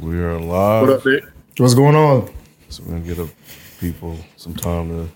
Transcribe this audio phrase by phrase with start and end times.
[0.00, 0.88] We are live.
[0.88, 1.24] What up, Nick?
[1.58, 2.30] What's going on?
[2.70, 3.28] So we're gonna get up
[3.80, 5.08] people some time to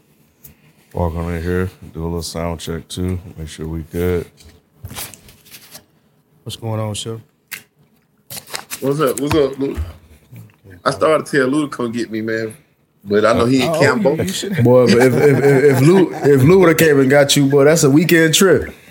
[0.92, 4.30] walk on in here, do a little sound check too, make sure we good.
[6.42, 7.18] What's going on, Chef?
[8.80, 9.18] What's up?
[9.20, 9.78] What's up, Luke?
[10.84, 12.54] I started to tell Luke to come get me, man.
[13.04, 14.16] But I know he Oh, in Campo.
[14.62, 17.46] Boy, but if if, if, if Lou if Lou would have came and got you,
[17.48, 18.74] boy, that's a weekend trip.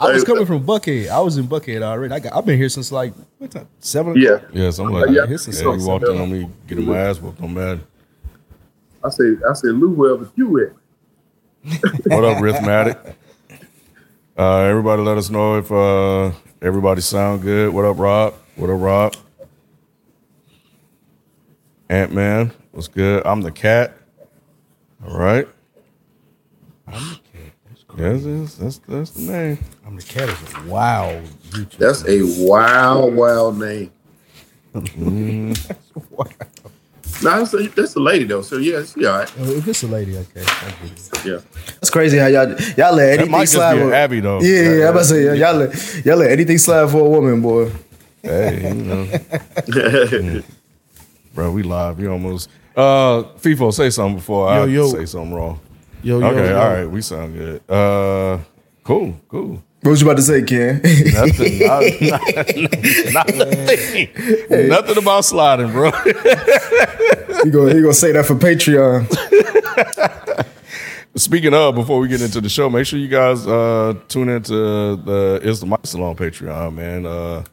[0.00, 1.08] I was coming from Buckhead.
[1.08, 2.14] I was in Buckhead already.
[2.14, 3.68] I got, I've been here since like what time?
[3.80, 4.14] Seven.
[4.16, 4.40] yeah.
[4.52, 6.96] Yeah, so I'm like, Yeah, yeah, this is you walked in on me getting my
[6.96, 7.80] ass whooped on bad.
[9.04, 10.72] I said, I said, Lou, wherever you at?
[12.06, 13.14] What up, Rhythmatic?
[14.36, 16.30] Uh, everybody let us know if uh,
[16.62, 17.72] everybody sound good.
[17.74, 18.34] What up, Rob?
[18.56, 19.16] What up, Rob?
[21.90, 23.26] Ant Man, what's good?
[23.26, 23.94] I'm the cat.
[25.06, 25.46] All right.
[27.98, 29.58] Yes, yes, that's that's the name.
[29.86, 31.20] I'm the cat is a wow.
[31.50, 31.76] YouTube.
[31.78, 33.90] That's a wild, wild name.
[36.10, 36.24] wow.
[37.22, 38.42] No, that's a, that's a lady though.
[38.42, 39.30] So yeah, she all right.
[39.38, 40.42] If it's a lady, okay.
[40.46, 41.26] I get it.
[41.26, 41.38] Yeah.
[41.74, 43.74] That's crazy how y'all y'all let That anything might just slide.
[43.74, 44.40] be an with- Abby though.
[44.40, 47.42] Yeah, yeah, I'm about to say y'all let y'all let anything slide for a woman,
[47.42, 47.70] boy.
[48.22, 49.06] Hey, you know,
[51.34, 51.98] bro, we live.
[52.00, 52.48] You almost.
[52.76, 54.88] Uh, FIFO, say something before I Yo, yo.
[54.88, 55.58] say something wrong.
[56.02, 56.58] Yo, yo, Okay, yo.
[56.58, 57.62] all right, we sound good.
[57.70, 58.38] Uh,
[58.84, 59.62] cool, cool.
[59.82, 60.80] What was you about to say, Ken?
[60.82, 61.82] Nothing, not,
[63.12, 65.90] not, nothing, nothing about sliding, bro.
[67.44, 69.06] you gonna you gonna say that for Patreon?
[71.16, 74.96] Speaking of, before we get into the show, make sure you guys uh, tune into
[74.96, 77.04] the Is the Mic Still on Patreon, man.
[77.06, 77.44] Uh,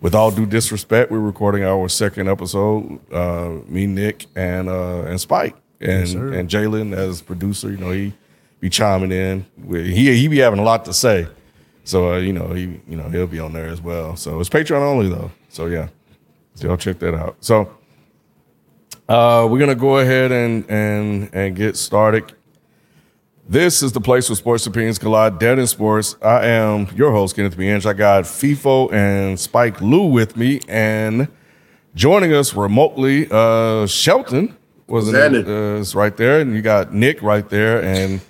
[0.00, 2.98] with all due disrespect, we're recording our second episode.
[3.12, 5.54] Uh, me, Nick, and uh, and Spike,
[5.84, 7.70] and and Jalen as producer.
[7.70, 8.12] You know, he
[8.60, 9.46] be chiming in.
[9.70, 11.26] He he be having a lot to say.
[11.84, 14.16] So uh, you know he you know he'll be on there as well.
[14.16, 15.30] So it's Patreon only though.
[15.50, 15.88] So yeah,
[16.54, 17.36] so y'all check that out.
[17.40, 17.70] So
[19.08, 22.32] uh, we're gonna go ahead and and and get started.
[23.46, 25.38] This is the place where sports opinions collide.
[25.38, 26.16] Dead in sports.
[26.22, 27.84] I am your host Kenneth Bienge.
[27.84, 31.28] I got FIFO and Spike Lou with me, and
[31.94, 34.56] joining us remotely, uh, Shelton
[34.86, 38.20] was in What's uh, is right there, and you got Nick right there, and.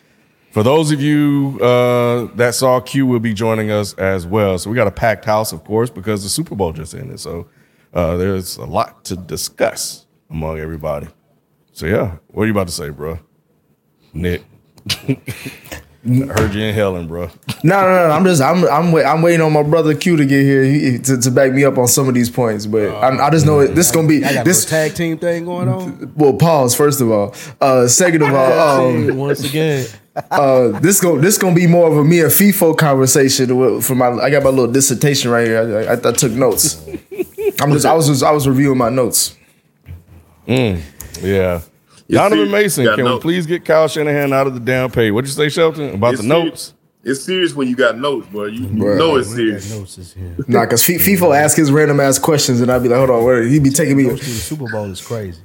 [0.51, 4.57] For those of you uh, that saw Q will be joining us as well.
[4.57, 7.19] So we got a packed house, of course, because the Super Bowl just ended.
[7.19, 7.49] So
[7.93, 11.09] uh, there's a lot to discuss among everybody.
[11.73, 13.19] So yeah, what are you about to say, bro?
[14.13, 14.45] Nick.
[16.07, 17.31] I heard you in Helen, bro.
[17.63, 18.11] No, no, no.
[18.11, 20.99] I'm just I'm I'm wait, I'm waiting on my brother Q to get here he,
[20.99, 22.67] to, to back me up on some of these points.
[22.67, 24.59] But I, I just know it, this is gonna be I got this.
[24.59, 26.13] this tag team thing going on.
[26.15, 27.35] Well, pause first of all.
[27.63, 29.87] Uh, second of all, um, Once again,
[30.31, 34.09] uh, this go this gonna be more of a me and FIFO conversation for my.
[34.09, 35.89] I got my little dissertation right here.
[35.89, 36.87] I, I, I took notes.
[37.63, 39.39] I'm just I was just, I was reviewing my notes.
[41.23, 41.63] Yeah.
[42.07, 42.53] Yes, Donovan sir.
[42.53, 45.11] Mason, Got can we please get Kyle Shanahan out of the down pay?
[45.11, 45.95] What'd you say, Shelton?
[45.95, 46.45] About It's the serious.
[46.45, 46.75] notes?
[47.03, 48.45] It's serious when you got notes, bro.
[48.47, 48.97] You, you Bruh.
[48.99, 49.71] know it's serious.
[49.71, 50.35] notes is here.
[50.49, 53.25] Nah, cause FIFA FIFO ask his random ass questions and I'd be like, hold on,
[53.25, 54.05] where he be taking me.
[54.05, 55.41] To the Super Bowl is crazy.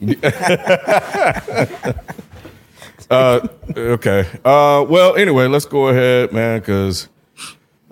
[3.08, 3.46] Uh,
[3.76, 4.26] okay.
[4.44, 7.08] Uh, well, anyway, let's go ahead, man, because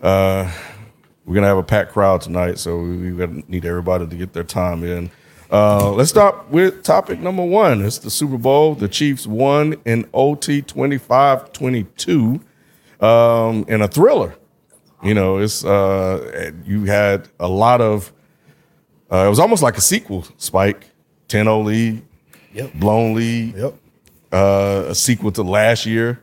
[0.03, 0.51] uh,
[1.25, 4.33] we're gonna have a packed crowd tonight, so we, we gotta need everybody to get
[4.33, 5.11] their time in.
[5.51, 7.85] Uh, let's start with topic number one.
[7.85, 8.75] It's the Super Bowl.
[8.75, 12.41] The Chiefs won in OT 25-22
[13.01, 14.35] um, in a thriller.
[15.03, 18.13] You know, it's uh, you had a lot of.
[19.13, 20.27] Uh, it was almost like a sequel.
[20.39, 20.89] Spike,
[21.29, 22.03] 10-0 lead,
[22.55, 22.73] Yep.
[22.75, 23.75] blown lead Yep.
[24.33, 26.23] uh, a sequel to last year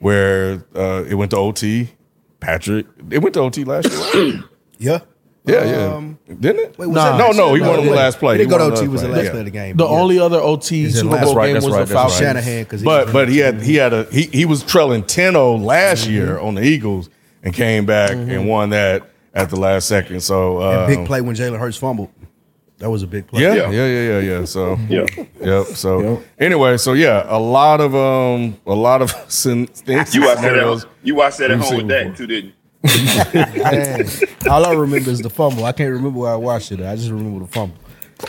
[0.00, 1.88] where uh, it went to OT.
[2.40, 4.44] Patrick, it went to OT last year.
[4.80, 5.00] Yeah.
[5.44, 5.94] Yeah, yeah.
[5.94, 6.78] Um, Didn't it?
[6.78, 7.16] Wait, was Nah.
[7.16, 7.64] that no, no, year?
[7.64, 8.34] he won the last play.
[8.34, 8.86] He didn't go to OT.
[8.88, 9.30] Was the last last play.
[9.30, 9.76] play of the game.
[9.76, 9.90] The yeah.
[9.90, 12.12] only other OT Is it Super Bowl right, game was right, the that's Falcons.
[12.20, 12.26] right.
[12.26, 16.04] Shanahan because But but he had he had a he he was trailing 10-0 last
[16.04, 16.12] Mm-hmm.
[16.12, 17.08] year on the Eagles
[17.42, 20.20] and came back and won that at the last second.
[20.20, 22.10] So uh, big play when Jalen Hurts fumbled.
[22.78, 23.42] That was a big play.
[23.42, 23.70] Yeah, Yeah.
[23.70, 24.44] yeah, yeah, yeah, yeah.
[24.44, 25.06] So Yeah.
[25.40, 25.66] yep.
[25.68, 30.14] So anyway, so yeah, a lot of um, a lot of sin- things.
[30.14, 30.84] You watched that scenarios.
[30.84, 32.52] at you watched that at home with that too, didn't you?
[34.48, 35.64] All I remember is the fumble.
[35.64, 36.80] I can't remember where I watched it.
[36.80, 37.76] I just remember the fumble.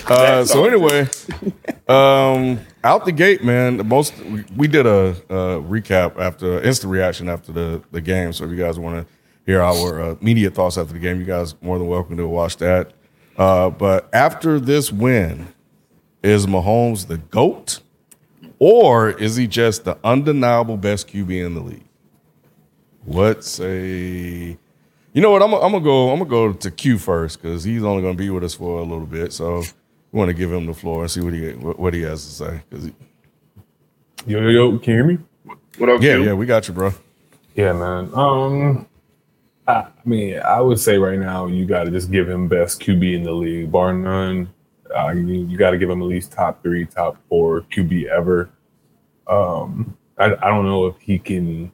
[0.07, 1.07] Uh, so anyway,
[1.87, 3.77] um, out the gate, man.
[3.77, 4.13] The most
[4.55, 8.33] we, did a, uh recap after instant reaction after the the game.
[8.33, 9.13] So if you guys want to
[9.45, 12.27] hear our uh, immediate thoughts after the game, you guys are more than welcome to
[12.27, 12.93] watch that.
[13.37, 15.47] Uh, but after this win,
[16.21, 17.79] is Mahomes the goat,
[18.59, 21.88] or is he just the undeniable best QB in the league?
[23.09, 24.55] What say?
[25.13, 25.41] You know what?
[25.41, 26.11] I'm, I'm gonna go.
[26.11, 28.83] I'm gonna go to Q first because he's only gonna be with us for a
[28.83, 29.33] little bit.
[29.33, 29.63] So
[30.11, 32.23] we want to give him the floor and see what he what, what he has
[32.23, 32.61] to say.
[32.69, 32.93] 'Cause he,
[34.27, 35.17] Yo, yo, yo, can you hear me?
[35.79, 36.25] What up, yeah, Q?
[36.25, 36.93] yeah, we got you, bro.
[37.55, 38.11] Yeah, man.
[38.13, 38.87] Um,
[39.67, 42.79] I, I mean, I would say right now you got to just give him best
[42.79, 44.53] QB in the league, bar none.
[44.95, 48.51] I mean, you got to give him at least top three, top four QB ever.
[49.27, 51.71] Um, I, I don't know if he can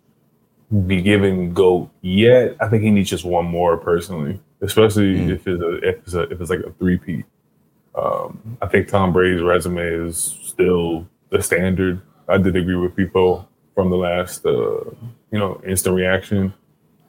[0.87, 2.55] be given GOAT yet.
[2.59, 6.21] I think he needs just one more personally, especially if it's a if it's a
[6.21, 7.25] if it's like a three peat.
[7.95, 12.01] Um, I think Tom Brady's resume is still the standard.
[12.27, 14.83] I did agree with people from the last, uh,
[15.31, 16.53] you know, instant reaction.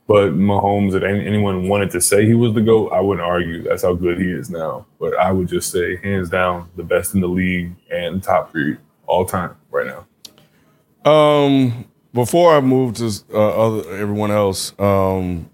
[0.06, 3.62] But Mahomes, if anyone wanted to say he was the GOAT, I wouldn't argue.
[3.62, 4.86] That's how good he is now.
[5.00, 8.76] But I would just say, hands down, the best in the league and top three
[9.06, 11.10] all time right now.
[11.10, 11.86] Um,
[12.16, 15.48] before I move to uh, other everyone else, um,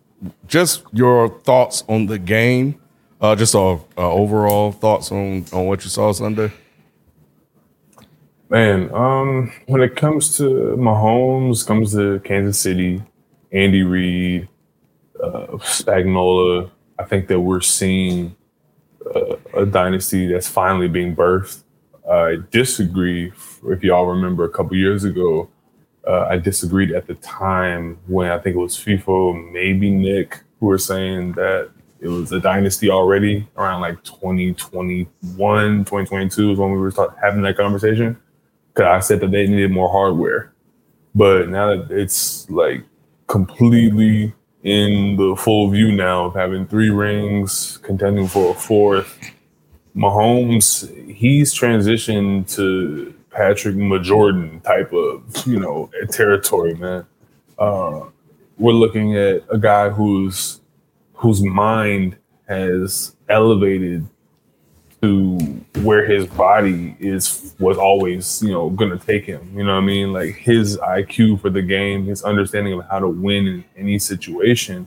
[0.47, 2.81] just your thoughts on the game.
[3.21, 6.51] Uh, just uh, uh, overall thoughts on on what you saw Sunday.
[8.49, 13.03] Man, um, when it comes to Mahomes, comes to Kansas City,
[13.51, 14.49] Andy Reid,
[15.23, 18.37] uh, Spagnuolo, I think that we're seeing
[19.15, 21.63] uh, a dynasty that's finally being birthed.
[22.11, 23.33] I disagree.
[23.65, 25.49] If y'all remember a couple years ago,
[26.07, 30.67] uh, I disagreed at the time when I think it was FIFO, maybe Nick, who
[30.67, 31.71] were saying that
[32.01, 35.07] it was a dynasty already around like 2021,
[35.85, 38.19] 2022 is when we were having that conversation.
[38.75, 40.53] Because I said that they needed more hardware.
[41.15, 42.83] But now that it's like
[43.29, 44.35] completely
[44.65, 49.19] in the full view now of having three rings, contending for a fourth,
[49.95, 57.07] Mahomes, he's transitioned to Patrick Majordan type of, you know, territory, man.
[57.59, 58.03] Uh,
[58.59, 60.61] we're looking at a guy who's
[61.15, 62.17] whose mind
[62.49, 64.07] has elevated
[65.01, 65.39] to
[65.83, 69.53] where his body is was always, you know, gonna take him.
[69.57, 70.13] You know what I mean?
[70.13, 74.87] Like his IQ for the game, his understanding of how to win in any situation.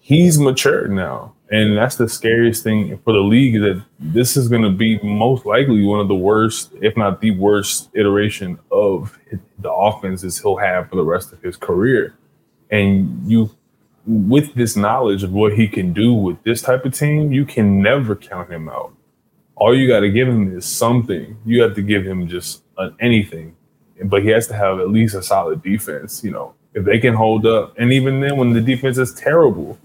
[0.00, 1.35] He's matured now.
[1.50, 5.84] And that's the scariest thing for the league that this is gonna be most likely
[5.84, 9.16] one of the worst, if not the worst iteration of
[9.60, 12.14] the offenses he'll have for the rest of his career.
[12.70, 13.50] And you
[14.06, 17.82] with this knowledge of what he can do with this type of team, you can
[17.82, 18.92] never count him out.
[19.56, 21.36] All you got to give him is something.
[21.44, 22.62] You have to give him just
[23.00, 23.56] anything,
[24.04, 26.22] but he has to have at least a solid defense.
[26.22, 29.78] You know, if they can hold up, and even then, when the defense is terrible,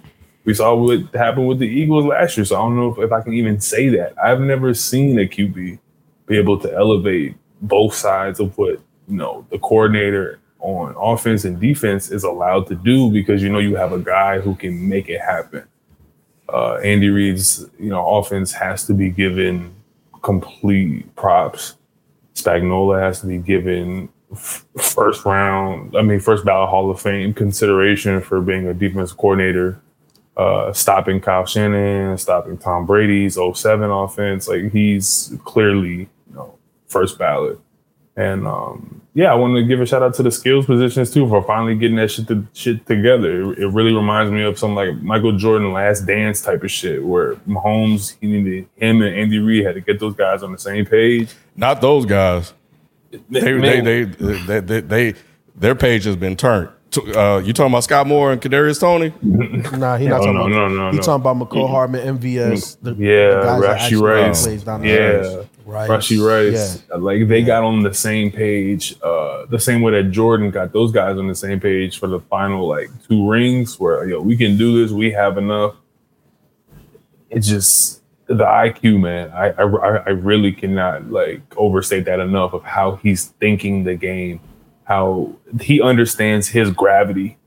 [0.43, 2.45] we saw what happened with the Eagles last year.
[2.45, 4.13] So I don't know if, if I can even say that.
[4.21, 5.79] I've never seen a QB
[6.25, 11.59] be able to elevate both sides of what you know the coordinator on offense and
[11.59, 15.09] defense is allowed to do because you know you have a guy who can make
[15.09, 15.67] it happen.
[16.49, 19.73] Uh, Andy Reid's you know offense has to be given
[20.21, 21.75] complete props.
[22.35, 27.33] Spagnuolo has to be given f- first round, I mean first ballot Hall of Fame
[27.33, 29.81] consideration for being a defense coordinator,
[30.37, 34.47] uh, stopping Kyle Shanahan, stopping Tom Brady's 07 offense.
[34.47, 36.57] Like he's clearly you know
[36.87, 37.59] first ballot.
[38.15, 41.27] And um, yeah, I want to give a shout out to the skills positions too
[41.27, 43.51] for finally getting that shit, to, shit together.
[43.53, 47.03] It, it really reminds me of some like Michael Jordan Last Dance type of shit,
[47.03, 50.57] where Mahomes he needed him and Andy Reid had to get those guys on the
[50.57, 51.33] same page.
[51.55, 52.53] Not those guys.
[53.11, 53.83] They they Man.
[53.83, 55.13] they, they, they, they
[55.55, 56.69] their page has been turned.
[56.91, 59.13] To- Uh, you talking about Skyy Moore and Kadarius Toney?
[59.77, 60.49] Nah, he No, not talking no, about.
[60.49, 61.01] no, no, he no.
[61.01, 62.77] talking about Mecole Hardman, MVS.
[62.81, 64.43] The, Yeah, the guys Rashee actually Rice.
[64.45, 65.47] plays down the Yeah, stretch.
[65.65, 65.89] Rice.
[65.89, 66.83] Rashee Rice.
[66.97, 70.91] Like they got on the same page, uh, the same way that Jordan got those
[70.91, 73.79] guys on the same page for the final like two rings.
[73.79, 74.91] Where yo, we can do this.
[74.91, 75.75] We have enough.
[77.29, 79.29] it's just the IQ, man.
[79.31, 79.63] I, I
[80.07, 84.39] I really cannot like overstate that enough of how he's thinking the game,
[84.91, 87.37] how he understands his gravity,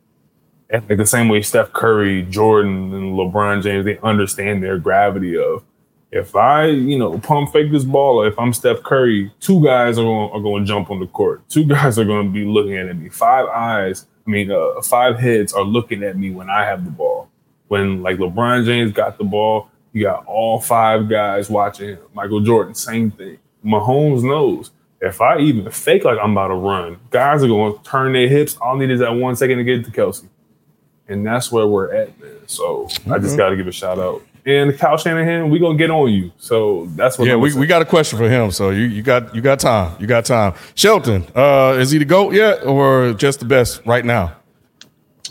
[0.71, 5.37] and like the same way Steph Curry, Jordan, and LeBron James, they understand their gravity
[5.37, 5.63] of
[6.11, 9.99] if I, you know, pump fake this ball, or if I'm Steph Curry, two guys
[9.99, 11.47] are going, are going to jump on the court.
[11.51, 13.11] Two guys are going to be looking at me.
[13.11, 16.91] Five eyes, I mean, uh, five heads are looking at me when I have the
[16.91, 17.29] ball.
[17.69, 21.99] When like LeBron James got the ball, you got all five guys watching him.
[22.15, 23.37] Michael Jordan, same thing.
[23.63, 24.71] Mahomes knows
[25.01, 28.29] if I even fake like I'm about to run, guys are going to turn their
[28.29, 28.57] hips.
[28.57, 30.25] All I need is that one second to get to Kelce.
[31.09, 32.31] And that's where we're at, man.
[32.47, 33.39] So I just Mhm.
[33.39, 34.23] got to give a shout out.
[34.47, 36.31] And Kyle Shanahan, we gonna get on you.
[36.37, 37.27] So that's what.
[37.27, 38.51] Yeah, I'm we, gonna we got a question for him.
[38.51, 39.97] So you, you got you got time.
[39.99, 40.53] You got time.
[40.75, 44.37] Shelton, uh, is he the GOAT yet or just the best right now?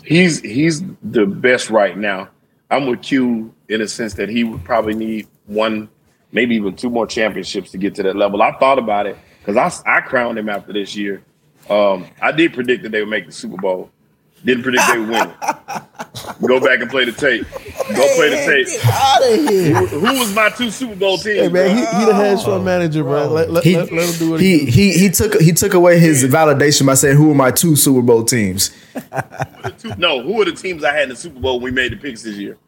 [0.04, 2.28] He's he's the best right now.
[2.72, 5.88] I'm with Q in a sense that he would probably need one,
[6.32, 8.42] maybe even two more championships to get to that level.
[8.42, 11.22] I thought about it because I, I crowned him after this year.
[11.68, 13.90] Um, I did predict that they would make the Super Bowl.
[14.44, 16.42] Didn't predict they would win it.
[16.46, 17.46] Go back and play the tape.
[17.50, 18.68] Go play the tape.
[18.86, 19.74] Out of here.
[19.74, 21.40] Who, who was my two Super Bowl teams?
[21.40, 23.28] Hey man, he, he the head fund manager, bro.
[23.28, 25.72] Let, let, He, let, let him do what he, he he he took he took
[25.72, 28.70] away his validation by saying, "Who are my two Super Bowl teams?"
[29.96, 31.96] no, who are the teams I had in the Super Bowl when we made the
[31.96, 32.58] picks this year?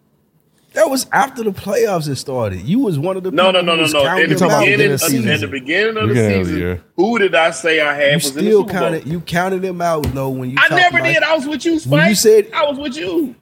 [0.76, 2.60] That was after the playoffs had started.
[2.60, 4.04] You was one of the No, no, people no, who no, no.
[4.04, 5.28] counting In the them out beginning, of, the season.
[5.30, 8.08] in the beginning of the Beginning of the season, who did I say I had
[8.10, 8.70] You was in the still Bowl?
[8.72, 9.06] counted.
[9.06, 10.56] You counted them out though when you.
[10.60, 11.22] I never about- did.
[11.22, 12.08] I was with you, Spike.
[12.10, 13.34] You said- I was with you.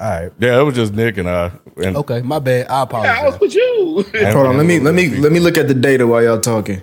[0.00, 0.32] All right.
[0.38, 1.50] Yeah, it was just Nick and I.
[1.82, 2.68] And Okay, my bad.
[2.70, 4.04] I Yeah, I was with you.
[4.32, 6.80] Hold on, let me let me let me look at the data while y'all talking.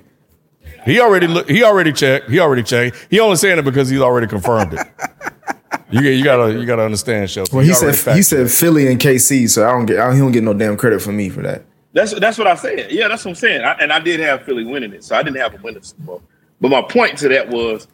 [0.85, 2.29] He already look, he already checked.
[2.29, 3.07] He already checked.
[3.09, 4.79] He only saying it because he's already confirmed it.
[5.91, 7.57] You you gotta you gotta understand, Shelton.
[7.57, 10.31] Well, he said he said Philly and KC, so I don't get I, he don't
[10.31, 11.63] get no damn credit for me for that.
[11.93, 12.91] That's that's what I said.
[12.91, 13.61] Yeah, that's what I'm saying.
[13.61, 16.03] I, and I did have Philly winning it, so I didn't have a winning Super
[16.03, 16.23] Bowl.
[16.59, 17.87] But my point to that was,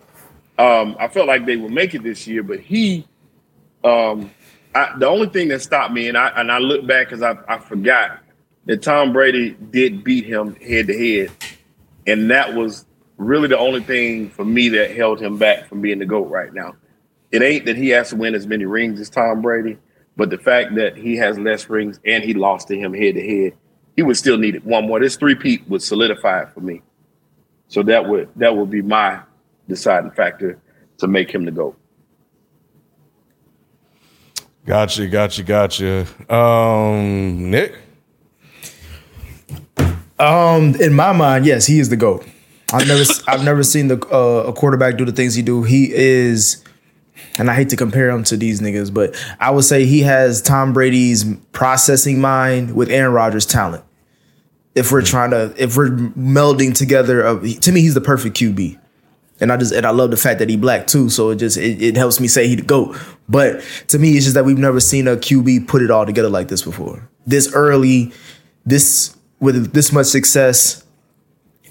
[0.57, 3.05] um, I felt like they would make it this year, but he,
[3.83, 4.31] um,
[4.73, 7.35] I, the only thing that stopped me, and I and I look back because I,
[7.47, 8.19] I forgot
[8.65, 11.31] that Tom Brady did beat him head to head,
[12.07, 12.85] and that was
[13.17, 16.53] really the only thing for me that held him back from being the goat right
[16.53, 16.75] now.
[17.31, 19.77] It ain't that he has to win as many rings as Tom Brady,
[20.17, 23.21] but the fact that he has less rings and he lost to him head to
[23.21, 23.53] head,
[23.95, 24.99] he would still need it one more.
[24.99, 26.81] This three peat would solidify it for me.
[27.67, 29.21] So that would that would be my
[29.67, 30.59] deciding factor
[30.97, 31.77] to make him the GOAT.
[34.65, 36.05] Gotcha, gotcha, gotcha.
[36.33, 37.75] Um, Nick.
[40.19, 42.25] Um, in my mind, yes, he is the goat.
[42.71, 45.63] I've never I've never seen the uh, a quarterback do the things he do.
[45.63, 46.63] He is,
[47.41, 50.43] and I hate to compare him to these niggas, but I would say he has
[50.43, 53.83] Tom Brady's processing mind with Aaron Rodgers' talent.
[54.75, 58.79] If we're trying to, if we're melding together, uh, to me, he's the perfect QB.
[59.39, 61.57] And I just and I love the fact that he black too, so it just
[61.57, 62.95] it, it helps me say he the goat.
[63.27, 66.29] But to me, it's just that we've never seen a QB put it all together
[66.29, 67.09] like this before.
[67.25, 68.13] This early,
[68.67, 70.85] this with this much success,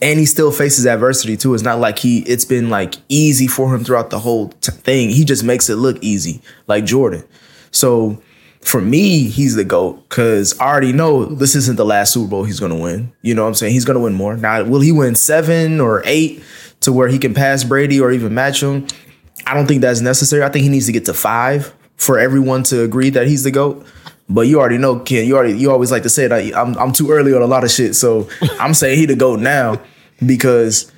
[0.02, 1.54] and he still faces adversity too.
[1.54, 5.10] It's not like he it's been like easy for him throughout the whole t- thing.
[5.10, 7.24] He just makes it look easy, like Jordan.
[7.70, 8.22] So
[8.62, 12.44] for me, he's the GOAT because I already know this isn't the last Super Bowl
[12.44, 13.12] he's gonna win.
[13.22, 13.72] You know what I'm saying?
[13.72, 14.36] He's gonna win more.
[14.36, 16.42] Now, will he win seven or eight
[16.80, 18.86] to where he can pass Brady or even match him?
[19.46, 20.42] I don't think that's necessary.
[20.42, 23.50] I think he needs to get to five for everyone to agree that he's the
[23.50, 23.84] GOAT.
[24.32, 25.26] But you already know, Ken.
[25.26, 27.64] You already you always like to say that I'm I'm too early on a lot
[27.64, 27.96] of shit.
[27.96, 28.28] So
[28.60, 29.80] I'm saying he the go now
[30.24, 30.92] because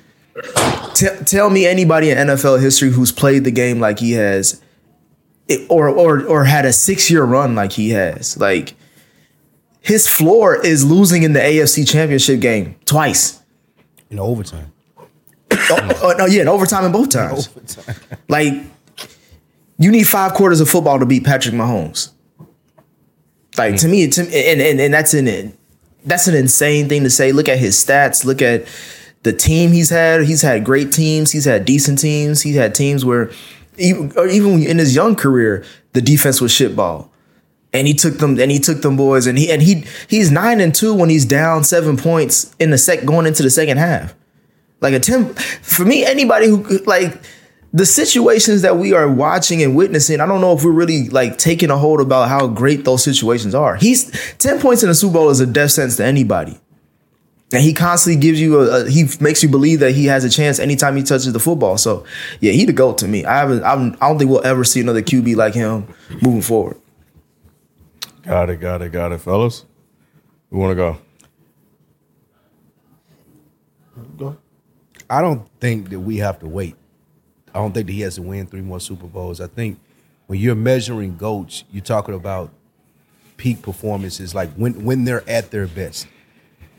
[0.93, 4.61] t- tell me anybody in NFL history who's played the game like he has,
[5.47, 8.37] it- or or or had a six year run like he has.
[8.37, 8.75] Like
[9.81, 13.41] his floor is losing in the AFC Championship game twice.
[14.11, 14.71] in overtime.
[15.51, 17.49] Oh, oh, no, yeah, in overtime and both times.
[18.27, 18.53] Like,
[19.77, 22.09] you need five quarters of football to beat Patrick Mahomes.
[23.57, 23.81] Like mm.
[23.81, 25.57] to me, to, and, and and that's an
[26.05, 27.31] that's an insane thing to say.
[27.31, 28.25] Look at his stats.
[28.25, 28.65] Look at
[29.23, 30.23] the team he's had.
[30.23, 31.31] He's had great teams.
[31.31, 32.41] He's had decent teams.
[32.41, 33.31] He's had teams where
[33.77, 37.09] even, or even in his young career, the defense was shitball.
[37.75, 40.61] And he took them, and he took them boys, and he and he he's nine
[40.61, 44.13] and two when he's down seven points in the sec going into the second half.
[44.79, 47.19] Like a ten for me, anybody who like
[47.75, 51.39] the situations that we are watching and witnessing, I don't know if we're really like
[51.39, 53.75] taking a hold about how great those situations are.
[53.75, 56.59] He's 10 points in the Super Bowl is a death sentence to anybody.
[57.51, 60.29] And he constantly gives you a, a- he makes you believe that he has a
[60.29, 61.77] chance anytime he touches the football.
[61.79, 62.05] So
[62.39, 63.25] yeah, he the GOAT to me.
[63.25, 65.87] I haven't I'm, I don't think we'll ever see another QB like him
[66.21, 66.77] moving forward.
[68.23, 69.65] Got it, got it, got it, fellas.
[70.49, 70.97] We want to go.
[75.09, 76.75] I don't think that we have to wait.
[77.53, 79.39] I don't think that he has to win three more Super Bowls.
[79.39, 79.79] I think
[80.27, 82.51] when you're measuring goats, you're talking about
[83.37, 86.07] peak performances, like when when they're at their best.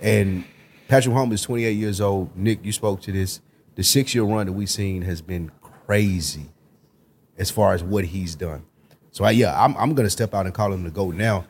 [0.00, 0.44] And
[0.88, 2.36] Patrick Mahomes is 28 years old.
[2.36, 3.40] Nick, you spoke to this.
[3.74, 5.50] The six year run that we've seen has been
[5.86, 6.50] crazy
[7.38, 8.64] as far as what he's done.
[9.10, 11.46] So I, yeah, I'm, I'm going to step out and call him the GOAT now.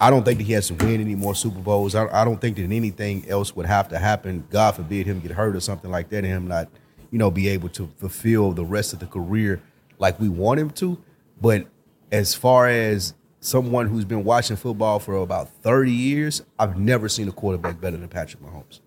[0.00, 1.94] I don't think that he has to win any more Super Bowls.
[1.94, 4.46] I, I don't think that anything else would have to happen.
[4.50, 6.68] God forbid him get hurt or something like that, and him not,
[7.10, 9.60] you know, be able to fulfill the rest of the career
[9.98, 10.98] like we want him to.
[11.40, 11.66] But
[12.12, 17.28] as far as someone who's been watching football for about 30 years, I've never seen
[17.28, 18.80] a quarterback better than Patrick Mahomes.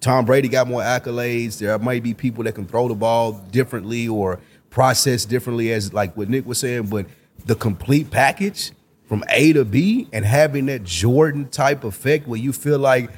[0.00, 1.58] Tom Brady got more accolades.
[1.58, 4.38] There might be people that can throw the ball differently or
[4.70, 7.06] process differently, as like what Nick was saying, but
[7.46, 8.72] the complete package
[9.06, 13.10] from A to B and having that Jordan type effect where you feel like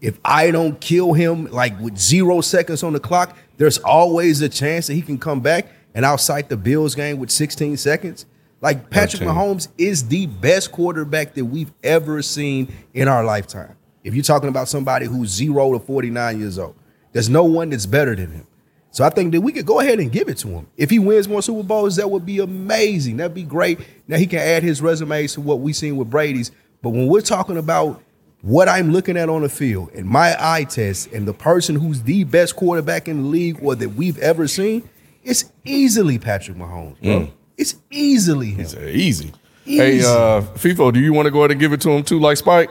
[0.00, 4.48] if I don't kill him like with zero seconds on the clock, there's always a
[4.48, 5.66] chance that he can come back.
[5.94, 8.26] And I'll cite the Bills game with 16 seconds.
[8.60, 9.28] Like Patrick 13.
[9.28, 13.76] Mahomes is the best quarterback that we've ever seen in our lifetime.
[14.04, 16.76] If you're talking about somebody who's zero to 49 years old,
[17.12, 18.46] there's no one that's better than him.
[18.90, 20.68] So I think that we could go ahead and give it to him.
[20.76, 23.18] If he wins more Super Bowls, that would be amazing.
[23.18, 23.80] That'd be great.
[24.08, 26.50] Now he can add his resume to what we've seen with Brady's.
[26.82, 28.02] But when we're talking about
[28.46, 32.02] what I'm looking at on the field and my eye test and the person who's
[32.02, 34.88] the best quarterback in the league or that we've ever seen,
[35.24, 37.28] it's easily Patrick Mahomes, bro.
[37.58, 38.60] It's easily him.
[38.60, 39.32] It's uh, easy.
[39.64, 40.06] Hey, Easy.
[40.06, 42.36] uh, FIFO, do you want to go ahead and give it to him too, like
[42.36, 42.70] Spike?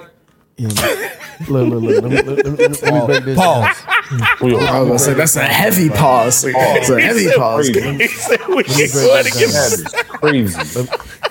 [0.57, 0.69] Yeah,
[1.49, 2.03] look, look, look.
[2.03, 3.37] Let me, let me, let me break this.
[3.37, 3.75] Pause.
[3.83, 4.21] down.
[4.41, 6.45] I was gonna say that's a heavy pause.
[6.47, 7.67] It's a heavy pause.
[7.73, 10.87] That is crazy.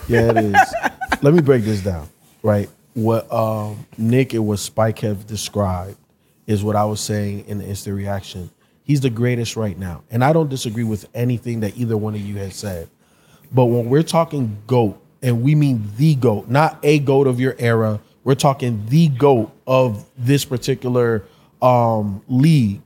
[0.06, 0.74] Yeah, it is.
[1.22, 2.06] Let me break this down.
[2.42, 2.68] Right.
[2.94, 5.96] What um, Nick and what Spike have described
[6.46, 8.50] is what I was saying in the instant reaction.
[8.84, 10.02] He's the greatest right now.
[10.10, 12.88] And I don't disagree with anything that either one of you has said.
[13.52, 17.56] But when we're talking GOAT, and we mean the GOAT, not a GOAT of your
[17.58, 21.24] era, we're talking the GOAT of this particular
[21.62, 22.82] um, league,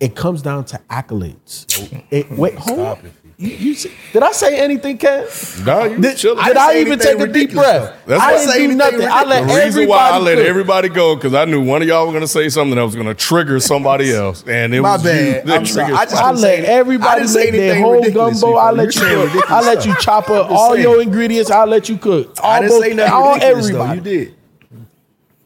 [0.00, 1.66] it comes down to accolades.
[2.10, 3.12] It, wait, hold on.
[3.42, 5.26] You, you see- did I say anything, Ken?
[5.64, 6.44] No, you Did, chilling.
[6.44, 7.96] did I even take a deep breath?
[8.04, 9.00] That's I didn't do nothing.
[9.02, 10.46] I let the everybody reason why I let cook.
[10.46, 12.94] everybody go because I knew one of y'all were going to say something that was
[12.94, 15.36] going to trigger somebody else, and it My was bad.
[15.36, 15.94] you that I'm sorry.
[15.94, 17.94] I just I didn't say let anything- I everybody didn't say make their anything whole
[17.94, 18.56] ridiculous, gumbo.
[18.58, 19.50] I let you cook.
[19.50, 20.82] I let you chop up all saying.
[20.82, 21.50] your ingredients.
[21.50, 22.36] I let you cook.
[22.42, 23.92] I didn't say nothing all ridiculous though.
[23.94, 24.34] You did.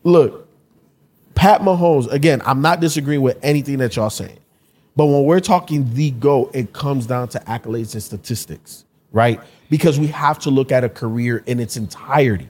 [0.03, 0.49] Look,
[1.37, 2.11] Pat Mahomes.
[2.13, 4.39] Again, I'm not disagreeing with anything that y'all saying,
[4.97, 9.41] but when we're talking the GOAT, it comes down to accolades and statistics, right?
[9.71, 12.49] Because we have to look at a career in its entirety.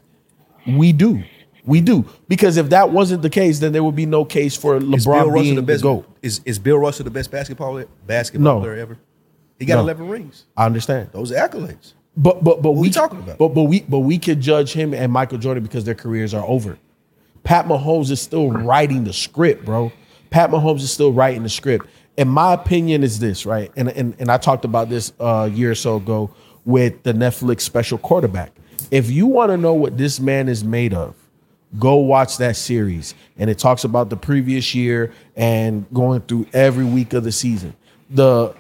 [0.67, 1.23] We do.
[1.67, 2.05] We do.
[2.29, 5.05] Because if that wasn't the case, then there would be no case for LeBron Is
[5.07, 5.83] Bill Russell being the the best?
[5.83, 6.07] GOAT.
[6.23, 8.61] Is, is Bill Russell the best basketball basketball No.
[8.61, 8.99] player ever?
[9.59, 9.83] He got No.
[9.83, 10.45] 11 rings.
[10.57, 11.09] I understand.
[11.13, 11.95] Those are accolades.
[12.17, 13.39] But but but What we we talking about?
[13.39, 16.45] But but we but we could judge him and Michael Jordan because their careers are
[16.47, 16.79] over.
[17.45, 19.91] Pat Mahomes is still writing the script, bro.
[20.31, 21.87] Pat Mahomes is still writing the script.
[22.17, 23.73] And my opinion is this, right?
[23.77, 26.31] And and and I talked about this uh, a year or so ago
[26.65, 28.53] with the Netflix special quarterback.
[28.91, 31.15] If you want to know what this man is made of,
[31.79, 33.15] go watch that series.
[33.37, 37.75] And it talks about the previous year and going through every week of the season.
[38.11, 38.55] The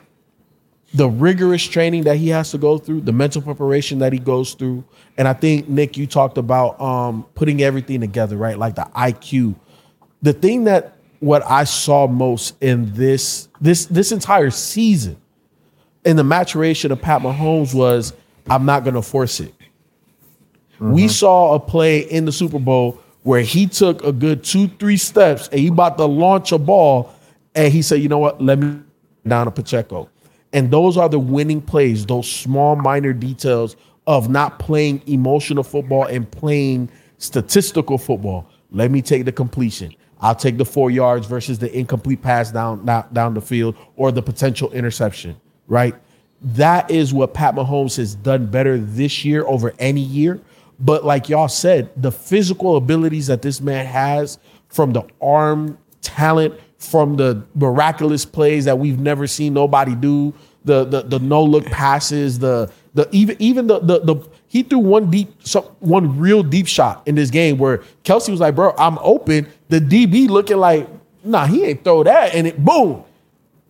[0.92, 4.54] the rigorous training that he has to go through, the mental preparation that he goes
[4.54, 4.84] through.
[5.18, 8.56] And I think Nick, you talked about um, putting everything together, right?
[8.56, 9.56] Like the IQ.
[10.22, 15.16] The thing that what I saw most in this this this entire season
[16.04, 18.12] in the maturation of Pat Mahomes was
[18.48, 19.54] I'm not going to force it.
[20.78, 21.08] We mm-hmm.
[21.08, 25.48] saw a play in the Super Bowl where he took a good two, three steps
[25.48, 27.12] and he about to launch a ball.
[27.54, 28.42] And he said, you know what?
[28.42, 28.80] Let me
[29.26, 30.10] down to Pacheco.
[30.52, 36.04] And those are the winning plays, those small, minor details of not playing emotional football
[36.04, 38.48] and playing statistical football.
[38.70, 39.94] Let me take the completion.
[40.24, 44.10] I'll take the four yards versus the incomplete pass down, down, down the field or
[44.10, 45.94] the potential interception, right?
[46.40, 50.40] That is what Pat Mahomes has done better this year over any year.
[50.80, 56.58] But like y'all said, the physical abilities that this man has from the arm talent,
[56.78, 60.32] from the miraculous plays that we've never seen nobody do,
[60.64, 64.78] the the, the no look passes, the the even even the the, the he threw
[64.78, 65.28] one deep
[65.80, 69.48] one real deep shot in this game where Kelce was like, bro, I'm open.
[69.68, 70.88] The DB looking like,
[71.24, 73.04] nah, he ain't throw that, and it boom,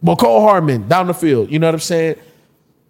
[0.05, 1.51] Mecole Hardman down the field.
[1.51, 2.17] You know what I'm saying?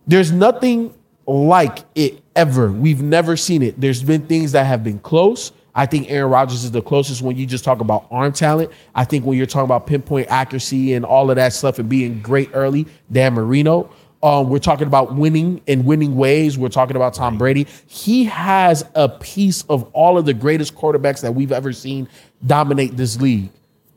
[0.06, 0.92] There's nothing
[1.26, 2.70] like it ever.
[2.70, 3.80] We've never seen it.
[3.80, 5.52] There's been things that have been close.
[5.76, 8.70] I think Aaron Rodgers is the closest when you just talk about arm talent.
[8.94, 12.20] I think when you're talking about pinpoint accuracy and all of that stuff and being
[12.20, 13.90] great early, Dan Marino.
[14.24, 16.56] Um, we're talking about winning in winning ways.
[16.56, 17.66] We're talking about Tom Brady.
[17.86, 22.08] He has a piece of all of the greatest quarterbacks that we've ever seen
[22.46, 23.50] dominate this league,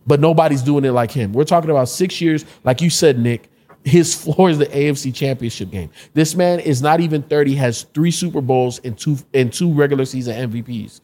[0.06, 1.32] but nobody's doing it like him.
[1.32, 3.50] We're talking about six years, like you said, Nick.
[3.86, 5.90] His floor is the AFC Championship game.
[6.13, 10.04] This man is not even 30, has three Super Bowls and two and two regular
[10.04, 11.00] season MVPs.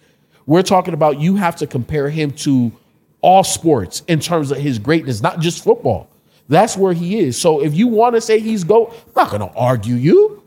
[0.48, 2.74] We're talking about you have to compare him to
[3.22, 6.10] all sports in terms of his greatness, not just football.
[6.50, 7.40] That's where he is.
[7.40, 10.44] So if you want to say he's GOAT, I'm not going to argue you.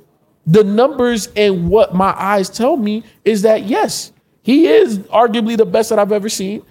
[0.47, 5.67] The numbers and what my eyes tell me is that yes, he is arguably the
[5.67, 6.63] best that I've ever seen.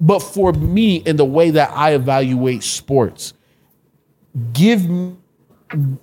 [0.00, 3.34] But for me, in the way that I evaluate sports,
[4.52, 5.16] give me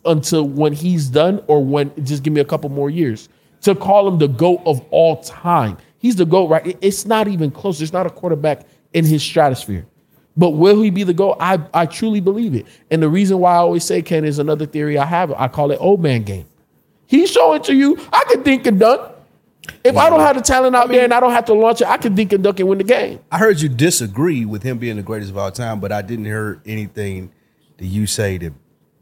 [0.06, 3.30] until when he's done or when just give me a couple more years
[3.62, 5.78] to call him the GOAT of all time.
[5.98, 6.78] He's the GOAT, right?
[6.82, 7.78] It's not even close.
[7.78, 9.86] There's not a quarterback in his stratosphere.
[10.40, 11.36] But will he be the GOAT?
[11.42, 12.66] I, I truly believe it.
[12.90, 15.34] And the reason why I always say Ken is another theory I have.
[15.34, 16.46] I call it old man game.
[17.08, 19.02] He's showing to you, I can think and dunk.
[19.84, 21.88] If I don't have the talent out there and I don't have to launch it,
[21.88, 23.20] I can think and dunk and win the game.
[23.32, 26.26] I heard you disagree with him being the greatest of all time, but I didn't
[26.26, 27.32] hear anything
[27.78, 28.54] that you say that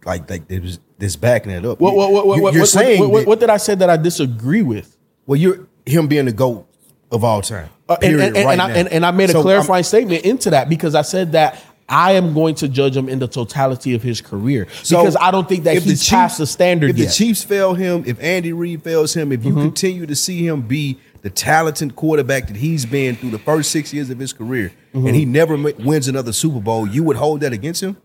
[0.06, 1.80] like like was this backing it up.
[1.80, 3.76] What, what, what, what, You- what, you're what- saying what- what- what did I say
[3.76, 4.97] that I disagree with?
[5.28, 6.66] well, you're him being the goat
[7.12, 7.70] of all time.
[7.89, 9.84] Uh, and, and, and, right and I, and, and I made a So, um, clarifying
[9.84, 13.30] statement into that because I said that I am going to judge him in the
[13.30, 16.46] totality of his career So, because I don't think that if the Chiefs- past the
[16.46, 17.08] standard If yet.
[17.08, 19.62] the Chiefs fail him, if Andy Reid fails him, if you Mm-hmm.
[19.62, 23.93] continue to see him be the talented quarterback that he's been through the first six
[23.93, 25.08] years of his career, Mm-hmm.
[25.08, 27.96] and he never ma- wins another Super Bowl, you would hold that against him?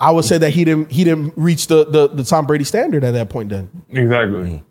[0.00, 3.02] I would say that he didn't he didn't reach the, the the Tom Brady standard
[3.02, 3.48] at that point.
[3.48, 4.62] Then Exactly.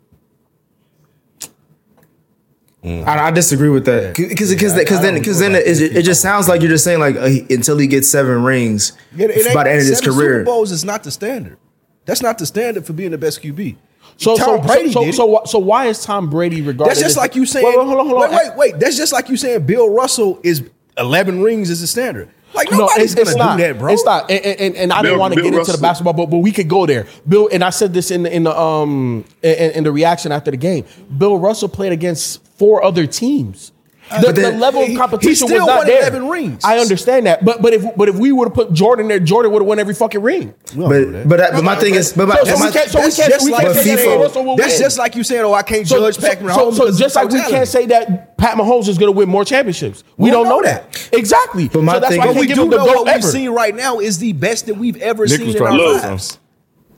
[3.06, 6.48] I, I disagree with that because because because then because then it, it just sounds
[6.48, 9.64] like you're just saying like uh, until he gets seven rings Yeah, it ain't- by
[9.64, 10.32] the end of his seven career.
[10.40, 11.58] Super Bowls is not the standard.
[12.06, 13.76] That's not the standard for being the best QB.
[14.16, 15.30] so Tom so Brady so did so, it.
[15.30, 16.90] why, so why is Tom Brady regarded?
[16.90, 17.66] That's just as- like you saying.
[17.66, 18.30] Wait, wait, hold on, hold on.
[18.30, 18.78] Wait, wait, wait.
[18.80, 22.30] That's just like you saying Bill Russell is eleven rings is the standard.
[22.58, 23.56] Like No, nobody's it's, it's gonna not.
[23.58, 23.92] do that, bro.
[23.92, 24.30] It's not.
[24.30, 26.52] And, and, and I didn't want to Bill get into the basketball, but, but we
[26.52, 27.06] could go there.
[27.26, 30.50] Bill, and I said this in the, in the um in, in the reaction after
[30.50, 30.84] the game.
[31.16, 33.72] Bill Russell played against four other teams.
[34.08, 36.00] The, the level he- he of competition still was not won there.
[36.00, 36.64] 11 rings.
[36.64, 39.52] I understand that, but but if but if we would have put Jordan there, Jordan
[39.52, 40.54] would have won every fucking ring.
[40.74, 41.28] We don't do that.
[41.28, 42.98] But but that, but my thing is but my, So- but so we can't- so
[42.98, 44.80] we that's can't- just we like can't say saying- that That's win.
[44.80, 47.40] just like you saying, "Oh, I can't judge Patrick Mahomes." so, so just like we
[47.42, 50.04] can't say that Pat Mahomes is going to win more championships.
[50.16, 51.08] We, We don't, don't know know that.
[51.12, 51.68] Exactly.
[51.68, 53.26] But my so that's thing why is- But we do know what we've ever.
[53.26, 56.38] seen right now is the best that we've ever seen in our trying to lives.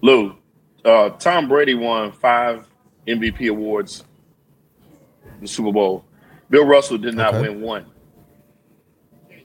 [0.02, 0.34] Lou,
[0.84, 2.66] uh, Tom Brady won five
[3.06, 4.04] MVP awards,
[5.40, 6.04] the Super Bowl.
[6.50, 7.48] Bill Russell did not Okay.
[7.48, 7.86] win one.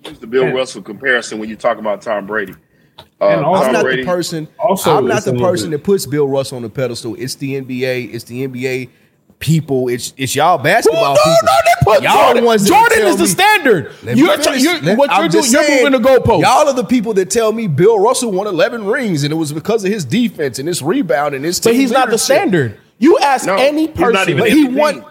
[0.05, 2.53] Use the Bill Russell comparison when you talk about Tom Brady.
[3.21, 4.47] Uh, And also- I'm not Brady, the person.
[4.59, 7.15] Also, I'm not the person that puts Bill Russell on the pedestal.
[7.17, 8.03] It's the NBA.
[8.13, 8.89] It's the NBA
[9.39, 9.89] people.
[9.89, 11.37] It's it's y'all No, basketball no, people.
[11.43, 12.45] no, they put y'all Jordan.
[12.45, 13.91] ones Jordan tell is the standard.
[14.03, 14.63] You're, finish.
[14.63, 15.43] you're Let- what I'm you're doing.
[15.43, 16.41] just You're saying, moving the goalpost.
[16.41, 19.51] Y'all are the people that tell me Bill Russell won 11 rings and it was
[19.51, 21.59] because of his defense and his rebound and his.
[21.59, 22.77] but team he's not the standard.
[22.97, 25.03] You ask No, any he's not person, even But he won.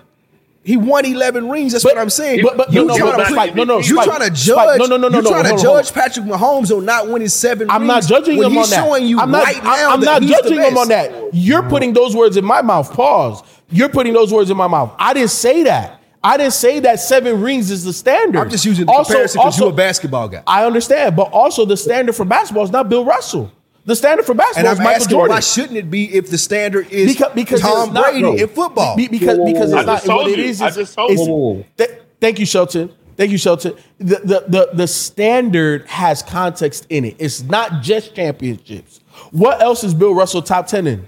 [0.65, 1.73] He won 11 rings.
[1.73, 2.41] That's But- what I'm saying.
[2.43, 4.79] but- but- you no, no, trying to Spike, no, no, you Spike, trying to judge?
[4.81, 7.29] no, no, no, no, You no, trying hold to judge Patrick Mahomes on not winning
[7.29, 7.89] seven I'm rings?
[7.89, 8.77] not judging him on that.
[8.85, 9.45] showing you I'm not.
[9.45, 11.13] right now I'm not judging him on that.
[11.35, 12.91] You're putting those words in my mouth.
[12.93, 13.43] Pause.
[13.71, 14.93] You're putting those words in my mouth.
[14.99, 16.01] I didn't say that.
[16.23, 18.41] I didn't say that seven rings is the standard.
[18.41, 20.41] I'm just using the Also- comparison because you're a basketball guy.
[20.47, 23.51] I understand, but also the standard for basketball is not Bill Russell.
[23.87, 25.35] The standard for basketball And I'm is Michael asking, Jordan.
[25.35, 28.33] why shouldn't it be if the standard is because because Tom it's not, Brady no.
[28.35, 28.97] in football?
[28.97, 30.45] Be- because because it's not just told what it you.
[30.47, 30.63] is.
[30.63, 31.65] I just told you.
[31.77, 32.91] th- thank you, Shelton.
[33.17, 33.75] Thank you, Shelton.
[33.99, 37.17] The, the the the standard has context in it.
[37.19, 39.01] It's not just championships.
[39.31, 41.07] What else is Bill Russell top ten in?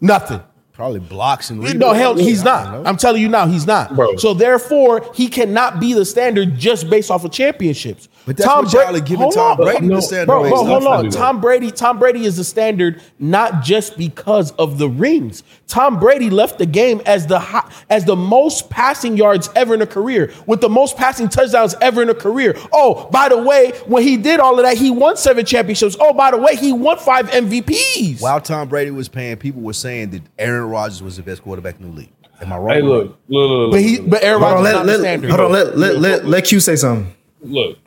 [0.00, 0.40] Nothing.
[0.72, 2.86] Probably blocks and No, hell, he's not.
[2.86, 3.94] I'm telling you now, he's not.
[3.94, 4.16] Bro.
[4.16, 8.08] So therefore, he cannot be the standard just based off of championships.
[8.24, 9.66] But that's what y'all are giving hold Tom on.
[9.66, 11.04] Brady the standard Bro, bro, hold on.
[11.04, 15.42] Definitely Tom Brady, Tom Brady is the standard not just because of the rings.
[15.66, 19.82] Tom Brady left the game as the hi- as the most passing yards ever in
[19.82, 22.56] a career, with the most passing touchdowns ever in a career.
[22.72, 25.96] Oh, by the way, when he did all of that, he won seven championships.
[25.98, 28.20] Oh, by the way, he won five MVPs.
[28.22, 31.80] While Tom Brady was paying, people were saying that Aaron Rodgers was the best quarterback
[31.80, 32.12] in the league.
[32.40, 32.68] Am I wrong?
[32.74, 34.86] Hey, look, look, look, look, But he, but Aaron Hold on, Rodgers is let, not
[34.86, 35.30] the let, standard.
[35.30, 37.12] hold on, let, let, let, let Q say something.
[37.40, 37.78] look.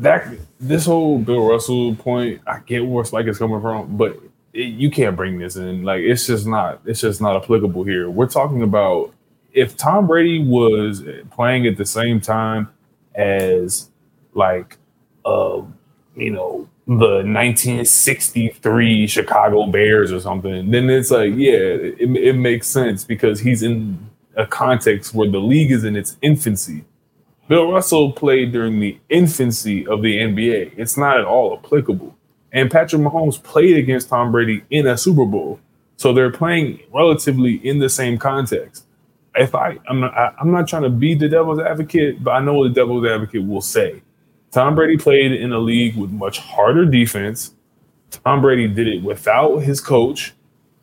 [0.00, 0.26] That
[0.58, 4.18] this whole Bill Russell point, I get where it's like it's coming from, but
[4.52, 5.82] it, you can't bring this in.
[5.84, 6.80] Like, it's just not.
[6.86, 8.10] It's just not applicable here.
[8.10, 9.12] We're talking about
[9.52, 12.70] if Tom Brady was playing at the same time
[13.14, 13.90] as
[14.34, 14.78] like
[15.24, 15.60] uh
[16.16, 22.66] you know the 1963 Chicago Bears or something, then it's like yeah, it, it makes
[22.66, 26.84] sense because he's in a context where the league is in its infancy.
[27.50, 30.74] Bill Russell played during the infancy of the NBA.
[30.76, 32.16] It's not at all applicable.
[32.52, 35.58] And Patrick Mahomes played against Tom Brady in a Super Bowl.
[35.96, 38.86] So they're playing relatively in the same context.
[39.34, 42.40] If I, I'm not, I, I'm not trying to be the devil's advocate, but I
[42.40, 44.00] know what the devil's advocate will say.
[44.52, 47.56] Tom Brady played in a league with much harder defense.
[48.12, 50.34] Tom Brady did it without his coach,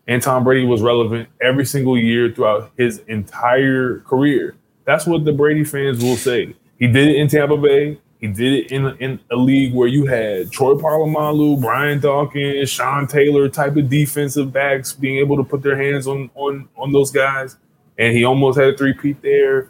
[0.06, 4.57] and Tom Brady was relevant every single year throughout his entire career.
[4.88, 6.56] That's what the Brady fans will say.
[6.80, 8.00] He did it in Tampa Bay.
[8.19, 13.06] He did it in, in a league where you had Troy Polamalu, Brian Dawkins, Sean
[13.06, 17.12] Taylor type of defensive backs being able to put their hands on on on those
[17.12, 17.58] guys,
[18.00, 19.69] and he almost had a three-peat there.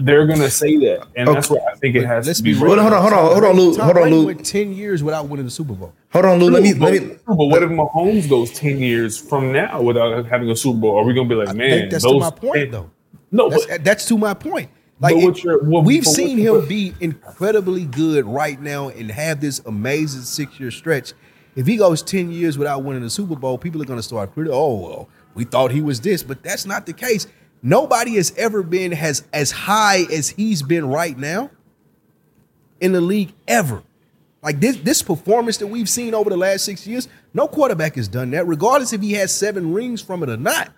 [0.00, 1.60] They're gonna say that, and that's Okay.
[1.60, 2.52] where I think it has Let's to be.
[2.52, 3.74] be Hold on, hold on, hold on, hold on, Lou.
[3.76, 4.26] Tom Hold on, Brady Lou.
[4.26, 5.92] went ten years without winning the Super Bowl.
[6.12, 6.50] Hold on, Lou.
[6.50, 7.16] Let me let but, me.
[7.28, 10.96] but what if Mahomes goes ten years from now without having a Super Bowl?
[10.98, 11.70] Are we gonna be like, I man?
[11.70, 12.90] think that's to those my point, 10 though.
[13.32, 14.70] No, That's, but that's to my point.
[15.00, 19.40] But Like it- your- what- we've seen him be incredibly good right now and have
[19.40, 21.12] this amazing six year stretch.
[21.56, 24.32] If he goes ten years without winning a Super Bowl, people are going to start
[24.32, 24.56] critical.
[24.58, 27.26] Oh well, we thought he was this, but that's not the case.
[27.62, 31.50] Nobody has ever been has as high as he's been right now
[32.80, 33.82] in the league ever.
[34.42, 38.08] Like this this performance that we've seen over the last six years, no quarterback has
[38.08, 40.70] done that, regardless if he has seven rings from it or not.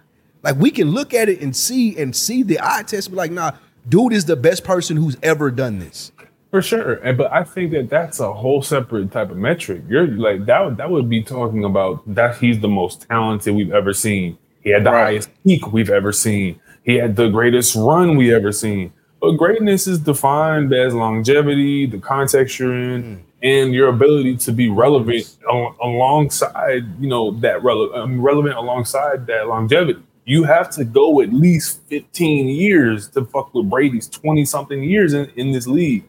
[0.44, 3.30] Like we can look at it and see and see the eye test, be like,
[3.32, 3.52] nah,
[3.88, 6.12] dude is the best person who's ever done this.
[6.50, 9.82] For sure, and but I think that that's a whole separate type of metric.
[9.88, 10.64] You're like that.
[10.64, 14.38] Would, that would be talking about that he's the most talented we've ever seen.
[14.62, 15.04] He had the Right.
[15.04, 16.60] highest peak we've ever seen.
[16.84, 18.92] He had the greatest run we ever seen.
[19.20, 24.68] But greatness is defined as longevity, the context you're in, and your ability to be
[24.68, 30.00] relevant al- alongside, you know, that rele- um, relevant alongside that longevity.
[30.24, 35.12] You have to go at least 15 years to fuck with Brady's 20 something years
[35.12, 36.04] in, in this league.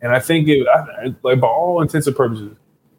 [0.00, 2.56] And I think it, I, like by all intents and purposes,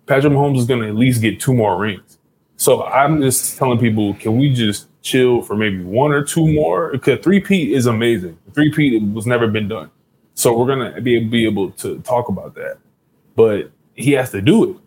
[0.07, 2.17] Patrick Mahomes is going to at least get two more rings.
[2.57, 6.91] So I'm just telling people, can we just chill for maybe one or two more?
[6.91, 8.37] Because three P is amazing.
[8.53, 9.91] Three P was never been done.
[10.33, 12.77] So we're gonna be, be able to talk about that.
[13.35, 14.77] But he has to do it.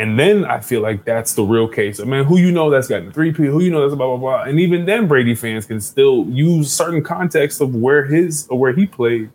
[0.00, 2.00] And then I feel like that's the real case.
[2.00, 4.16] I mean, who you know that's gotten three P, who you know that's blah blah
[4.16, 4.42] blah.
[4.44, 8.72] And even then Brady fans can still use certain context of where his or where
[8.72, 9.30] he played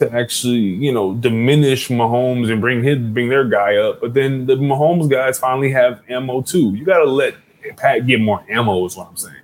[0.00, 4.00] to actually, you know, diminish Mahomes and bring his bring their guy up.
[4.00, 6.74] But then the Mahomes guys finally have ammo too.
[6.74, 7.36] You gotta let
[7.76, 9.36] Pat get more ammo, is what I'm saying.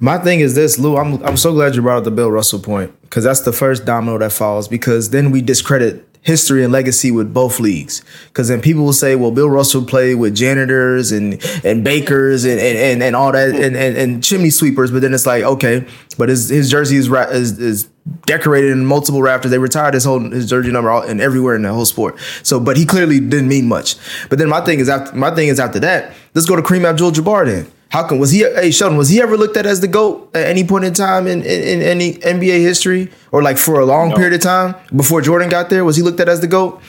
[0.00, 0.96] My thing is this, Lou.
[0.96, 3.84] I'm I'm so glad you brought up the Bill Russell point because that's the first
[3.84, 4.66] domino that falls.
[4.66, 8.02] Because then we discredit history and legacy with both leagues.
[8.28, 12.60] Because then people will say, well, Bill Russell played with janitors and and bakers and
[12.60, 14.90] and, and, and all that and, and and chimney sweepers.
[14.90, 15.86] But then it's like, okay,
[16.18, 17.88] but his his jersey is is, is
[18.26, 19.50] decorated in multiple rafters.
[19.50, 22.18] They retired his whole his jersey number all, and everywhere in the whole sport.
[22.42, 23.96] So, but he clearly didn't mean much.
[24.28, 26.84] But then my thing is after my thing is after that, let's go to Kareem
[26.84, 27.72] Abdul-Jabbar then.
[27.90, 28.40] How come was he?
[28.40, 31.26] Hey Shelton, was he ever looked at as the goat at any point in time
[31.26, 35.22] in, in, in any NBA history, or like for a long period of time before
[35.22, 35.84] Jordan got there?
[35.86, 36.82] Was he looked at as the goat?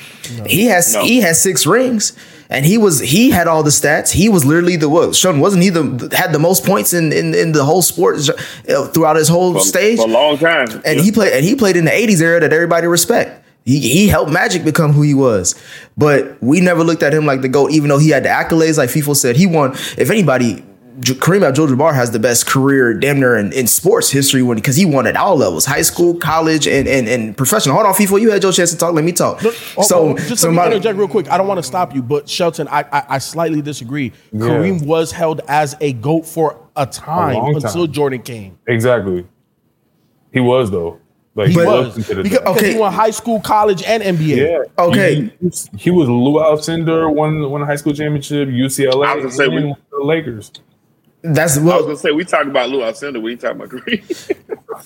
[0.45, 1.03] He has No.
[1.03, 2.11] he has six rings,
[2.49, 4.11] and he was he had all the stats.
[4.11, 5.15] He was literally the what?
[5.15, 8.87] Shelton wasn't he the had the most points in in, in the whole sport uh,
[8.87, 10.67] throughout his whole For, stage, for a long time.
[10.83, 11.01] and Yeah.
[11.03, 13.45] he played and he played in the '80s era that everybody respect.
[13.65, 15.53] He, he helped Magic become who he was,
[15.95, 17.71] but we never looked at him like the goat.
[17.71, 19.73] Even though he had the accolades, like FIFO said, he won.
[19.97, 20.63] If anybody,
[21.01, 24.85] Kareem Abdul-Jabbar has the best career, damn near in, in sports history, when because he
[24.85, 27.75] won at all levels, high school, college, and and, and professional.
[27.75, 28.93] Hold on, FIFO, you had your chance to talk.
[28.93, 29.39] Let me talk.
[29.43, 31.29] Oh, so, oh, just so let me my, interject real quick.
[31.31, 34.11] I don't want to stop you, but Shelton, I I, I slightly disagree.
[34.33, 37.87] Kareem was held as a goat for a time long until.
[37.87, 38.57] Jordan came.
[38.67, 39.25] Exactly.
[40.33, 40.99] He was though.
[41.35, 42.73] Like He he was was Because- because Okay.
[42.73, 44.37] he won high school, college, and NBA.
[44.37, 44.83] Yeah.
[44.83, 45.15] Okay.
[45.15, 49.15] He, he was- he was Lou Alcindor, won won a high school championship, UCLA, I
[49.15, 50.51] was gonna say, and we- then the Lakers.
[51.21, 53.21] That's what I was gonna say we talk about Lou Alcindor.
[53.21, 54.39] We talk about Kareem.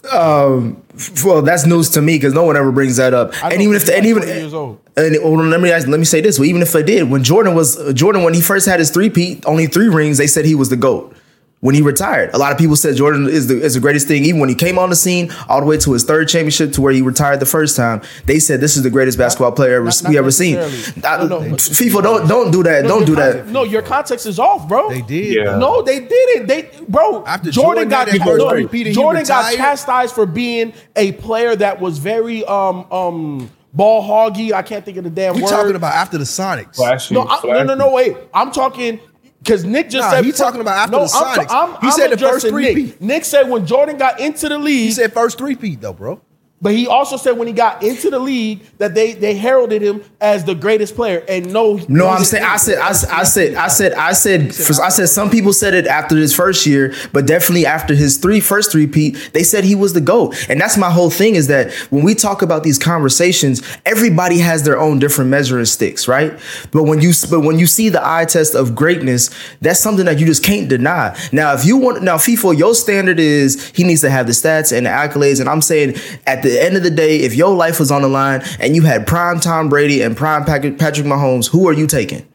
[1.23, 3.33] well, that's news to me because no one ever brings that up.
[3.43, 4.79] I And even if he's the, and even 20 years old.
[4.97, 6.39] And well, let me ask, let me say this.
[6.39, 8.89] Well, even if I did, when Jordan was uh, Jordan, when he first had his
[8.89, 11.15] three peat, only three rings, they said he was the goat.
[11.63, 12.29] When he retired.
[12.33, 14.25] A lot of people said Jordan is the is the greatest thing.
[14.25, 16.81] Even when he came on the scene, all the way to his third championship, to
[16.81, 19.85] where he retired the first time, they said this is the greatest basketball player ever,
[19.85, 20.55] Not- we not ever seen.
[20.55, 21.07] necessarily.
[21.07, 22.83] I- No, no, but- FIFA, don't don't do that.
[22.83, 23.47] No, don't do that.
[23.47, 24.89] No, your context is off, bro.
[24.89, 25.35] They did.
[25.35, 25.57] Yeah.
[25.57, 26.47] No, they didn't.
[26.47, 27.23] They, bro.
[27.25, 31.79] After Jordan, Jordan got had no, repeat Jordan got chastised for being a player that
[31.79, 34.51] was very um um ball hoggy.
[34.51, 35.49] I can't think of the damn word We word.
[35.49, 36.75] talking about after the Sonics.
[36.75, 37.91] Flashy, no, I, no, no, no.
[37.91, 38.99] Wait, I'm talking.
[39.43, 41.47] Because Nick just Nah, said he talking about after no, the Sonics.
[41.49, 42.87] I'm, I'm, He I'm said the first three-peat.
[42.87, 43.01] Nick.
[43.01, 46.21] Nick said when Jordan got into the league, He said first three peat though, bro.
[46.63, 50.01] But he also said when he got into the league that they they heralded him
[50.21, 51.23] as the greatest player.
[51.27, 54.41] And no, No, I'm saying I said I, said- I said I said I said
[54.81, 58.39] I said some people said it after his first year, but definitely after his three
[58.39, 60.35] first three peat, they said he was the GOAT.
[60.49, 64.63] And that's my whole thing is that when we talk about these conversations, everybody has
[64.63, 66.31] their own different measuring sticks, right?
[66.71, 70.17] But when you but when you see the eye test of greatness, that's something that
[70.17, 71.13] you just can't deny.
[71.33, 74.71] Now, if you want now FIFO, your standard is he needs to have the stats
[74.75, 75.41] and the accolades.
[75.41, 75.95] And I'm saying
[76.25, 78.81] at the end of the day, if your life was on the line and you
[78.83, 82.27] had prime Tom Brady and prime Patrick Patrick Mahomes, who are you taking?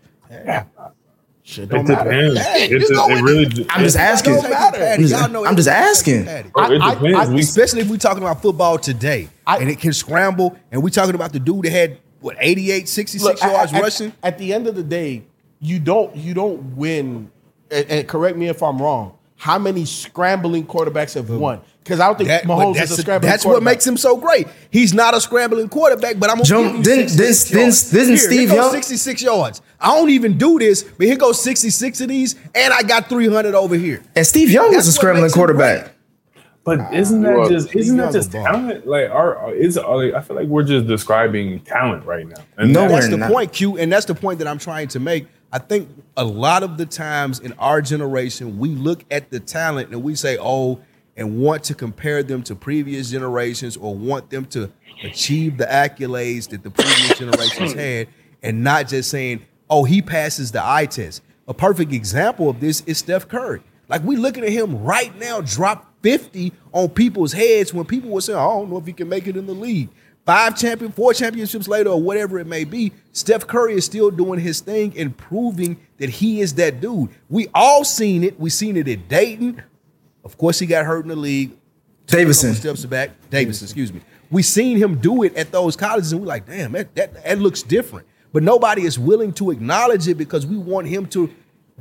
[1.42, 2.04] Shit It don't matter.
[2.10, 2.38] depends.
[2.40, 3.42] Hey, It, you just- go it with really.
[3.44, 3.54] it.
[3.54, 4.34] d- I'm just asking.
[4.34, 6.24] Y'all know I'm just- Y'all know I'm just asking.
[6.24, 6.34] Bro,
[6.72, 9.80] it I- I- I- we, Especially if we're talking about football today, I- and it
[9.80, 13.50] can scramble, and we're talking about the dude that had what 88, 66 Look, at-
[13.52, 14.12] yards at, rushing.
[14.22, 15.22] At the end of the day,
[15.60, 17.30] you don't you don't win.
[17.70, 19.12] And, and correct me if I'm wrong.
[19.36, 21.60] How many scrambling quarterbacks have won?
[21.88, 23.30] Because I don't think That- Mahomes that's is a scrambling.
[23.30, 23.32] Quarterback.
[23.32, 24.46] That's what makes him so great.
[24.70, 27.90] He's not a scrambling quarterback, but I'm gonna Joe, give you didn't- 66 didn't- yards.
[27.90, 29.62] didn't Here, Steve here goes Young- 66 yards.
[29.80, 33.54] I don't even do this, but here goes 66 of these, and I got 300
[33.54, 34.02] over here.
[34.14, 35.92] And Steve Young That's was a scrambling quarterback.
[36.62, 38.86] But isn't that are- just isn't that just talent?
[38.86, 42.42] Like our is uh, like, I feel like we're just describing talent right now.
[42.58, 43.32] And No, that's the not.
[43.32, 45.26] point, Q, and that's the point that I'm trying to make.
[45.50, 49.88] I think a lot of the times in our generation, we look at the talent
[49.92, 50.80] and we say, "Oh,"
[51.18, 54.70] and want to compare them to previous generations or want them to
[55.02, 58.08] achieve the accolades that the previous generations had,
[58.42, 62.82] and not just saying, "Oh, he passes the eye test." A perfect example of this
[62.86, 63.60] is Steph Curry.
[63.88, 68.20] Like we looking at him right now, drop 50 on people's heads when people were
[68.20, 69.88] saying, "I don't know if he can make it in the league."
[70.24, 74.38] Five champion, four championships later, or whatever it may be, Steph Curry is still doing
[74.38, 77.08] his thing and proving that he is that dude.
[77.30, 78.38] We all seen it.
[78.38, 79.62] We seen it at Dayton.
[80.24, 81.52] Of course, he got hurt in the league.
[82.06, 82.54] Davidson.
[82.54, 83.10] Steps back.
[83.30, 84.00] Davidson, excuse me.
[84.30, 87.38] We seen him do it at those colleges, and we're like, damn, that, that that
[87.38, 88.06] looks different.
[88.32, 91.30] But nobody is willing to acknowledge it because we want him to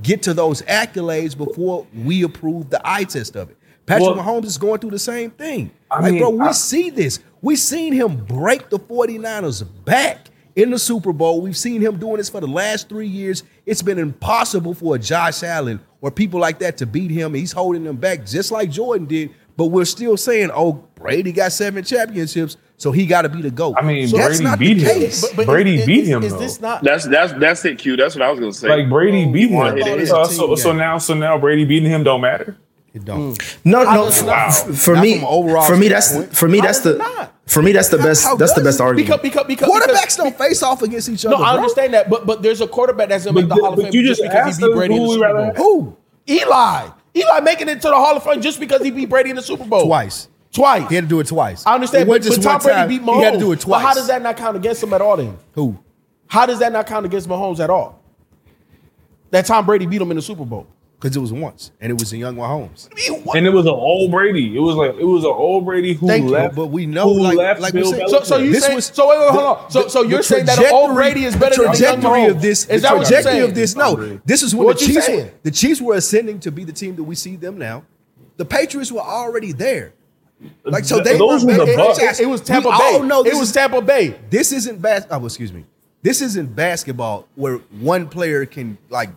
[0.01, 3.57] get to those accolades before we approve the eye test of it.
[3.85, 5.71] Patrick Well- Mahomes is going through the same thing.
[5.91, 7.19] I like, mean, bro, we I- see this.
[7.41, 11.41] We seen him break the 49ers back in the Super Bowl.
[11.41, 13.43] We've seen him doing this for the last three years.
[13.67, 17.33] It's been impossible for a Josh Allen or people like that to beat him.
[17.35, 19.29] He's holding them back just like Jordan did.
[19.57, 23.49] But we're still saying, oh, Brady got seven championships, so he got to be the
[23.51, 23.75] GOAT.
[23.77, 25.11] I mean, that's Brady not beat the him.
[25.21, 26.39] But- but Brady is- beat is- him, Is though.
[26.39, 26.83] this not?
[26.83, 27.97] That's that's that's it, Q.
[27.97, 28.69] That's what I was gonna say.
[28.69, 29.55] like Brady oh, beat him.
[29.55, 30.09] wanna it.
[30.11, 32.55] Uh, so, so, so now, so now Brady beating him don't matter.
[32.93, 33.35] It don't.
[33.65, 33.93] No, no.
[34.05, 34.47] does f- it not?
[34.69, 36.35] f- For me, overall for me, that's standpoint.
[36.35, 37.33] for me that's the it not?
[37.47, 39.07] For me that's the best how that's the best argument.
[39.21, 41.35] Because because because Quarterbacks because, don't face off against each other.
[41.37, 41.45] No, other.
[41.45, 41.63] I bro.
[41.63, 43.93] understand that, but but there's a quarterback that's gonna make But the Hall of Fame
[43.93, 45.53] you just just because he beat Brady in who the Super Bowl.
[45.55, 45.97] Who?
[46.29, 46.89] Eli.
[47.15, 49.41] Eli making it to the Hall of Fame just because he beat Brady in the
[49.41, 50.27] Super Bowl Twice.
[50.51, 50.87] Twice.
[50.89, 51.65] He had to do it twice.
[51.65, 52.87] I understand, It but, wasn't but Tom Brady time.
[52.89, 53.17] beat Mahomes.
[53.17, 53.81] He had to do it But twice.
[53.85, 55.17] how does that not count against him at all?
[55.17, 55.77] Then Who?
[56.27, 58.01] how does that not count against Mahomes at all?
[59.31, 60.67] That Tom Brady beat him in the Super Bowl.
[60.99, 62.89] Because it was once, and it was a young Mahomes.
[63.35, 64.57] And it was an old Brady.
[64.57, 66.55] It was like it was an old Brady who Thank you, left.
[66.55, 68.75] but we know, who like- left like Bill said- So, so you This saying?
[68.75, 69.69] was so wait, wait, hold on.
[69.71, 72.19] So, so you're saying that an old Brady is better the than a young trajectory
[72.21, 72.31] Mahomes?
[72.31, 72.65] of this.
[72.65, 73.75] Is the that trajectory of this?
[73.75, 75.07] No, this is when What the Chiefs.
[75.07, 77.83] Were, the Chiefs were ascending to be the team that we see them now.
[78.37, 79.93] The Patriots were already there.
[80.63, 81.99] Like so, they Those were were the better Bucks.
[81.99, 82.19] franchise.
[82.19, 82.83] It, it was Tampa We Bay.
[82.95, 84.15] all know it was is- Tampa Bay.
[84.31, 85.63] This isn't bas- Oh, excuse me.
[86.01, 89.09] This isn't basketball where one player can like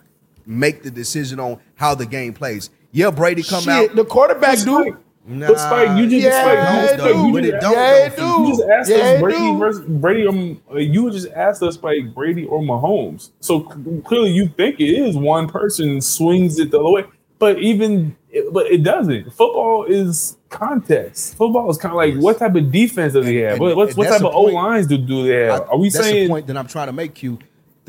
[0.51, 2.71] make the decision on how the game plays.
[2.93, 3.97] Yeah, Brady come Shit, out.
[3.97, 4.63] the quarterback do.
[4.81, 4.95] Spike,
[5.29, 7.29] but Spike, you just Yeah, Spike, it you just, do.
[7.29, 8.23] You it just, don't, Yeah, it do.
[8.23, 9.59] you just asked Yeah, us Brady do.
[9.59, 10.27] versus Brady.
[10.27, 13.31] Um, uh, you just asked us like Brady or Mahomes.
[13.41, 17.05] So clearly, you think it is one person swings it the other way,
[17.39, 18.17] but even
[18.53, 19.27] but it doesn't.
[19.33, 21.37] Football is context.
[21.37, 23.53] Football is kind of like what type of defense does he have?
[23.53, 25.69] And- What, what, and what type of O lines do do they have?
[25.69, 27.39] Are we That's saying the point that I'm trying to make you?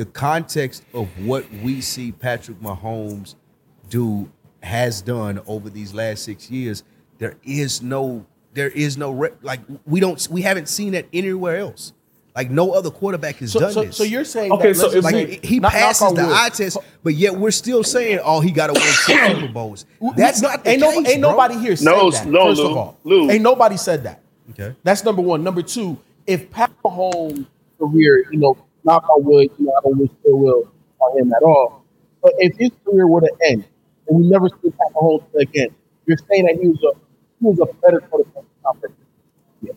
[0.02, 3.36] The context of what we see Patrick Mahomes
[3.88, 4.32] do
[4.64, 6.82] has done over these last six years.
[7.20, 8.26] There is no,
[8.56, 11.94] there is no re- like we don't, we haven't seen that anywhere else.
[12.36, 13.96] Like no other quarterback has So, done so, this.
[13.98, 16.02] so you're saying Okay, that, so let's if just like say- he knock- knock passes
[16.02, 16.34] on the wood.
[16.34, 19.86] eye test, but yet we're still saying, "Oh, he got to win six Super Bowls."
[20.18, 22.26] That's not the ain't case, no, ain't nobody here said No, that.
[22.26, 23.30] no, first Lou, of all, Lou.
[23.30, 24.24] ain't nobody said that.
[24.50, 24.76] Okay.
[24.84, 25.44] That's number one.
[25.44, 27.46] Number two, if Pat Mahomes'
[27.78, 31.34] career, you know, knock on wood, you know, I don't wish ill will on him
[31.34, 31.84] at all.
[32.22, 33.66] But if his career were to end
[34.08, 35.70] and we never see Pat Mahomes again,
[36.06, 36.98] you're saying that he was a
[37.40, 38.34] he was a better quarterback.
[38.36, 38.96] than Tom Brady.
[39.62, 39.72] Yeah.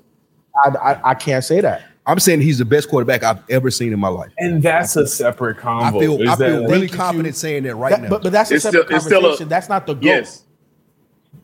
[0.65, 1.85] I, I, I can't say that.
[2.07, 4.31] I'm saying he's the best quarterback I've ever seen in my life.
[4.37, 7.63] And that's a separate I feel is I feel that- really Thank you, confident saying
[7.63, 8.09] that right That- now.
[8.11, 9.49] but, but that's a It's separate still- it's still a- conversation.
[9.49, 10.03] that's not the goal.
[10.05, 10.45] Yes.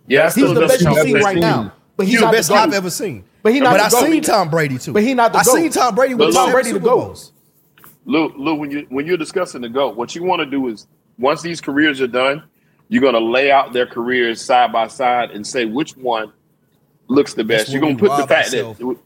[0.07, 1.41] Yeah, He's still the best doesn't you've count seen right team.
[1.41, 1.73] now.
[1.97, 3.25] But he's, he's the best the I've ever seen.
[3.43, 4.93] But he not But the I've seen Tom Brady too.
[4.93, 6.91] But he not the I seen Tom Brady with Tom Brady the goals.
[6.91, 7.07] GOAT.
[7.07, 7.33] Bowls.
[8.05, 10.87] Lou, Lou, when you when you're discussing the GOAT, what you want to do is
[11.19, 12.43] once these careers are done,
[12.89, 16.33] you're gonna lay out their careers side by side and say which one
[17.09, 17.71] looks the best.
[17.71, 18.79] You're gonna put the rob fact ourselves.
[18.79, 18.99] that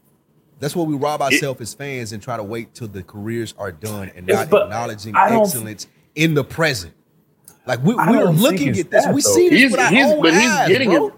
[0.59, 3.71] That's what we rob ourselves as fans and try to wait till the careers are
[3.71, 6.93] done and not but acknowledging excellence in the present.
[7.65, 9.05] Like we we're looking at this.
[9.05, 11.07] that, we see this he's, with our he's own but he's eyes, getting bro.
[11.07, 11.13] it.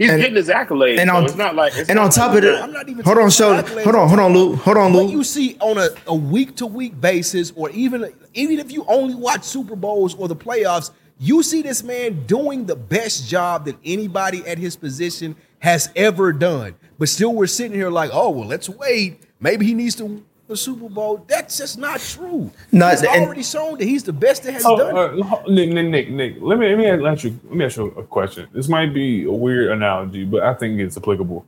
[0.00, 0.98] He's And- getting his accolades.
[0.98, 2.88] and so on- it's not like it's and on top he's of it- I'm not
[2.88, 4.56] even Hold on, show- hold on, hold on, Lou.
[4.56, 5.04] Hold on, Lou.
[5.04, 8.84] What you see on a, a week to week basis, or even even if you
[8.88, 13.66] only watch Super Bowls or the playoffs, you see this man doing the best job
[13.66, 16.74] that anybody at his position has ever done.
[16.98, 19.20] But still, we're sitting here like, oh well, let's wait.
[19.38, 21.24] Maybe he needs to win the Super Bowl.
[21.28, 22.50] That's just not true.
[22.72, 25.20] Not- he's and- already shown that he's the best that has Oh, done it.
[25.20, 27.76] uh, ho- Nick, Nick, Nick, Nick, let me let me ask you let me ask
[27.76, 28.46] you a question.
[28.52, 31.44] This might be a weird analogy, but I think it's applicable.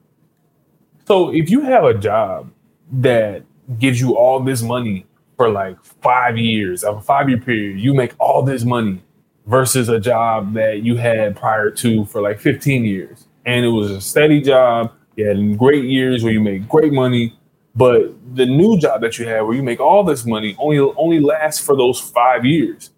[1.06, 2.50] So, if you have a job
[2.92, 3.42] that
[3.78, 5.04] gives you all this money
[5.36, 9.02] for like five years, of a five year period, you make all this money
[9.46, 13.90] versus a job that you had prior to for like 15 years, and it was
[13.90, 14.92] a steady job.
[15.16, 17.36] You had great years where you made great money,
[17.74, 21.20] but the new job that you have where you make all this money only only
[21.20, 22.90] lasts for those five years.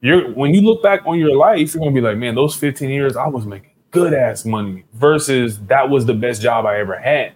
[0.00, 2.88] You're when you look back on your life, you're gonna be like, man, those 15
[2.90, 6.98] years I was making good ass money versus that was the best job I ever
[6.98, 7.32] had.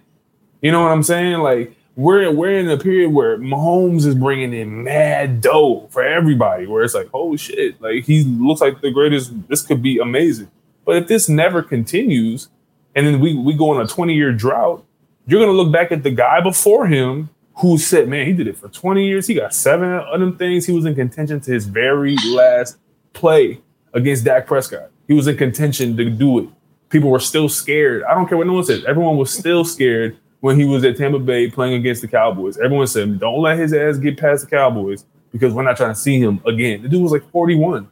[0.61, 1.39] You know what I'm saying?
[1.39, 6.65] Like we're we're in a period where Mahomes is bringing in mad dough for everybody.
[6.65, 9.47] Where it's like, oh shit, like he looks like the greatest.
[9.49, 10.49] This could be amazing.
[10.85, 12.49] But if this never continues,
[12.95, 14.85] and then we we go on a 20 year drought,
[15.25, 18.57] you're gonna look back at the guy before him who said, man, he did it
[18.57, 19.27] for 20 years.
[19.27, 20.65] He got seven of them things.
[20.65, 22.77] He was in contention to his very last
[23.13, 23.61] play
[23.93, 24.89] against Dak Prescott.
[25.07, 26.49] He was in contention to do it.
[26.89, 28.03] People were still scared.
[28.03, 28.83] I don't care what no one said.
[28.85, 32.57] Everyone was still scared when he was at Tampa Bay playing against the Cowboys.
[32.57, 35.99] Everyone said, don't let his ass get past the Cowboys because we're not trying to
[35.99, 36.81] see him again.
[36.81, 37.89] The dude was like 41.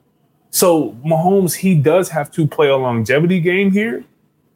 [0.49, 4.03] So Mahomes, he does have to play a longevity game here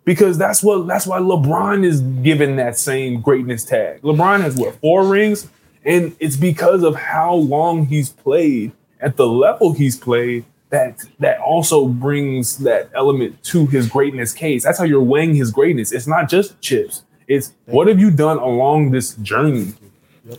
[0.05, 4.01] because that's what that's why LeBron is given that same greatness tag.
[4.01, 5.47] LeBron has what four rings,
[5.85, 11.39] and it's because of how long he's played at the level he's played that that
[11.39, 14.63] also brings that element to his greatness case.
[14.63, 15.91] That's how you're weighing his greatness.
[15.91, 17.03] It's not just chips.
[17.27, 19.73] It's what have you done along this journey?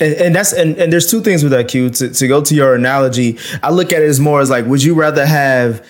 [0.00, 1.90] And, and that's and, and there's two things with that Q.
[1.90, 4.82] To, to go to your analogy, I look at it as more as like, would
[4.82, 5.86] you rather have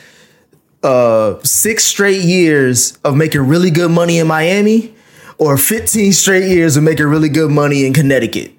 [0.84, 4.94] uh six straight years of making really good money in Miami,
[5.38, 8.52] or 15 straight years of making really good money in Connecticut?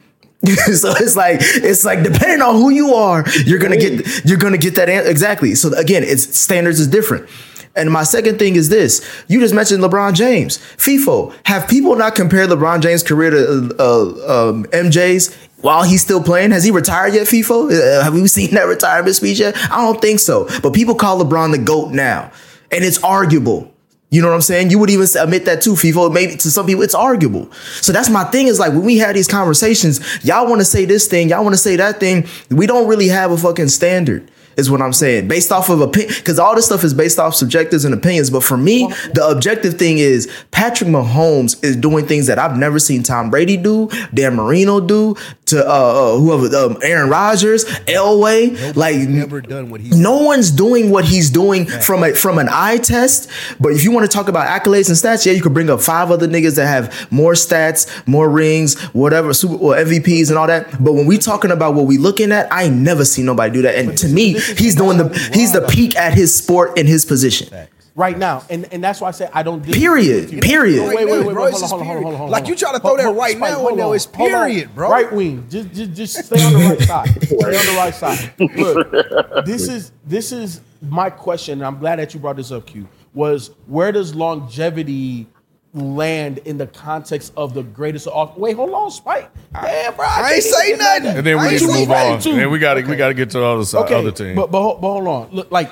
[0.46, 4.58] so it's like it's like depending on who you are, you're gonna get you're gonna
[4.58, 5.56] get that exactly.
[5.56, 7.30] So again, it's standards is different.
[7.76, 11.34] And my second thing is this: you just mentioned LeBron James, FIFO.
[11.46, 16.52] Have people not compared LeBron James' career to uh, um, MJ's while he's still playing?
[16.52, 17.72] Has he retired yet, FIFO?
[17.72, 19.58] Uh, have we seen that retirement speech yet?
[19.72, 20.48] I don't think so.
[20.62, 22.32] But people call LeBron the goat now,
[22.72, 23.72] and it's arguable.
[24.12, 24.70] You know what I'm saying?
[24.70, 26.14] You would even admit that too, FIFO.
[26.14, 27.52] Maybe to some people it's arguable.
[27.82, 30.86] So that's my thing is like when we have these conversations, y'all want to say
[30.86, 32.28] this thing, y'all want to say that thing.
[32.50, 35.28] We don't really have a fucking standard, is what I'm saying.
[35.28, 38.30] Based off of opinion, because all this stuff is based off subjectives and opinions.
[38.30, 42.80] But for me, the objective thing is Patrick Mahomes is doing things that I've never
[42.80, 45.16] seen Tom Brady do, Dan Marino do,
[45.48, 48.76] to uh, uh whoever, um, Aaron Rodgers, Elway.
[48.76, 52.48] Like never done what he's no one's doing what he's doing from a from an
[52.50, 53.30] eye test.
[53.60, 55.82] But if you want to talk about accolades and stats, yeah, you could bring up
[55.82, 60.48] five other niggas that have more stats, more rings, whatever, super or MVPs and all
[60.48, 60.84] that.
[60.84, 63.62] But when we talking about what we looking at, I ain't never seen nobody do
[63.64, 63.76] that.
[63.76, 67.50] And to me, he's doing the he's the peak at his sport in his position.
[67.96, 69.60] Right now, and and that's why I say I don't.
[69.62, 70.22] disagree Period.
[70.26, 70.40] with you.
[70.42, 70.88] Period.
[70.88, 72.30] Wait, wait, wait, wait, Bro, hold on, hold on, hold on, hold on, hold on.
[72.32, 74.06] Like, you try to throw Hold- that right Spike, now hold in there, on, it's
[74.06, 74.90] period, bro.
[74.90, 77.24] Right wing, just just just stay on the right side.
[77.24, 78.34] Stay on the right side.
[78.40, 81.60] Look, this is this is my question.
[81.60, 82.88] and I'm glad that you brought this up, Q.
[83.14, 85.28] Was where does longevity
[85.74, 88.34] land in the context of the greatest of all.
[88.38, 89.30] Wait, hold on, Spike.
[89.54, 90.06] Damn, bro.
[90.06, 91.18] I ain't can't say nothing.
[91.18, 92.20] And then we I need to move on.
[92.22, 92.30] to.
[92.30, 94.12] And then we got to we got to get to all the other side, other
[94.12, 94.36] team.
[94.36, 95.30] But, but, but hold on.
[95.32, 95.70] Look, like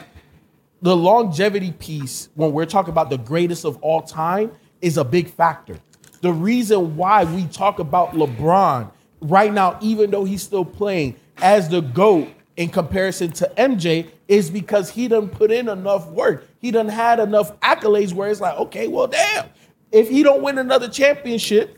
[0.84, 5.29] the longevity piece, when we're talking about the greatest of all time, is a big
[5.29, 5.79] factor.
[6.21, 11.69] The reason why we talk about LeBron right now, even though he's still playing as
[11.69, 12.27] the GOAT
[12.57, 16.45] in comparison to MJ, is because he done put in enough work.
[16.59, 19.47] He done had enough accolades where it's like, okay, well, damn.
[19.93, 21.77] If he don't win another championship,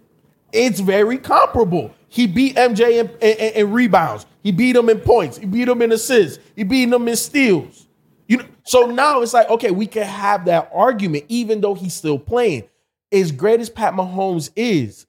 [0.51, 1.93] it's very comparable.
[2.09, 4.25] He beat MJ in, in- in rebounds.
[4.41, 5.37] He beat him in points.
[5.37, 6.39] He beat him in assists.
[6.55, 7.84] He beat him in steals.
[8.27, 11.93] You know, so now it's like, okay, we can have that argument, even though he's
[11.93, 12.63] still playing.
[13.11, 15.05] As great as Pat Mahomes is,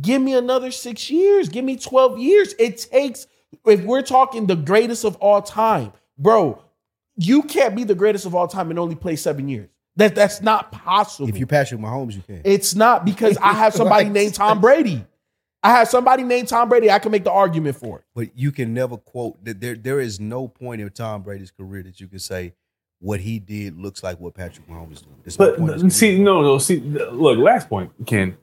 [0.00, 1.48] give me another six years.
[1.48, 2.54] Give me 12 years.
[2.58, 3.26] It takes,
[3.66, 6.62] if we're talking the greatest of all time, bro,
[7.16, 9.68] you can't be the greatest of all time and only play seven years.
[9.96, 11.28] That, that's not possible.
[11.28, 12.40] If you're Patrick Mahomes, you can.
[12.44, 14.12] It's not because I have somebody Right.
[14.12, 15.04] named Tom Brady.
[15.62, 16.90] I have somebody named Tom Brady.
[16.90, 18.04] I can make the argument for it.
[18.14, 21.82] But you can never quote that there there is no point in Tom Brady's career
[21.82, 22.54] that you can say
[23.00, 25.16] what he did looks like what Patrick Mahomes is doing.
[25.24, 26.58] There's no point But see, no, no.
[26.58, 27.38] See, look.
[27.38, 28.36] Last point, Ken.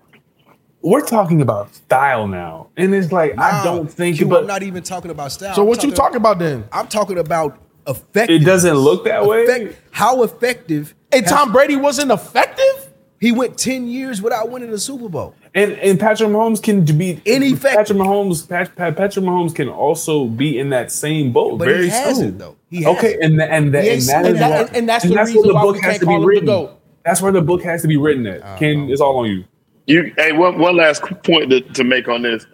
[0.82, 4.20] We're talking about style now, and it's like I don't think.
[4.20, 5.56] You, but, I'm not even talking about style.
[5.56, 6.66] So I'm what you talking about then?
[6.72, 8.42] I'm talking about effective.
[8.42, 9.76] It doesn't look that way?
[9.92, 10.94] How effective?
[11.12, 12.87] And Tom Brady wasn't effective?
[13.20, 15.34] He went ten years without winning a Super Bowl.
[15.56, 17.78] And and Patrick Mahomes can be Ineffective.
[17.78, 21.58] Patrick Mahomes, Pat, Pat, Patrick Mahomes can also be in that same boat.
[21.58, 22.38] But very he hasn't, soon.
[22.38, 22.56] though.
[22.70, 23.24] He okay, hasn't.
[23.24, 24.50] and tha- and that He and ain't that seen is that.
[24.52, 26.10] why- And- and that's the where reason the why book we has can't to be
[26.12, 26.46] call him the written.
[26.46, 26.80] GOAT.
[27.04, 28.60] That's where the book has to be written at.
[28.60, 29.46] Ken, it's all on you.
[29.88, 32.46] You, hey, one, one last point to, to make on this.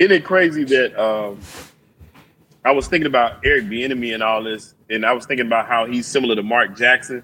[0.00, 1.38] Isn't it crazy that um,
[2.64, 5.86] I was thinking about Eric Bieniemy and all this, and I was thinking about how
[5.86, 7.22] he's similar to Mark Jackson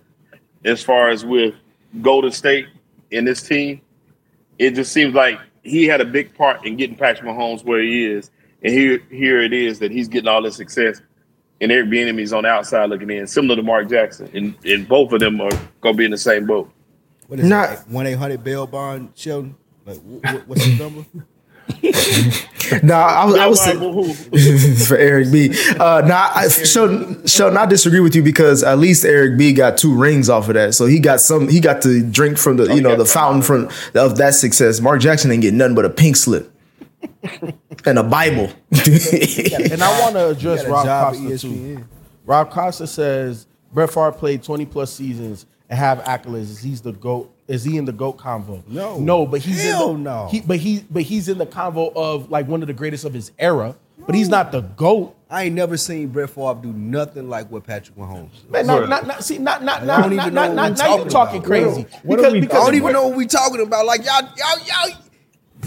[0.64, 1.54] as far as with
[2.00, 2.66] Golden State
[3.10, 3.80] in this team.
[4.58, 8.06] It just seems like he had a big part in getting Patrick Mahomes where he
[8.06, 8.30] is,
[8.62, 11.02] and here here it is that he's getting all this success,
[11.60, 15.12] and Eric Bieniemy's on the outside looking in, similar to Mark Jackson, and, and both
[15.12, 15.50] of them are
[15.80, 16.70] gonna be in the same boat.
[17.26, 17.78] What is Not- it?
[17.88, 19.56] One eight hundred bail bond, Sheldon.
[19.84, 21.04] Like, wh- wh- what's the number?
[22.82, 24.14] No, I was, I was saying,
[24.86, 25.50] for Eric B.
[25.78, 29.78] Uh, now, I, Sheldon, Sheldon, I disagree with you because at least Eric B got
[29.78, 31.48] two rings off of that, so he got some.
[31.48, 34.80] He got to drink from the you know the fountain from of that success.
[34.80, 36.52] Mark Jackson ain't get nothing but a pink slip
[37.84, 38.50] and a Bible.
[38.70, 41.84] And I want to address Rob job at Costa too.
[42.24, 46.42] Rob Costa says Brett Favre played 20 plus seasons and have accolades.
[46.50, 47.32] Is he's the GOAT?
[47.48, 48.66] Is he in the GOAT convo?
[48.68, 48.98] No.
[48.98, 50.28] No, but he's Hell in the, no.
[50.30, 53.12] He, but he but he's in the convo of like one of the greatest of
[53.14, 53.76] his era.
[54.04, 55.16] But he's not the GOAT.
[55.28, 58.30] I ain't never seen Brett Favre do nothing like what Patrick Mahomes.
[58.42, 58.50] did.
[58.50, 60.84] Man, not, not, not, see, not, not, I not, don't not, even not, not, now
[60.84, 61.46] you talking talking about.
[61.48, 61.86] crazy.
[62.04, 63.84] What are because we- because I don't even we're- know what we talking about.
[63.86, 64.98] Like y'all, y'all, y'all.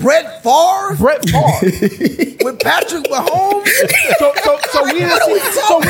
[0.02, 2.36] Brett Favre Brett Favre.
[2.43, 3.68] with Patrick Mahomes.
[4.18, 5.39] so, so, so we didn't see.
[5.62, 5.86] So, we,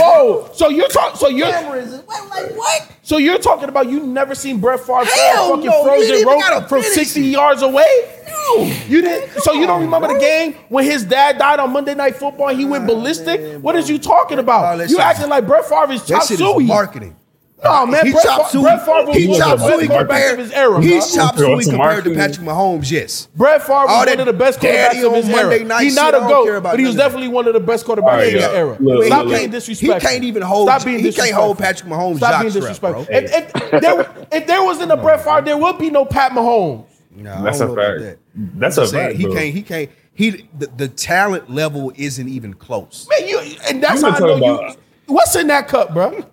[0.00, 0.50] whoa.
[0.54, 1.16] So you're talking.
[1.18, 1.50] So you're.
[1.50, 1.92] Cameras.
[2.06, 2.92] Like what?
[3.02, 6.20] So you're talking about you never seen Brett Favre throw Hell fucking no, frozen didn't
[6.28, 7.24] even gotta rope from 60 it.
[7.30, 7.84] yards away?
[8.28, 8.64] No.
[8.86, 9.40] You didn't.
[9.42, 12.58] So you don't remember the game when his dad died on Monday Night Football and
[12.58, 13.40] he went ballistic?
[13.40, 14.78] man, what is you talking Oh, about?
[14.78, 16.64] that you acting like Brett Favre is chop suey.
[16.64, 17.16] marketing.
[17.64, 18.62] No man, he Brett, chopped Favre, suey.
[18.62, 20.32] Brett Favre was He one chopped of the best suey compared.
[20.32, 20.80] of his era.
[20.80, 21.00] He bro.
[21.00, 22.14] chopped Okay, suey compared to?
[22.14, 22.90] Patrick Mahomes.
[22.90, 23.28] Yes.
[23.34, 25.64] Brett Favre was All one of the best daddy quarterbacks of his Monday era.
[25.64, 27.16] night He's not a goat, but he was none of that.
[27.18, 28.50] definitely one of the best quarterbacks Alright, of his yeah.
[28.52, 28.76] era.
[28.78, 29.50] Look, Stop look, being look.
[29.50, 29.94] disrespectful.
[30.08, 31.58] He can't even hold- Stop being he can't hold.
[31.58, 33.04] Patrick Mahomes' Stop being jockstrap, bro.
[33.04, 33.06] disrespectful.
[33.10, 36.84] If, if, there, if there wasn't a Brett Favre, there would be no Pat Mahomes.
[37.16, 38.00] No, That's don't a fact.
[38.00, 38.18] that.
[38.36, 39.18] That's I'm a saying fact.
[39.18, 39.34] He bro.
[39.34, 39.54] can't.
[39.54, 39.90] He can't.
[40.14, 43.08] He the, the talent level isn't even close.
[43.10, 44.76] Man, you and that's You how I know talking you.
[45.06, 46.24] What's in that cup, bro?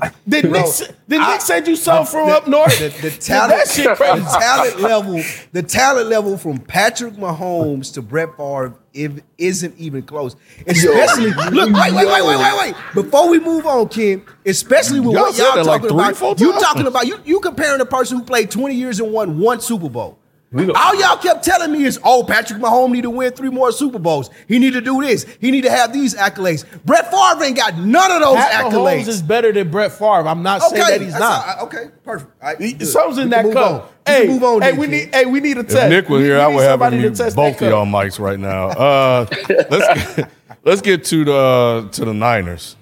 [0.28, 2.78] Did Nick, s- did Nick send you something from the, up north?
[2.78, 4.20] The, the Did talent, that shit crazy.
[4.20, 5.22] the talent level,
[5.52, 10.36] the talent level from Patrick Mahomes to Brett Favre if, isn't even close.
[10.66, 12.74] Especially, look, wait, wait, wait, wait, wait, wait.
[12.94, 16.40] Before we move on, Kim, especially with Y'all what y'all that like talking three, about,
[16.40, 19.60] you talking about you you comparing a person who played twenty years and won one
[19.60, 20.17] Super Bowl.
[20.50, 23.50] We go- All y'all kept telling me is, oh, Patrick Mahomes need to win three
[23.50, 24.30] more Super Bowls.
[24.46, 25.26] He need to do this.
[25.40, 26.64] He need to have these accolades.
[26.86, 29.00] Brett Favre ain't got none of those Pat accolades.
[29.02, 30.26] Mahomes is better than Brett Favre.
[30.26, 31.58] I'm not saying that he's not.
[31.58, 32.32] all- okay, perfect.
[32.42, 32.86] All right, good.
[32.86, 33.92] Something's in We that can cup.
[34.06, 34.62] Hey, move on.
[34.62, 34.90] hey, we Ken.
[34.90, 35.76] need, hey, we need a test.
[35.76, 37.84] If Nick was here, we I need would have him to mute both of y'all
[37.84, 38.68] mics right now.
[38.68, 39.26] Uh,
[39.68, 40.30] let's get,
[40.64, 42.76] let's get to the to the Niners.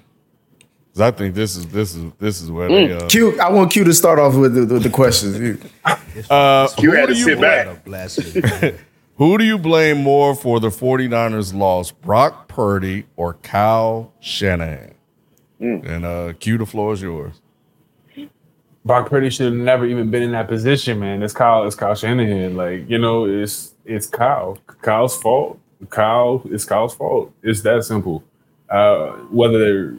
[0.97, 2.91] 'Cause I think this is this is this is where they.
[2.91, 5.35] Uh, Q, I want Q to start off with the, with the questions.
[6.31, 8.73] uh, You who had do to you sit blame- back.
[9.17, 14.93] Who do you blame more for the 49ers loss, Brock Purdy or Kyle Shanahan?
[15.59, 17.33] And uh, Q, the floor is yours.
[18.85, 21.21] Brock Purdy should have never even been in that position, man.
[21.23, 22.55] It's Kyle, it's Kyle Shanahan.
[22.55, 24.57] Like, you know, it's it's Kyle.
[24.81, 25.59] Kyle's fault.
[25.89, 27.31] Kyle, it's Kyle's fault.
[27.43, 28.23] It's that simple.
[28.69, 29.95] Uh, whether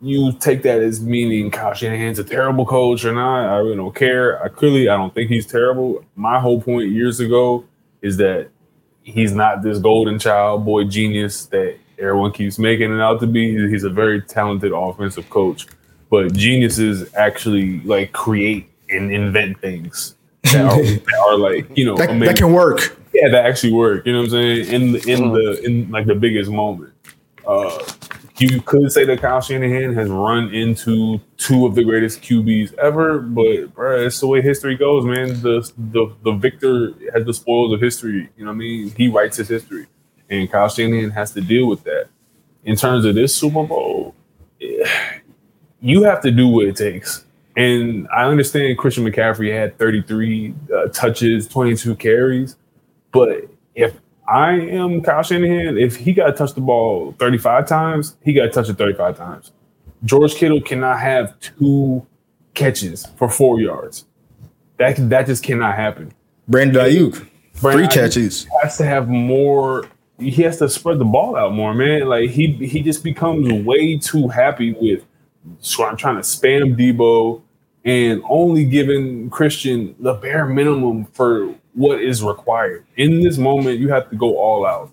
[0.00, 3.94] you take that as meaning Kyle Shanahan's a terrible coach or not, I really don't
[3.94, 4.42] care.
[4.42, 6.04] I clearly I don't think he's terrible.
[6.14, 7.64] My whole point years ago
[8.02, 8.48] is that
[9.02, 13.68] he's not this golden child boy genius that everyone keeps making it out to be.
[13.68, 15.66] He's a very talented offensive coach,
[16.10, 21.96] but geniuses actually like create and invent things that are, that are like you know
[21.96, 22.98] That, that can work.
[23.14, 24.04] Yeah, that actually work.
[24.04, 24.68] You know what I'm saying?
[24.68, 26.92] In the in the in like the biggest moment.
[27.46, 27.78] Uh
[28.38, 33.18] you could say that Kyle Shanahan has run into two of the greatest QBs ever,
[33.18, 35.40] but bro, it's the way history goes, man.
[35.40, 38.28] The the the victor has the spoils of history.
[38.36, 38.90] You know what I mean?
[38.90, 39.86] He writes his history,
[40.28, 42.08] and Kyle Shanahan has to deal with that.
[42.64, 44.14] In terms of this Super Bowl,
[45.80, 47.24] you have to do what it takes.
[47.56, 52.56] And I understand Christian McCaffrey had 33 uh, touches, 22 carries,
[53.12, 53.94] but if
[54.28, 58.42] I am Kyle Shanahan, if he got to touch the ball 35 times, he got
[58.44, 59.52] to touch it 35 times.
[60.04, 62.06] George Kittle cannot have two
[62.54, 64.04] catches for four yards.
[64.78, 66.12] That that just cannot happen.
[66.48, 68.46] Brandon Aiyuk, three catches.
[68.62, 69.88] Has to have more.
[70.18, 72.08] He has to spread the ball out more, man.
[72.08, 75.04] Like he he just becomes way too happy with
[75.62, 77.40] trying to spam Deebo
[77.84, 82.84] and only giving Christian the bare minimum for what is required.
[82.96, 84.90] In this moment, you have to go all out.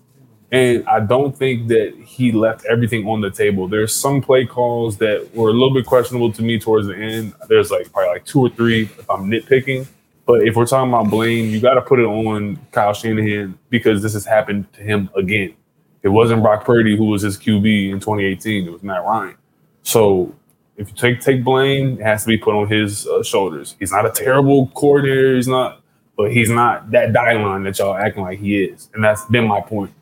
[0.52, 3.66] And I don't think that he left everything on the table.
[3.66, 7.34] There's some play calls that were a little bit questionable to me towards the end.
[7.48, 9.88] There's like probably like two or three if I'm nitpicking.
[10.26, 14.00] But if we're talking about blame, you got to put it on Kyle Shanahan because
[14.00, 15.54] this has happened to him again.
[16.02, 18.66] It wasn't Brock Purdy who was his QB in 2018.
[18.66, 19.36] It was Matt Ryan.
[19.82, 20.34] So
[20.76, 23.76] if you take take blame, it has to be put on his uh, shoulders.
[23.78, 25.36] He's not a terrible coordinator.
[25.36, 25.80] He's not,
[26.16, 29.60] but he's not that Dylon that y'all acting like he is, and that's been my
[29.60, 29.92] point.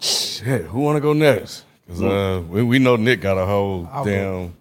[0.00, 1.64] Shit, who want to go next?
[1.86, 4.10] Because uh, we, we know Nick got a whole I'll go.
[4.10, 4.56] damn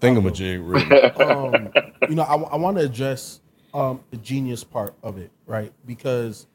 [0.00, 1.20] thingamajig written.
[1.28, 1.72] um,
[2.08, 3.40] you know, I, want to address
[3.74, 5.72] um, the genius part of it, right?
[5.86, 6.46] Because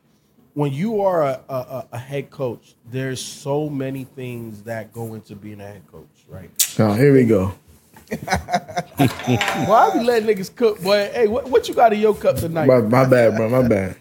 [0.53, 5.13] when you are a, a, a- a head coach, there's so many things that go
[5.13, 6.49] into being a head coach, right?
[6.79, 7.53] Oh, here we go.
[9.67, 11.09] Why I be letting niggas cook, boy?
[11.13, 12.65] Hey, what, what you got in your cup tonight?
[12.65, 13.49] My, my bad, bro.
[13.49, 13.97] My bad.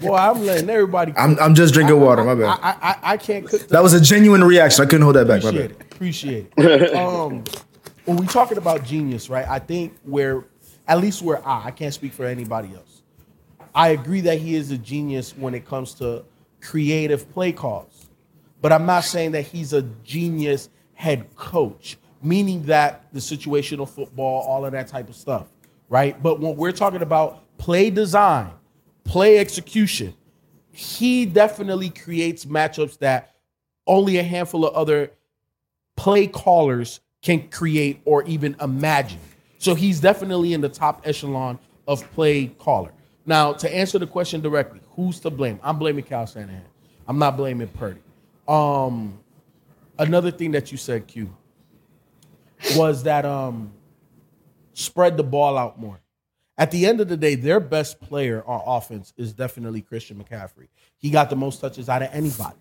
[0.00, 1.12] Boy, I'm letting everybody.
[1.12, 1.20] Cook.
[1.20, 2.24] I'm, I'm just drinking water.
[2.24, 2.58] My bad.
[2.62, 3.68] I, I, I can't cook.
[3.68, 4.84] That was a genuine reaction.
[4.84, 5.42] I couldn't hold that back.
[5.42, 5.86] My Appreciate bad.
[5.86, 5.94] it.
[5.94, 6.94] Appreciate it.
[6.96, 7.44] um,
[8.04, 9.46] when we talking about genius, right?
[9.46, 10.44] I think where,
[10.86, 13.02] at least where I, I can't speak for anybody else.
[13.74, 16.24] I agree that he is a genius when it comes to
[16.60, 18.06] creative play calls,
[18.60, 24.42] but I'm not saying that he's a genius head coach, meaning that the situational football,
[24.42, 25.46] all of that type of stuff,
[25.88, 26.20] right?
[26.22, 28.50] But when we're talking about play design,
[29.04, 30.14] play execution,
[30.70, 33.34] he definitely creates matchups that
[33.86, 35.10] only a handful of other
[35.96, 39.18] play callers can create or even imagine.
[39.58, 41.58] So he's definitely in the top echelon
[41.88, 42.92] of play caller.
[43.26, 45.58] Now, to answer the question directly, who's to blame?
[45.62, 46.62] I'm blaming Cal Shanahan.
[47.06, 48.00] I'm not blaming Purdy.
[48.46, 49.18] Um,
[49.98, 51.28] another thing that you said, Q,
[52.76, 53.72] was that um,
[54.74, 56.00] spread the ball out more.
[56.56, 60.68] At the end of the day, their best player on offense is definitely Christian McCaffrey.
[60.96, 62.56] He got the most touches out of anybody.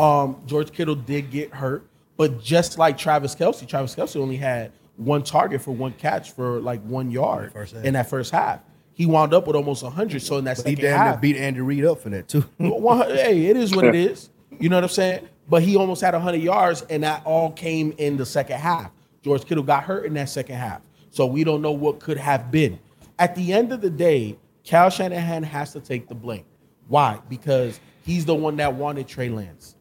[0.00, 1.86] Um, George Kittle did get hurt,
[2.16, 6.58] but just like Travis Kelce, Travis Kelce only had one target for one catch for
[6.60, 7.52] like one yard
[7.84, 8.60] in that first half.
[8.94, 10.22] He wound up with almost 100.
[10.22, 12.28] So in that But he second damn near half, beat Andy Reid up for that
[12.28, 12.44] too.
[12.58, 14.30] hey, it is what it is.
[14.58, 15.28] You know what I'm saying?
[15.48, 18.90] But he almost had 100 yards, and that all came in the second half.
[19.26, 20.82] George Kittle got hurt in that second half.
[21.10, 22.78] So we don't know what could have been.
[23.18, 26.44] At the end of the day, Cal Shanahan has to take the blame.
[26.86, 27.18] Why?
[27.28, 29.74] Because he's the one that wanted Trey Lance.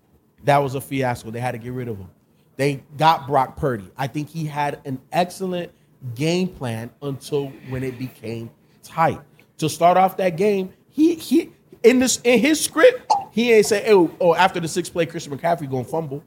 [0.46, 1.30] That was a fiasco.
[1.30, 2.10] They had to get rid of him.
[2.56, 3.88] They got Brock Purdy.
[3.96, 5.72] I think he had an excellent
[6.16, 8.50] game plan until when it became
[8.82, 9.22] tight.
[9.60, 11.52] To start off that game, he he
[11.84, 15.38] in this in his script, he ain't say, oh, oh, after the six play, Christian
[15.38, 16.24] McCaffrey gonna fumble.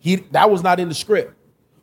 [0.00, 1.36] He that was not in the script.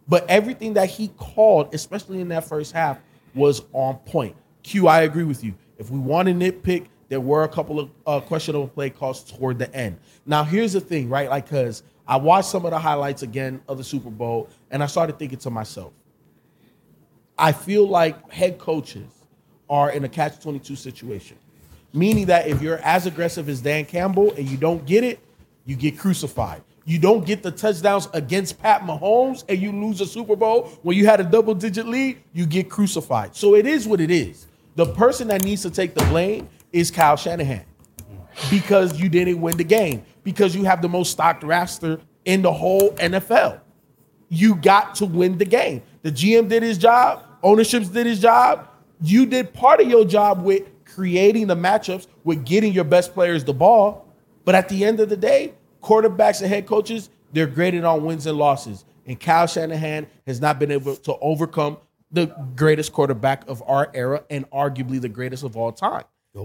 [0.07, 2.99] But everything that he called, especially in that first half,
[3.35, 4.35] was on point.
[4.63, 5.53] Q, I agree with you.
[5.77, 9.59] If we want to nitpick, there were a couple of uh, questionable play calls toward
[9.59, 9.97] the end.
[10.25, 11.29] Now, here's the thing, right?
[11.29, 14.87] Like, because I watched some of the highlights again of the Super Bowl, and I
[14.87, 15.93] started thinking to myself,
[17.37, 19.09] I feel like head coaches
[19.69, 21.37] are in a catch 22 situation,
[21.93, 25.19] meaning that if you're as aggressive as Dan Campbell and you don't get it,
[25.65, 26.63] you get crucified.
[26.87, 30.95] You don't get the touchdowns against Pat Mahomes and you lose a Super Bowl when
[30.95, 33.35] you had a double digit lead, you get crucified.
[33.35, 34.47] So it is what it is.
[34.77, 37.65] The person that needs to take the blame is Kyle Shanahan
[38.49, 42.53] because you didn't win the game, because you have the most stocked roster in the
[42.53, 43.59] whole NFL.
[44.29, 45.81] You got to win the game.
[46.03, 48.65] The GM did his job, ownerships did his job.
[49.01, 53.43] You did part of your job with creating the matchups, with getting your best players
[53.43, 54.05] the ball.
[54.45, 55.53] But at the end of the day,
[55.87, 58.83] quarterbacks and head coaches, they're graded on wins and losses.
[59.05, 61.77] And Kyle Shanahan has not been able to overcome
[62.11, 62.25] the
[62.55, 66.03] greatest quarterback of our era and arguably the greatest of all time.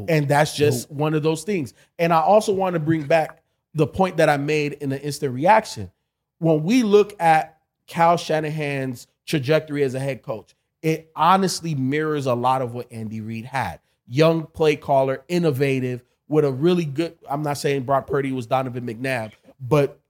[0.09, 1.75] And that's just one of those things.
[1.99, 3.43] And I also want to bring back
[3.75, 5.91] the point that I made in the instant reaction.
[6.39, 12.35] When we look at Cal Shanahan's trajectory as a head coach, it honestly mirrors a
[12.35, 13.81] lot of what Andy Reid had.
[14.07, 17.17] Young play caller, innovative, with a really good.
[17.31, 20.01] I'm not saying Brock Purdy was Donovan McNabb, but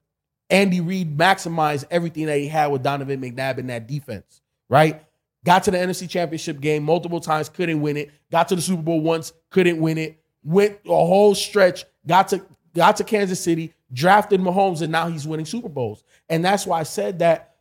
[0.48, 5.02] Andy Reid maximized everything that he had with Donovan McNabb in that defense, right?
[5.44, 8.12] Got to the NFC Championship game multiple times, couldn't win it.
[8.30, 10.22] Got to the Super Bowl once, couldn't win it.
[10.44, 12.44] Went a whole stretch, got to
[12.74, 16.04] got to Kansas City, drafted Mahomes, and now he's winning Super Bowls.
[16.28, 17.56] And that's why I said that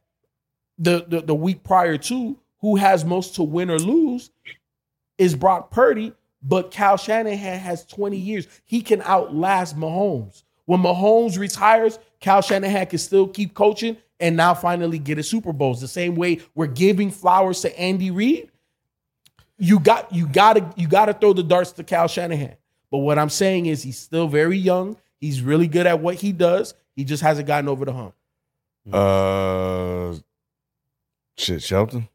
[0.78, 4.30] the the, the week prior to who has most to win or lose
[5.18, 8.48] is Brock Purdy, but Cal Shanahan has 20 years.
[8.66, 10.44] He can outlast Mahomes.
[10.66, 15.54] When Mahomes retires, Cal Shanahan can still keep coaching and now finally get a Super
[15.54, 15.82] Bowls.
[15.82, 18.50] The same way we're giving flowers to Andy Reid.
[19.58, 22.56] You got you gotta you gotta throw the darts to Cal Shanahan.
[22.90, 24.98] But what I'm saying is he's still very young.
[25.18, 26.74] He's really good at what he does.
[26.96, 28.16] He just hasn't gotten over the hump.
[28.92, 30.16] Uh,
[31.38, 32.10] shit, Shelton.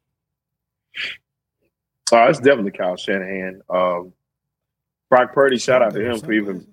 [2.12, 3.62] Oh, it's definitely Kyle Shanahan.
[3.68, 4.12] Um,
[5.10, 6.66] Brock Purdy, shout out to him for even,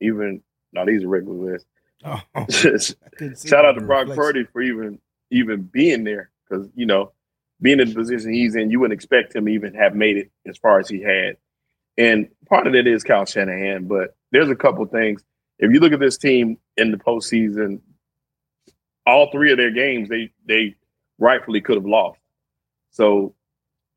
[0.00, 0.42] even.
[0.72, 1.68] No, these are regular lists.
[2.04, 2.20] Oh,
[2.50, 4.98] shout out to Brock Purdy for even
[5.30, 7.12] even being there because you know
[7.60, 10.30] being in the position he's in, you wouldn't expect him to even have made it
[10.44, 11.36] as far as he had.
[11.96, 15.22] And part of it is Kyle Shanahan, but there's a couple things.
[15.60, 17.80] If you look at this team in the postseason,
[19.06, 20.74] all three of their games they they
[21.18, 22.18] rightfully could have lost.
[22.90, 23.34] So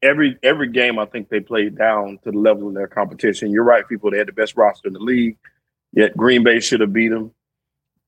[0.06, 3.52] every every game I think they played down to the level of their competition.
[3.52, 4.12] You're right, people.
[4.12, 5.38] They had the best roster in the league.
[5.94, 7.32] Yet Green Bay should have beat them.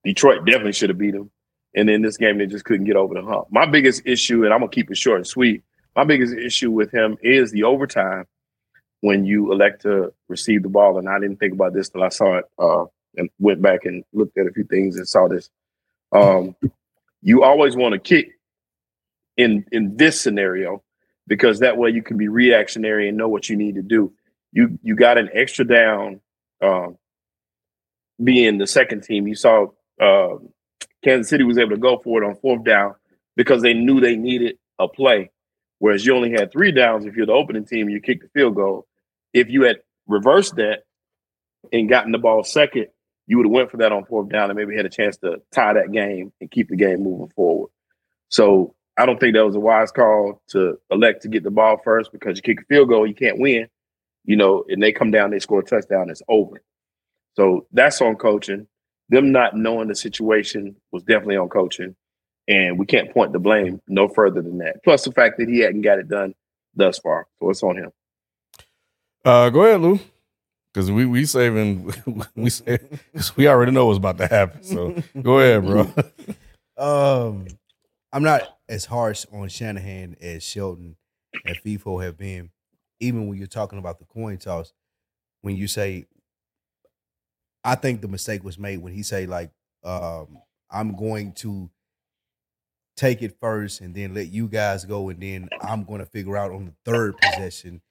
[0.04, 1.32] Detroit definitely should have beat them.
[1.76, 3.48] And in this game, they just couldn't get over the hump.
[3.50, 5.64] My biggest issue, and I'm gonna keep it short and sweet.
[5.96, 8.26] My biggest issue with him is the overtime
[9.02, 10.98] when you elect to receive the ball.
[10.98, 12.86] And I didn't think about this till I saw it uh,
[13.16, 15.50] and went back and looked at a few things and saw this.
[16.12, 16.56] Um,
[17.22, 18.32] you always want to kick
[19.38, 20.84] in in this scenario
[21.28, 24.14] because that way you can be reactionary and know what you need to do.
[24.52, 26.22] You you got an extra down
[26.62, 26.98] um,
[28.24, 29.28] being the second team.
[29.28, 29.68] You saw
[30.02, 30.38] uh,
[31.04, 32.96] Kansas City was able to go for it on fourth down
[33.36, 35.32] because they knew they needed a play.
[35.80, 38.56] Whereas you only had three downs if you're the opening team, you kick the field
[38.56, 38.88] goal.
[39.34, 40.84] If you had reversed that
[41.72, 42.88] and gotten the ball second,
[43.28, 45.42] you would have went for that on fourth down and maybe had a chance to
[45.54, 47.70] tie that game and keep the game moving forward.
[48.30, 51.80] So I don't think that was a wise call to elect to get the ball
[51.84, 53.68] first because you kick a field goal, you can't win.
[54.26, 56.62] You know, and they come down, they score a touchdown, it's over.
[57.36, 58.68] So that's on coaching.
[59.10, 61.96] Them not knowing the situation was definitely on coaching.
[62.48, 64.84] And we can't point the blame no further than that.
[64.84, 66.34] Plus the fact that he hadn't got it done
[66.76, 67.28] thus far.
[67.40, 67.92] So it's on him.
[69.24, 70.00] Uh, go ahead, Lou.
[70.74, 71.94] Because we we saving
[72.36, 72.80] we say
[73.36, 74.64] we already know what's about to happen.
[74.64, 75.92] So go ahead, bro.
[76.78, 77.48] Um,
[78.12, 80.96] I'm not as harsh on Shanahan as Shelton
[81.46, 82.52] and FIFO have been.
[83.00, 84.74] Even when you're talking about the coin toss,
[85.42, 86.08] when you say,
[87.64, 89.52] I think the mistake was made when he say like,
[89.84, 90.40] um,
[90.72, 91.70] I'm going to
[92.96, 96.36] take it first and then let you guys go, and then I'm going to figure
[96.36, 97.82] out on the third possession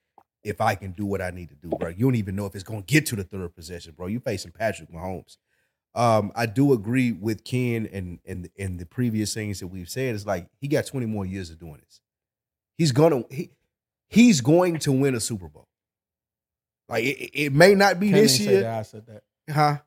[0.42, 1.88] if I can do what I need to do, bro.
[1.88, 4.06] You don't even know if it's going to get to the third possession, bro.
[4.06, 5.36] You facing Patrick Mahomes.
[5.96, 10.14] Um, I do agree with Ken and and and the previous things that we've said.
[10.14, 12.00] It's like he got 20 more years of doing this.
[12.76, 13.50] He's gonna he
[14.08, 15.66] he's going to win a Super Bowl.
[16.88, 19.22] Like it, it may not be Ken this ain't say year, that I said that.
[19.52, 19.78] huh?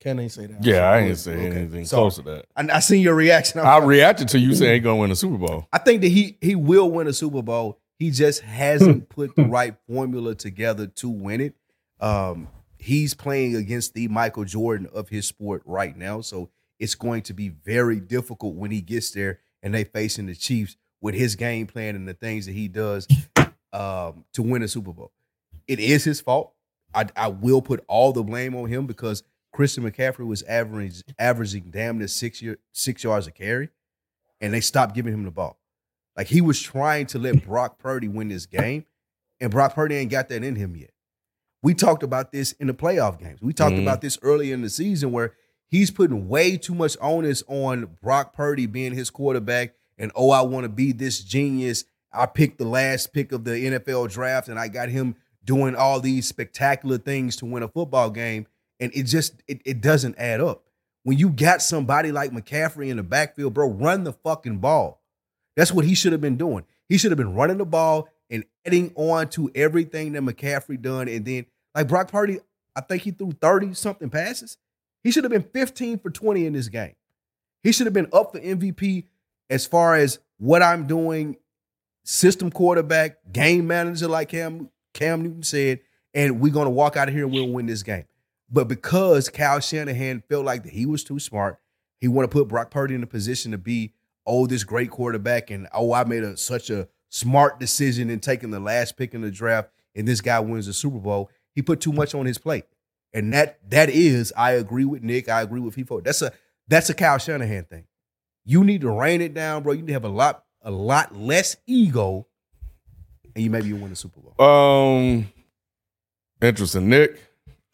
[0.00, 0.62] Ken ain't say that.
[0.64, 1.56] Yeah, I ain't say Okay.
[1.58, 2.46] anything So- close to that.
[2.54, 3.60] I, I seen your reaction.
[3.60, 5.66] I reacted to you saying he gonna win a Super Bowl.
[5.72, 7.80] I think that he he will win a Super Bowl.
[7.98, 11.54] He just hasn't put the right formula together to win it.
[11.98, 12.48] Um,
[12.78, 17.34] he's playing against the Michael Jordan of his sport right now, so it's going to
[17.34, 21.66] be very difficult when he gets there and they facing the Chiefs with his game
[21.66, 23.06] plan and the things that he does
[23.72, 25.12] um, to win a Super Bowl.
[25.66, 26.52] It is his fault.
[26.94, 29.22] I, I will put all the blame on him because
[29.52, 33.70] Christian McCaffrey was average, averaging damn near six year, six yards a carry,
[34.40, 35.58] and they stopped giving him the ball.
[36.16, 38.86] Like he was trying to let Brock Purdy win this game,
[39.40, 40.90] and Brock Purdy ain't got that in him yet.
[41.62, 43.40] We talked about this in the playoff games.
[43.42, 43.82] We talked Mhm.
[43.82, 45.34] about this early in the season where
[45.68, 49.74] he's putting way too much onus on Brock Purdy being his quarterback.
[49.98, 51.84] And oh, I want to be this genius.
[52.12, 56.00] I picked the last pick of the NFL draft, and I got him doing all
[56.00, 58.46] these spectacular things to win a football game.
[58.78, 60.64] And it just it, it doesn't add up.
[61.02, 65.02] When you got somebody like McCaffrey in the backfield, bro, run the fucking ball.
[65.56, 66.64] That's what he should have been doing.
[66.88, 71.08] He should have been running the ball and adding on to everything that McCaffrey done.
[71.08, 72.40] And then, like Brock Purdy,
[72.74, 74.58] I think he threw 30 something passes.
[75.02, 76.94] He should have been 15 for 20 in this game.
[77.62, 79.04] He should have been up for MVP
[79.50, 81.36] as far as what I'm doing,
[82.04, 85.80] system quarterback, game manager, like Cam, Cam Newton said,
[86.14, 88.04] and we're gonna walk out of here and we'll win this game.
[88.50, 91.58] But because Kyle Shanahan felt like that he was too smart,
[92.00, 93.92] he want to put Brock Purdy in a position to be,
[94.26, 98.50] oh, this great quarterback, and oh, I made a such a smart decision in taking
[98.50, 101.30] the last pick in the draft, and this guy wins the Super Bowl.
[101.54, 102.64] He put too much on his plate.
[103.14, 105.28] And that that is, I agree with Nick.
[105.28, 106.04] I agree with FIFO.
[106.04, 106.32] That's a
[106.68, 107.84] that's a Kyle Shanahan thing.
[108.44, 109.72] You need to rein it down, bro.
[109.72, 112.26] You need to have a lot a lot less ego,
[113.34, 114.44] and you maybe you win the Super Bowl.
[114.46, 115.32] Um,
[116.42, 117.22] interesting, Nick.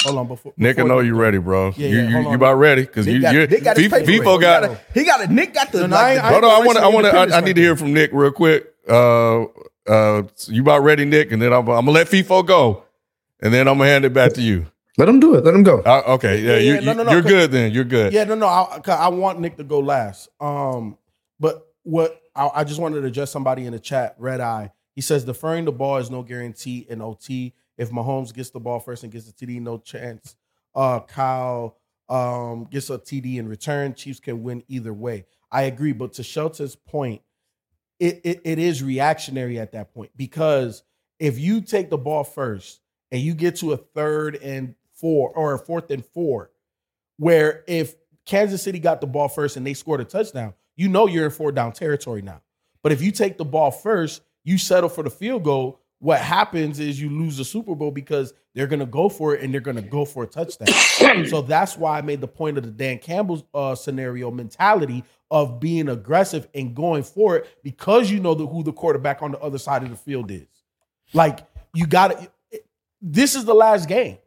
[0.05, 1.19] Hold on, before Nick, I know you you go.
[1.21, 1.73] ready, bro.
[1.77, 2.83] Yeah, you yeah, you, hold you about ready?
[2.83, 4.63] Because Nick you got, you Nick got his paper Fifo got.
[4.63, 5.81] he got, a, he got a Nick got the.
[5.81, 6.85] No, no, like I the- I Hold on, I want to.
[6.85, 7.35] I want to.
[7.35, 8.72] I, I need to hear from Nick real quick.
[8.89, 9.43] Uh,
[9.89, 11.33] uh, so you about ready, Nick?
[11.33, 12.85] And then I'm, I'm gonna let FIFO go,
[13.41, 14.67] and then I'm gonna hand it back to you.
[14.99, 15.45] Let him do it.
[15.45, 15.81] Let him go.
[15.81, 17.73] Uh, okay, yeah, Yeah, you, yeah, no, you, no, no, you're 'cause- good then.
[17.73, 18.13] You're good.
[18.13, 18.47] Yeah, no, no.
[18.47, 20.29] I, 'cause I want Nick to go last.
[20.41, 20.99] Um,
[21.41, 24.15] but what I, I just wanted to address somebody in the chat.
[24.19, 24.71] Red Eye.
[24.95, 27.55] He says deferring the ball is no guarantee in OT.
[27.79, 30.37] If Mahomes gets the ball first and gets a TD, no chance.
[30.75, 31.79] Uh, Kyle
[32.11, 33.95] um gets a TD in return.
[33.95, 35.25] Chiefs can win either way.
[35.51, 37.23] I agree, but to Shelton's point,
[38.03, 40.83] it, it it is reactionary at that point because
[41.21, 42.81] if you take the ball first
[43.13, 46.51] and you get to a third and four or a fourth and four,
[47.19, 47.95] where if
[48.27, 51.31] Kansas City got the ball first and they scored a touchdown, you know you're in
[51.31, 52.43] four down territory now.
[52.83, 55.79] But if you take the ball first, you settle for the field goal.
[56.01, 59.45] What happens is you lose the Super Bowl because they're going to go for it
[59.45, 61.27] and they're going to go for a touchdown.
[61.29, 65.59] so that's why I made the point of the Dan Campbell uh, scenario mentality of
[65.59, 69.39] being aggressive and going for it because you know the, who the quarterback on the
[69.41, 70.47] other side of the field is.
[71.15, 71.41] Like
[71.75, 72.31] you got to.
[73.01, 74.19] This is the last game.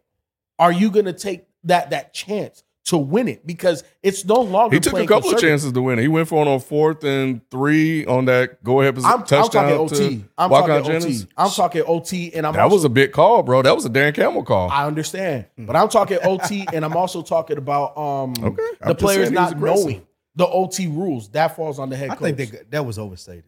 [0.58, 3.46] Are you going to take that that chance to win it?
[3.46, 4.76] Because it's no longer.
[4.76, 6.02] He took a couple of chances to win it.
[6.02, 9.60] He went for it on fourth and three on that go ahead I'm, I'm talking
[9.60, 10.26] OT.
[10.40, 11.24] I'm talking Jennings.
[11.24, 11.32] OT.
[11.38, 13.62] I'm talking OT, and I'm That also, was a big call, bro.
[13.62, 14.72] That was a Dan Campbell call.
[14.72, 18.64] I understand, but I'm talking OT, and I'm also talking about um Okay.
[18.82, 20.02] I'm the players he was not knowing
[20.36, 21.30] the OT rules.
[21.30, 22.36] That falls on the head I coach.
[22.36, 23.46] think they, that was overstated.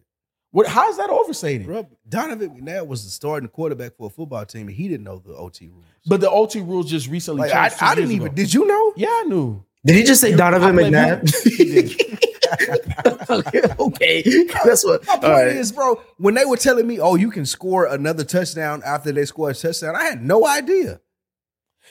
[0.50, 1.66] what, how is that overstated?
[1.66, 5.18] Bro, Donovan McNabb was the starting quarterback for a football team, and he didn't know
[5.18, 5.84] the OT rules.
[6.06, 7.78] But the OT rules just recently Like, I, changed.
[7.80, 8.26] two I didn't years even.
[8.28, 8.34] ago.
[8.36, 8.92] Did you know?
[8.96, 9.64] Yeah, I knew.
[9.86, 12.28] Did he just say Donovan I played McNabb?
[13.30, 14.22] okay, okay.
[14.64, 15.06] That's what.
[15.06, 15.48] My point all right.
[15.48, 19.24] is, bro, when they were telling me, "Oh, you can score another touchdown after they
[19.24, 21.00] score a touchdown," I had no idea.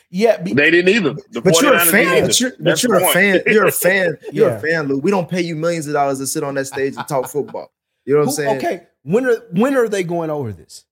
[0.10, 1.16] Yeah, be, They didn't either.
[1.32, 2.26] The But you're a fan.
[2.26, 3.14] But you're, but you're a point.
[3.14, 3.42] fan.
[3.48, 4.18] You're a fan.
[4.32, 4.56] You're Yeah.
[4.56, 5.00] a fan, Lou.
[5.00, 7.72] We don't pay you millions of dollars to sit on that stage and talk football.
[8.06, 8.58] You know what I'm saying?
[8.58, 10.86] okay, when are when are they going over this?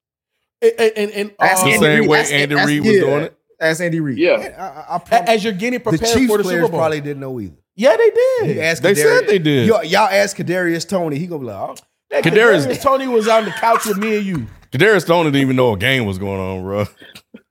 [0.61, 2.09] and, and, and Ask uh, the Andy same Reid.
[2.09, 2.99] way Ask- Andy ask- Reid was yeah.
[3.01, 3.37] doing it.
[3.61, 4.17] Ask Andy Reid.
[4.17, 4.31] Yeah.
[4.33, 6.79] I, I, I a- promise- as you're getting the prepared Chiefs for the Super Bowl.
[6.79, 7.55] probably didn't know either.
[7.75, 8.57] yeah, they did.
[8.57, 9.67] ask They Kadarius- said they did.
[9.67, 11.75] Y'all, y'all ask Kadarius Toney, he gonna be like, oh,
[12.11, 14.47] Kadarius- Kadarius Toney was on the couch with me and you.
[14.73, 16.85] Kadarius Stone didn't even know a game was going on, bro.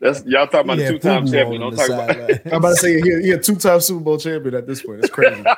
[0.00, 1.62] That's y'all talking about he the two-time FUBU champion.
[1.62, 2.08] on Don't talk about.
[2.16, 2.40] sideline.
[2.46, 5.00] I'm about to say he, he a two time Super Bowl champion at this point.
[5.00, 5.42] It's crazy.
[5.46, 5.56] I,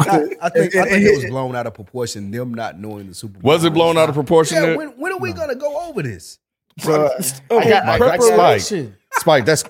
[0.00, 2.30] I think, I And- think and- it was blown out of proportion.
[2.30, 3.50] Them not knowing the Super Bowl.
[3.52, 4.62] Was it blown out of proportion?
[4.62, 4.76] Yeah.
[4.76, 6.38] When, when are we gonna go over this?
[6.78, 7.10] So,
[7.50, 8.94] oh, I got my God, preparation.
[9.10, 9.20] Spike.
[9.20, 9.64] Spike, that's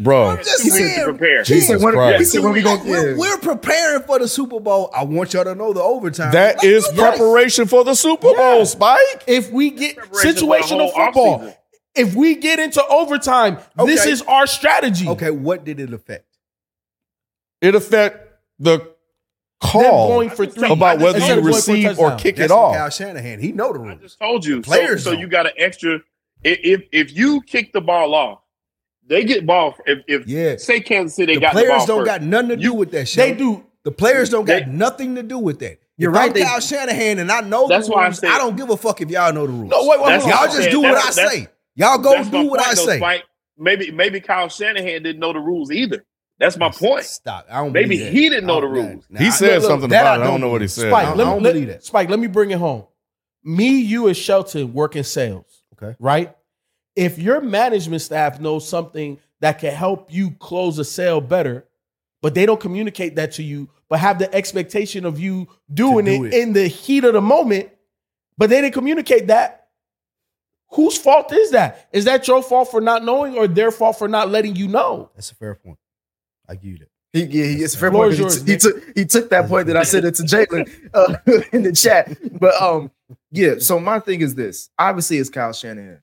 [0.00, 0.36] bro.
[0.38, 1.38] Just Two weeks to saying, prepare.
[1.38, 2.18] he said, Jesus when, Christ.
[2.18, 3.16] he said, when we going we're, yeah.
[3.16, 4.90] we're preparing for the Super Bowl.
[4.92, 6.32] I want y'all to know the overtime.
[6.32, 7.16] That Like, is yes.
[7.16, 9.22] preparation for the Super Bowl, Spike.
[9.28, 11.56] If we get Preparation for the situational football, offseason.
[11.96, 15.08] If we get into overtime, this is our strategy.
[15.08, 16.24] Okay, what did it affect?
[17.60, 18.28] It affect
[18.58, 18.92] the
[19.60, 22.50] call going for three about whether instead you of going for receive or kick That's
[22.52, 22.74] it off.
[22.74, 23.40] Kyle Shanahan.
[23.40, 23.98] He know the rules.
[23.98, 24.60] I just told you.
[24.60, 26.00] Players so, so you got an extra.
[26.44, 28.40] If if you kick the ball off,
[29.06, 29.74] they get ball.
[29.86, 30.56] If, if Yeah.
[30.56, 32.74] say Kansas City The got the players ball don't first, got nothing to do You-
[32.74, 33.16] with that shit.
[33.16, 33.64] They do.
[33.84, 35.78] The players don't got nothing to do with that.
[35.96, 38.18] You're if right, I'm they- Kyle Shanahan and I know That's the why I rules,
[38.18, 39.70] said- I don't give a fuck if y'all know the rules.
[39.70, 40.38] No, wait, wait, That's hold on.
[40.40, 40.82] y'all just I'm do saying.
[40.82, 41.48] what I That's- say.
[41.76, 42.96] Y'all go that's my do what point, I say.
[42.98, 43.24] Spike.
[43.56, 46.04] maybe maybe Kyle Shanahan didn't know the rules either.
[46.38, 47.04] That's my point.
[47.04, 47.46] Stop.
[47.50, 48.12] I don't Maybe believe that.
[48.12, 49.04] he didn't know the rules.
[49.08, 50.24] nah, He I- said look, look, something that about it.
[50.24, 50.90] I don't know what he said.
[50.90, 51.84] Spike, I let, don't- I me, don't let- believe that.
[51.84, 52.84] Spike, let me bring it home.
[53.42, 55.62] Me, you, and Shelton work in sales.
[55.80, 55.96] Okay.
[55.98, 56.34] Right?
[56.94, 61.66] If your management staff knows something that can help you close a sale better,
[62.22, 66.24] but they don't communicate that to you, but have the expectation of you doing do
[66.24, 66.42] it, it.
[66.42, 67.70] in the heat of the moment,
[68.36, 69.65] but they didn't communicate that.
[70.70, 71.88] Whose fault is that?
[71.92, 75.10] Is that your fault for not knowing or their fault for not letting you know?
[75.14, 75.78] That's a fair point.
[76.48, 76.88] I give you that.
[77.12, 78.12] He, yeah, he, it's a fair point.
[78.12, 80.90] is He, t- he took he took that point that I said it to Jalen
[80.92, 81.16] uh,
[81.52, 82.16] in the chat.
[82.38, 82.90] But um,
[83.30, 83.54] yeah.
[83.58, 84.68] So my thing is this.
[84.78, 86.00] Obviously, it's Kyle Shanahan.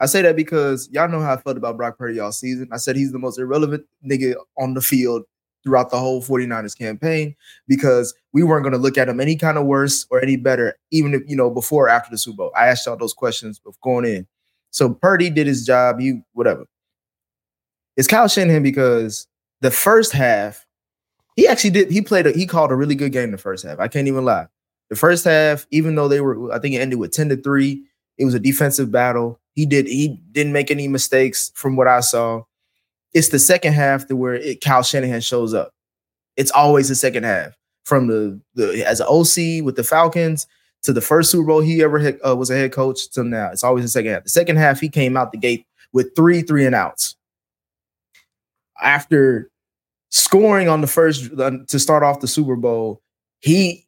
[0.00, 2.68] I say that because y'all know how I felt about Brock Purdy all season.
[2.72, 5.24] I said he's the most irrelevant nigga on the field
[5.62, 7.34] throughout the whole 49ers campaign
[7.68, 10.74] because we weren't going to look at him any kind of worse or any better,
[10.90, 12.52] even if, you know, before or after the Super Bowl.
[12.56, 14.26] I asked y'all those questions before going in.
[14.70, 16.00] So Purdy did his job.
[16.00, 16.64] He, whatever.
[17.96, 19.26] It's Kyle Shanahan because
[19.60, 20.66] the first half,
[21.36, 23.78] he actually did, he played, a, he called a really good game the first half.
[23.78, 24.46] I can't even lie.
[24.88, 27.84] The first half, even though they were, I think it ended with 10 to 3,
[28.18, 29.40] it was a defensive battle.
[29.54, 32.42] He did, he didn't make any mistakes from what I saw.
[33.12, 35.72] It's the second half to where it, Kyle Shanahan shows up.
[36.36, 40.46] It's always the second half from the, the as an OC with the Falcons
[40.82, 43.50] to the first Super Bowl he ever hit, uh, was a head coach to now.
[43.50, 44.24] It's always the second half.
[44.24, 47.16] The second half, he came out the gate with three three and outs.
[48.80, 49.50] After
[50.10, 53.02] scoring on the first uh, to start off the Super Bowl,
[53.40, 53.86] he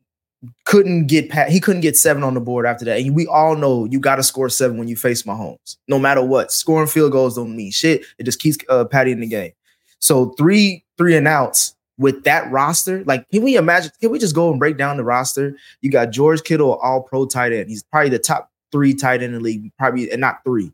[0.64, 3.01] couldn't get pat, he couldn't get seven on the board after that.
[3.01, 6.22] And we all know you got to score seven when you face Mahomes, no matter
[6.22, 6.53] what.
[6.53, 8.05] Scoring field goals don't mean shit.
[8.18, 9.53] It just keeps uh, Patty in the game.
[9.99, 13.93] So three three and outs with that roster, like can we imagine?
[14.01, 15.57] Can we just go and break down the roster?
[15.80, 17.68] You got George Kittle, all pro tight end.
[17.68, 20.72] He's probably the top three tight end in the league, probably and not three.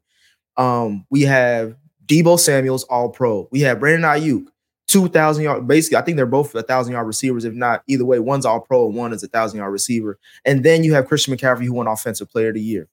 [0.57, 3.49] Um, we have Deebo Samuel's all pro.
[3.53, 4.47] We have Brandon Aiyuk,
[4.89, 5.68] two thousand yard.
[5.68, 7.45] Basically, I think they're both a thousand yard receivers.
[7.45, 10.18] If not, either way, one's all pro and one is a thousand yard receiver.
[10.45, 12.89] And then you have Christian McCaffrey, who won Offensive Player of the Year.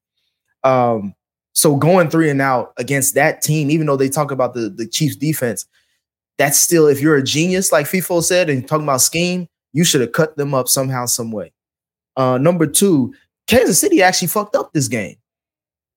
[0.63, 1.15] Um,
[1.53, 4.85] so going three and out against that team, even though they talk about the the
[4.85, 5.65] Chiefs defense,
[6.37, 10.01] that's still if you're a genius, like FIFO said, and talking about scheme, you should
[10.01, 11.53] have cut them up somehow, some way.
[12.17, 13.13] Uh, number two,
[13.47, 15.15] Kansas City actually fucked up this game.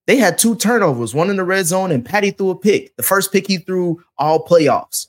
[0.06, 2.96] They had two turnovers, one in the red zone, and Patty threw a pick.
[2.96, 5.07] The first pick he threw all playoffs.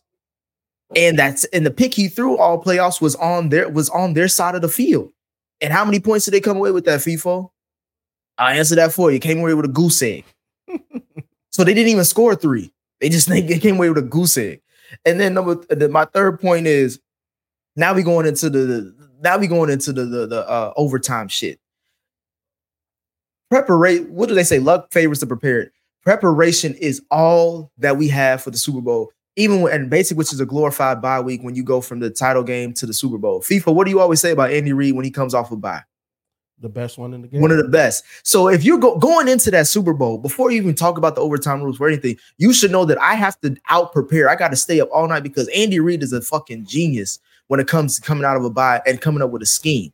[0.96, 4.28] And that's and the pick he threw all playoffs was on their was on their
[4.28, 5.12] side of the field.
[5.62, 7.52] And how many points did they come away with that FIFO?
[8.38, 9.20] I answer that for you.
[9.20, 10.24] Came away with a goose egg.
[11.52, 12.72] so they didn't even score three.
[13.02, 14.62] They just they came away with a goose egg.
[15.06, 17.00] And then number the, my third point is
[17.76, 21.28] now we going into the, the now we going into the the, the uh, overtime
[21.28, 21.60] shit.
[23.50, 24.14] Preparation.
[24.14, 24.60] What do they say?
[24.60, 25.72] Luck favors the prepared.
[26.04, 29.12] Preparation is all that we have for the Super Bowl.
[29.40, 32.10] Even when, and basically, which is a glorified bye week when you go from the
[32.10, 33.42] title game to the Super Bowl.
[33.42, 35.82] FIFO, what do you always say about Andy Reid when he comes off a bye?
[36.62, 37.40] The best one in the game.
[37.40, 38.04] One of the best.
[38.24, 41.22] So if you're go- going into that Super Bowl, before you even talk about the
[41.22, 44.30] overtime rules or anything, you should know that I have to out prepare.
[44.30, 47.18] I got to stay up all night because Andy Reid is a fucking genius
[47.48, 49.94] when it comes to coming out of a bye and coming up with a scheme.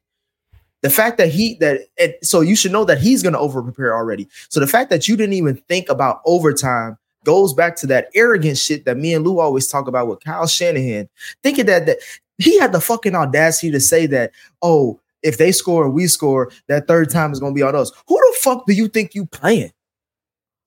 [0.81, 3.61] The fact that he that and so you should know that he's going to over
[3.61, 4.27] prepare already.
[4.49, 8.57] So the fact that you didn't even think about overtime goes back to that arrogant
[8.57, 11.09] shit that me and Lou always talk about with Kyle Shanahan,
[11.43, 11.97] thinking that that
[12.37, 16.51] he had the fucking audacity to say that, oh, if they score and we score,
[16.67, 17.91] that third time is gonna be on us.
[18.07, 19.71] Who the fuck do you think you playing?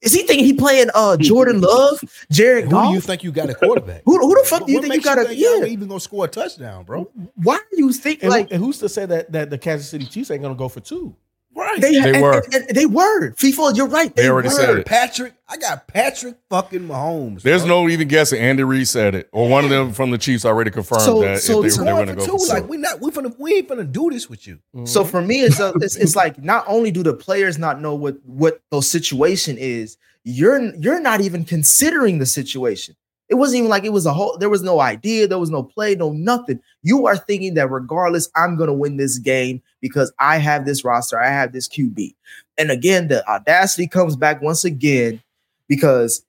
[0.01, 2.01] Is he thinking he playing uh Jordan Love,
[2.31, 4.03] Jared Who do you think you got a quarterback?
[4.05, 5.67] Who, who the fuck do you What think you got a think y'all yeah?
[5.67, 7.11] even gonna score a touchdown, bro?
[7.35, 10.07] Why do you think And, like and who's to say that that the Kansas City
[10.07, 11.17] Chiefs ain't gonna go for two?
[11.59, 11.81] Right.
[11.81, 12.43] they, They and- were.
[12.53, 13.77] and- and they were FIFO?
[13.77, 14.15] You're right.
[14.15, 14.55] They They, already were.
[14.55, 14.87] said it.
[14.87, 17.43] Patrick, I got Patrick fucking Mahomes.
[17.43, 17.83] There's bro.
[17.85, 18.41] no even guessing.
[18.41, 21.41] Andy Reid said it, or one of them from the Chiefs already confirmed So- that
[21.41, 22.45] so if to- they, they were going going to go two.
[22.47, 22.69] for Like two.
[22.69, 24.59] we not we finna we ain't finna do this with you.
[24.85, 25.11] So mm-hmm.
[25.11, 28.19] for me, it's, a, it's it's like not only do the players not know what
[28.25, 32.95] what the situation is, you're you're not even considering the situation.
[33.29, 34.39] It wasn't even like it was a whole.
[34.39, 35.27] There was no idea.
[35.27, 35.95] There was no play.
[35.95, 36.61] No nothing.
[36.83, 40.85] You are thinking that regardless, I'm going to win this game because I have this
[40.85, 41.21] roster.
[41.21, 42.15] I have this QB.
[42.57, 45.23] And again, the audacity comes back once again
[45.69, 46.25] because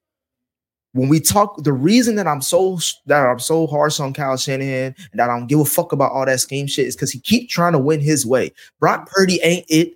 [0.94, 4.96] when we talk, the reason that I'm so that I'm so harsh on Kyle Shanahan
[5.12, 7.20] and that I don't give a fuck about all that scheme shit is because he
[7.20, 8.52] keep trying to win his way.
[8.80, 9.94] Brock Purdy ain't it.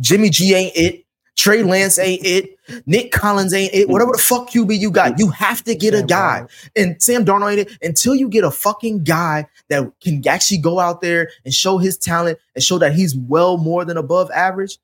[0.00, 1.04] Jimmy G ain't it.
[1.42, 2.56] Trey Lance ain't it.
[2.86, 3.88] Nick Collins ain't it.
[3.88, 6.46] Whatever the fuck QB you got, you have to get a guy.
[6.76, 10.78] And Sam Darnold ain't it until you get a fucking guy that can actually go
[10.78, 14.78] out there and show his talent and show that he's well more than above average.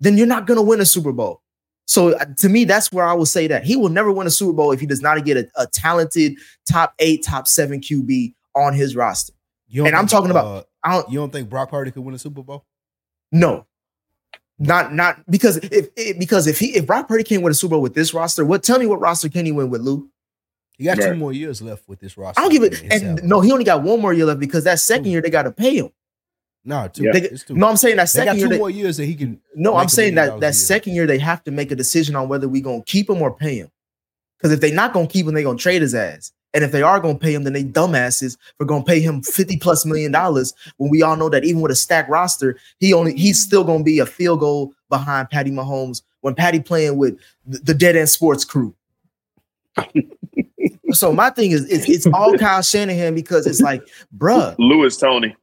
[0.00, 1.40] Then you're not gonna win a Super Bowl.
[1.86, 4.30] So uh, to me, that's where I will say that he will never win a
[4.30, 6.34] Super Bowl if he does not get a, a talented
[6.68, 9.34] top eight, top seven QB on his roster.
[9.86, 12.18] And I'm talking about- uh, I don't you don't think Brock Purdy could win a
[12.18, 12.64] Super Bowl?
[13.30, 13.66] no.
[14.58, 17.72] Not not because if, if because if he if Brock Purdy can't win a Super
[17.72, 20.08] Bowl with this roster, what tell me what roster can he win with Lou?
[20.78, 22.40] He got two more years left with this roster.
[22.40, 22.82] I don't give it.
[22.82, 23.22] And Salary.
[23.26, 25.50] no, he only got one more year left because that second year they got to
[25.52, 25.90] pay him.
[26.64, 27.04] no, two.
[27.04, 27.12] Yeah.
[27.12, 27.54] They, It's two.
[27.54, 28.48] no, I'm saying that they got second two year.
[28.48, 29.40] They, more years that he can.
[29.54, 32.48] no, I'm saying that that second year they have to make a decision on whether
[32.48, 33.70] we gonna keep him or pay him.
[34.38, 36.32] Because if they not gonna keep him, they gonna trade his ass.
[36.56, 39.58] And if they are gonna pay him, then they dumbasses for gonna pay him 50
[39.58, 43.14] plus million dollars when we all know that even with a stacked roster, he only
[43.14, 43.46] he's mm-hmm.
[43.46, 47.74] still gonna be a field goal behind Patty Mahomes when Patty playing with the, the
[47.74, 48.74] dead end sports crew.
[50.92, 53.86] so my thing is it's, it's all Kyle Shanahan because it's like,
[54.16, 54.56] bruh.
[54.58, 55.36] Lewis Tony.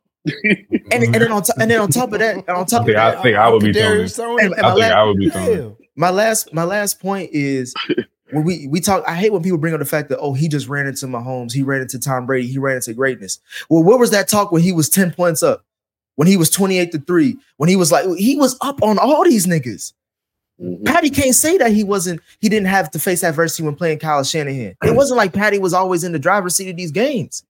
[0.92, 2.86] And, and then on top and then on top of that, and on top of
[2.88, 4.10] think I that, think I would be Tony.
[4.42, 5.32] And- and I think la- I would be Yeah.
[5.32, 5.76] Tony.
[5.96, 7.72] my last my last point is
[8.34, 10.48] when we we talk i hate when people bring up the fact that oh he
[10.48, 13.40] just ran into Mahomes, he ran into tom brady he ran into greatness.
[13.70, 15.64] Well what was that talk when he was 10 points up?
[16.16, 19.24] When he was 28 to 3 when he was like he was up on all
[19.24, 19.94] these niggas.
[20.62, 20.86] Mhm.
[20.86, 24.24] patty can't say that he wasn't he didn't have to face adversity when playing kyle
[24.24, 24.76] shanahan.
[24.84, 27.44] It wasn't like patty was always in the driver's seat of these games.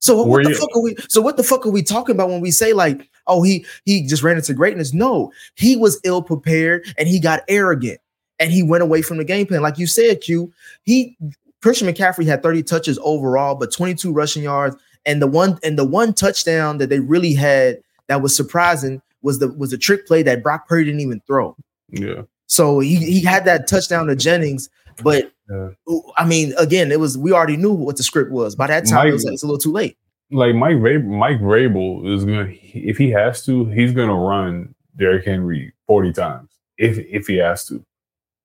[0.00, 2.14] So what, Were the you- fuck are we so what the fuck are we talking
[2.14, 4.92] about when we say like oh he he just ran into greatness?
[4.92, 5.32] No.
[5.54, 7.98] He was ill prepared and he got arrogant
[8.42, 9.62] and he went away from the game plan.
[9.62, 10.52] Like you said q
[10.84, 11.16] he
[11.62, 14.76] christian mccaffrey had 30 touches overall but 22 rushing yards.
[15.06, 19.38] And the one and the one touchdown that they really had that was surprising was
[19.38, 21.56] the was a trick play that brock purdy didn't even throw.
[21.90, 22.22] Yeah.
[22.46, 24.68] so he, he had that touchdown to jennings
[25.02, 25.70] but Yeah.
[26.18, 28.54] i mean again it was we already knew what the script was.
[28.56, 29.96] By that time it was, it's a little too late.
[30.30, 32.48] Like Mike Vrabel, Mike Vrabel is gonna
[32.90, 37.66] if he has to, he's gonna run Derrick Henry forty times if if he has
[37.66, 37.84] to,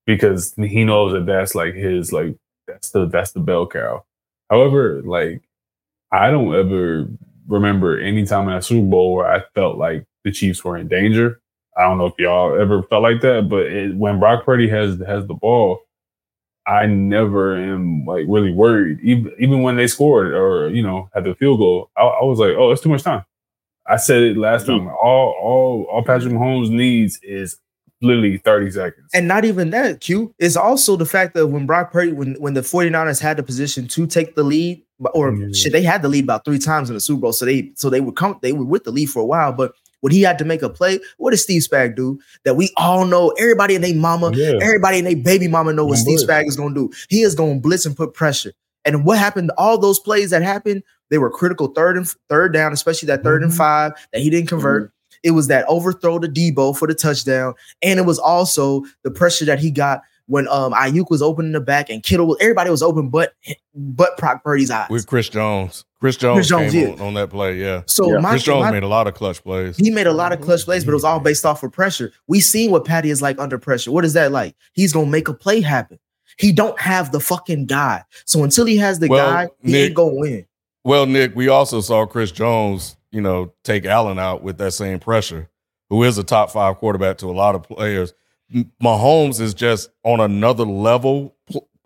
[0.08, 2.36] because he knows that that's like his like
[2.68, 4.04] that's the that's the bell cow.
[4.50, 5.44] However, like
[6.12, 7.08] I don't ever
[7.48, 10.88] remember any time in a Super Bowl where I felt like the Chiefs were in
[10.88, 11.40] danger.
[11.78, 15.00] I don't know if y'all ever felt like that, but it, when Brock Purdy has
[15.06, 15.82] has the ball,
[16.66, 19.00] I never am like really worried.
[19.04, 22.40] Even even when they scored or you know had the field goal, I, I was
[22.40, 23.26] like, oh, it's too much time.
[23.86, 24.88] I said it last time.
[24.88, 27.60] All all all Patrick Mahomes needs is
[28.02, 29.10] literally thirty seconds.
[29.14, 30.34] And not even that, Q.
[30.40, 33.88] It's also the fact that when Brock Purdy, when, when the 49ers had the position
[33.90, 34.82] to take the lead,
[35.14, 35.48] or Yeah.
[35.54, 37.34] shit, they had the lead about three times in the Super Bowl.
[37.34, 39.52] So they so they were come they were with the lead for a while.
[39.54, 42.20] But when he had to make a play, what did Steve Spag do?
[42.46, 44.60] That we all know, everybody and their mama, Yeah.
[44.62, 46.20] everybody and their baby mama know what Steve.
[46.20, 46.90] Spag is gonna do.
[47.10, 48.52] He is gonna blitz and put pressure.
[48.86, 49.52] And what happened?
[49.58, 53.44] All those plays that happened, they were critical third and third down, especially that 3rd
[53.44, 53.58] and Mhm.
[53.58, 54.92] five that he didn't convert.
[55.24, 59.46] It was that overthrow to Deebo for the touchdown, and it was also the pressure
[59.46, 62.70] that he got when um Aiyuk was open in the back and Kittle was everybody
[62.70, 63.34] was open, but
[63.74, 64.90] but Brock Purdy's eyes.
[64.90, 65.86] with Chris Jones.
[66.00, 66.94] Chris Jones, Jones, came yeah.
[66.96, 67.56] on, on that play.
[67.60, 68.20] Yeah, so Yeah.
[68.20, 69.78] my, Chris Jones my- made a lot of clutch plays.
[69.78, 72.12] he made a lot of clutch plays, but it was all based off of pressure.
[72.28, 73.92] We seen what Patty is like under pressure.
[73.92, 74.54] What is that like?
[74.74, 75.98] He's gonna make a play happen.
[76.38, 78.04] He don't have the fucking guy.
[78.26, 80.46] So until he has the Well, guy, he Nick- ain't gonna win.
[80.84, 85.00] Well, Nick, we also saw Chris Jones, you know, take Allen out with that same
[85.00, 85.50] pressure,
[85.90, 88.14] who is a top five quarterback to a lot of players.
[88.82, 91.36] Mahomes is just on another level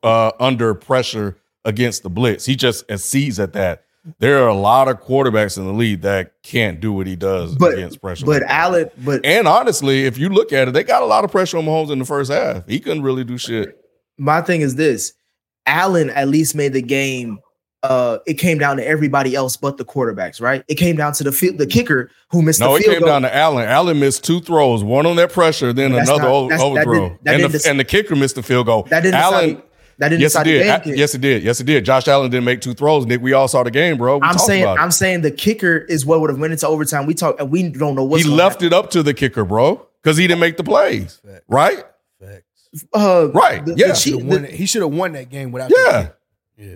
[0.04, 2.46] uh, under pressure against the blitz.
[2.46, 3.84] He just exceeds at that.
[4.18, 7.56] There are a lot of quarterbacks in the league that can't do what he does
[7.56, 8.26] But against pressure.
[8.26, 8.50] but like.
[8.52, 11.58] Allen, but and honestly, if you look at it, they got a lot of pressure
[11.60, 12.68] on Mahomes in the first half.
[12.68, 13.80] He couldn't really do shit.
[14.18, 15.14] my thing is this:
[15.68, 17.40] Allen at least made the game.
[17.84, 20.64] Uh, it came down to everybody else but the quarterbacks, right?
[20.68, 23.08] It came down to the field, the kicker who missed No, the it came goal.
[23.08, 23.68] down to Allen.
[23.68, 26.66] Allen missed two throws, one on that pressure, then That's another not- o- that's- that
[26.68, 26.94] overthrow.
[27.10, 28.84] didn't- that and, the, dec- and the kicker missed the field goal.
[28.92, 29.64] that didn't Allen, decide,
[29.98, 30.84] that didn't yes, it decide the did.
[30.84, 30.94] game.
[30.94, 31.44] A- yes, it did.
[31.44, 31.86] Yes, it did.
[31.86, 33.08] Josh Allen didn't make two throws.
[33.08, 34.18] Nick, we all saw the game, bro.
[34.18, 34.80] We I'm saying, about.
[34.80, 37.08] I'm saying the kicker is what would have went into overtime.
[37.08, 39.44] We talk, and we don't know what he gonna left it up to the kicker,
[39.44, 41.20] bro, because he didn't make the plays.
[41.28, 41.44] Fact.
[41.48, 41.84] Right?
[42.22, 42.86] Facts.
[42.94, 43.66] Uh, Right.
[43.66, 43.88] the- the Yeah.
[43.94, 45.72] The- He should have won that game without.
[45.76, 46.10] Yeah.
[46.60, 46.76] Yeah.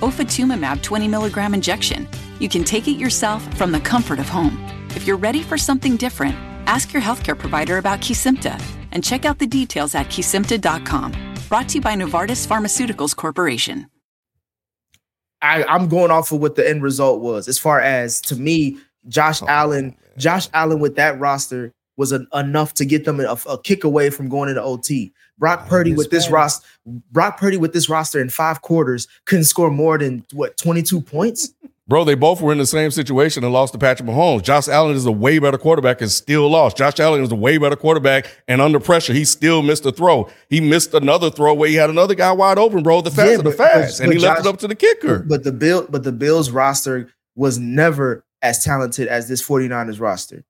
[0.00, 2.08] ofatumumab 20 milligram injection.
[2.40, 4.58] You can take it yourself from the comfort of home.
[4.96, 6.34] If you're ready for something different,
[6.66, 8.60] ask your healthcare provider about Kesimpta
[8.92, 11.12] and check out the details at Kesimpta.com.
[11.48, 13.86] Brought to you by Novartis Pharmaceuticals Corporation.
[15.40, 17.48] I, I'm going off of what the end result was.
[17.48, 22.26] As far as to me, Josh oh, Allen, Josh Allen with that roster was an,
[22.34, 25.12] enough to get them a, a kick away from going into OT.
[25.38, 26.66] Brock Purdy with this roster,
[27.12, 31.54] Brock Purdy with this roster in five quarters couldn't score more than what 22 points.
[31.88, 34.42] Bro, they both were in the same situation and lost to Patrick Mahomes.
[34.42, 36.76] Josh Allen is a way better quarterback and still lost.
[36.76, 40.28] Josh Allen is a way better quarterback and under pressure, he still missed a throw.
[40.50, 43.00] He missed another throw where he had another guy wide open, bro.
[43.00, 44.68] The fast Yeah, of the but- fast, but- and he but left it up to
[44.68, 45.20] the kicker.
[45.20, 50.44] But the Bill, but the Bills roster was never as talented as this 49ers roster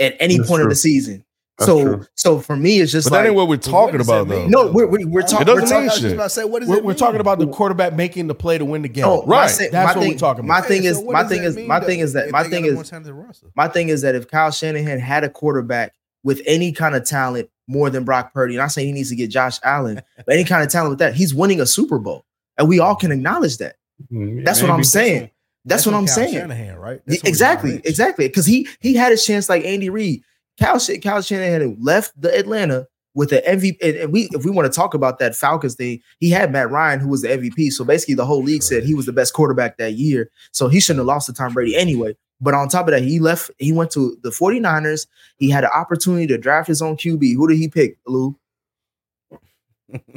[0.00, 1.24] at any That's point of the season.
[1.58, 2.06] That's so true.
[2.16, 4.46] so for me, it's just But that ain't what we're talking does about, that though.
[4.48, 5.46] no, we're we're, we're talking.
[5.46, 6.12] doesn't We're talking mean I was just shit.
[6.14, 8.58] about to say, what does We're, it we're talking about the quarterback making the play
[8.58, 9.04] to win the game.
[9.04, 9.42] Oh, Right.
[9.42, 11.56] My, thing- That's what thing, we're talking My thing is, so my thing that is,
[11.56, 13.46] mean my that thing is that if my thing is, more talented roster?
[13.54, 15.94] my thing is that if Kyle Shanahan had a quarterback
[16.24, 19.16] with any kind of talent more than Brock Purdy, and I'm saying he needs to
[19.16, 22.24] get Josh Allen, but any kind of talent with that, he's winning a Super Bowl,
[22.58, 23.76] and we all can acknowledge that.
[24.12, 24.70] Mm, That's what.
[24.72, 25.30] I'm saying.
[25.66, 26.34] That's, what I'm saying.
[26.34, 27.00] Shanahan, right?
[27.06, 28.26] Yeah, That's on exactly, exactly.
[28.28, 30.22] Because he he had his chance like Andy Reid.
[30.58, 33.76] Kyle, Sh- Kyle Shanahan left the Atlanta with the MVP.
[33.82, 36.70] And, and we, if we want to talk about that Falcons thing, he had Matt
[36.70, 37.70] Ryan, who was the MVP.
[37.72, 40.30] So basically, the whole league said he was the best quarterback that year.
[40.52, 42.16] So he shouldn't have lost to Tom Brady anyway.
[42.40, 43.50] But on top of that, he left.
[43.58, 45.06] He went to the 49ers.
[45.38, 47.34] He had an opportunity to draft his own QB.
[47.36, 48.36] Who did he pick, Lou?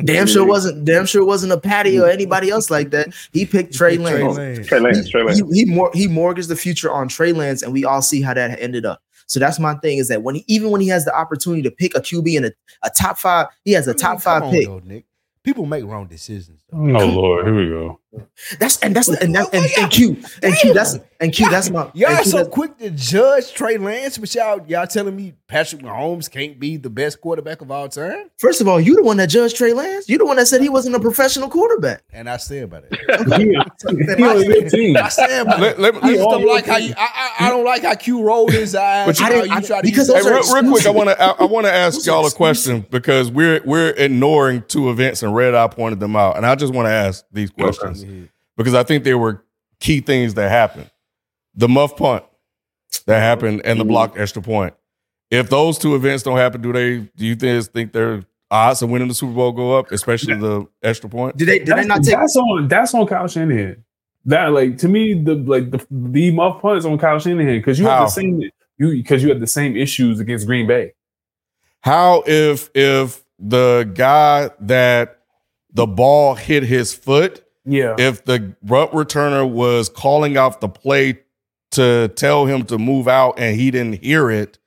[0.04, 0.86] Damn sure wasn't.
[0.86, 3.10] Damn sure wasn't a Patty or anybody else like that.
[3.32, 4.68] He picked Trey Trey Lance Lance.
[4.68, 5.40] Trey Lance, Trey Lance.
[5.40, 8.34] he he, mor- he mortgaged the future on Trey Lance, and we all see how
[8.34, 9.02] that ended up.
[9.28, 11.72] So that's my thing is that when he, even when he has the opportunity to
[11.72, 12.52] pick a QB in a,
[12.84, 14.66] a top five, he has a mean, top come five pick.
[14.66, 15.06] though, Nick.
[15.44, 16.64] People make wrong decisions.
[16.72, 17.00] Though.
[17.02, 18.00] Oh Lord, here we go.
[18.60, 21.92] That's and that's and that and, and Q and Q that's and Q that's my
[21.94, 26.32] Y'all and so quick to judge Trey Lance, but y'all y'all telling me Patrick Mahomes
[26.32, 28.32] can't be the best quarterback of all time?
[28.40, 30.10] First of all, you the one that judged Trey Lance.
[30.10, 32.04] You the one that said he wasn't a professional quarterback.
[32.12, 32.98] And I stand about it.
[34.18, 34.98] He on your team.
[34.98, 35.80] I stand by Let- it.
[35.80, 36.94] let me- I just don't like how you.
[36.98, 39.06] I, I, I don't like how Q rolled his eyes.
[39.06, 40.64] But you- how I didn't- you I- try to because use Hey, those real, are
[40.64, 43.62] real quick, I want to I, I want to ask y'all a question because we're
[43.64, 46.92] we're ignoring two events and Red Eye pointed them out, and I just want to
[46.92, 48.06] ask these questions
[48.56, 49.44] because I think there were
[49.80, 50.90] key things that happened.
[51.56, 52.24] The muff punt
[53.06, 53.26] that uh-huh.
[53.26, 53.92] happened and the mm-hmm.
[53.92, 54.74] block extra point.
[55.30, 57.00] If those two events don't happen, do they?
[57.16, 60.68] Do you think think their odds of winning the Super Bowl go up, especially the
[60.82, 61.38] extra point?
[61.38, 63.84] Did they did they not take that's on that's on Kyle Shanahan.
[64.26, 67.80] That like to me the like the the muff punt is on Kyle Shanahan because
[67.80, 68.00] you How?
[68.00, 68.42] have the same
[68.78, 70.94] you because you had the same issues against Green Bay.
[71.82, 75.17] How if if the guy that
[75.78, 81.20] the ball hit his foot Yeah, if the runt returner was calling out the play
[81.72, 84.60] to tell him to move out and he didn't hear it,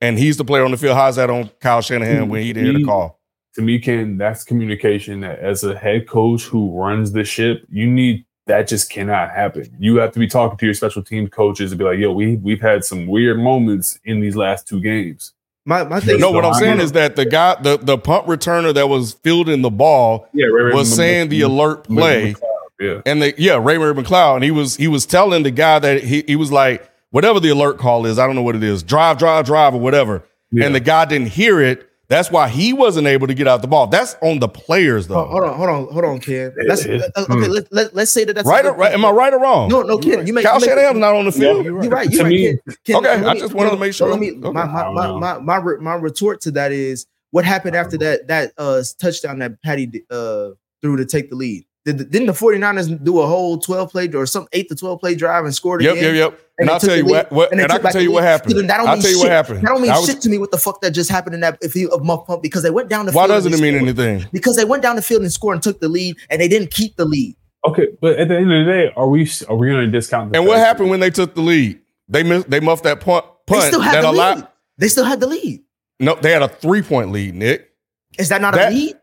[0.00, 2.64] and he's the player on the field, how's that on Kyle Shanahan when he didn't
[2.64, 2.88] hear the mm-hmm.
[2.88, 3.16] call?
[3.56, 5.20] to me, Ken, that's communication.
[5.20, 9.74] That as a head coach who runs the ship, you need that just cannot happen.
[9.80, 12.36] You have to be talking to your special team coaches and be like, "Yo, we
[12.36, 15.32] we've had some weird moments in these last two games."
[15.66, 16.20] My my thing?
[16.20, 19.62] No, what I'm saying is that the guy, the, the punt returner that was fielding
[19.62, 22.36] the ball Yeah, Ray Ray was Mc- saying the alert play.
[22.80, 25.78] Yeah, And the yeah, Ray Ray McCloud, and he was he was telling the guy
[25.80, 28.62] that he he was like, whatever the alert call is, I don't know what it
[28.62, 30.22] is, drive, drive, drive, or whatever.
[30.52, 30.66] Yeah.
[30.66, 31.90] And the guy didn't hear it.
[32.08, 33.88] That's why he wasn't able to get out the ball.
[33.88, 35.14] That's on the players, though.
[35.24, 36.54] Hold hold on, hold on, hold on, Ken.
[36.66, 38.92] Let's, uh, okay, let, let, let's say that that's right, or, right?
[38.92, 39.68] Am I right or wrong?
[39.68, 40.24] No, no, Ken.
[40.26, 41.64] You make Kyle you make- Shanahan's not on the field.
[41.64, 42.08] You're right.
[42.08, 42.30] You're To right.
[42.32, 42.76] me- Ken.
[42.84, 44.10] Ken, Okay, let I just wanted to make so sure.
[44.10, 44.50] Let me, Okay.
[44.52, 48.28] my, my, my, my, my, re- my retort to that is what happened after that
[48.28, 50.50] that uh touchdown that Patty uh
[50.82, 51.64] threw to take the lead.
[51.86, 55.14] Did, didn't the 49ers do a whole 12 play or some 8 to 12 play
[55.14, 56.14] drive and scored Yep, again?
[56.16, 56.40] yep, yep.
[56.58, 58.52] And, they I'll tell you what, what they and I can tell you what happened.
[58.56, 59.24] So that don't I'll mean tell you shit.
[59.24, 59.58] what happened.
[59.62, 61.58] That don't mean was- shit to me what the fuck that just happened in that
[61.62, 63.36] if you of muff pump because they went down the Why field.
[63.36, 64.00] and doesn't it mean scored.
[64.00, 64.28] anything?
[64.32, 66.72] Because they went down the field and scored and took the lead and they didn't
[66.72, 67.36] keep the lead.
[67.64, 70.32] Okay, but at the end of the day, are we are we going to discount?
[70.32, 71.78] The And what happened when they took the lead?
[72.08, 73.24] They missed, they muffed that punt.
[73.46, 74.36] They still had that the allowed.
[74.38, 74.48] lead.
[74.78, 75.62] They still had the lead.
[76.00, 77.34] No, they had a three point lead.
[77.36, 77.70] Nick,
[78.18, 78.96] Is that not That- a lead?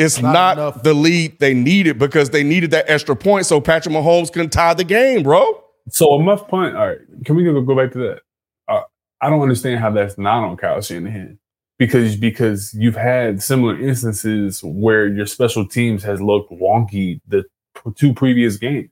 [0.00, 0.82] It's Not not, enough.
[0.82, 4.74] the lead they needed because they needed that extra point so Patrick Mahomes couldn't tie
[4.74, 5.62] the game, bro.
[5.90, 6.76] So a muff punt.
[6.76, 8.20] All right, can we go go back to that?
[8.68, 8.82] Uh,
[9.20, 11.38] I don't understand how that's not on Kyle Shanahan
[11.78, 17.44] because because you've had similar instances where your special teams has looked wonky the
[17.76, 18.90] p- two previous games.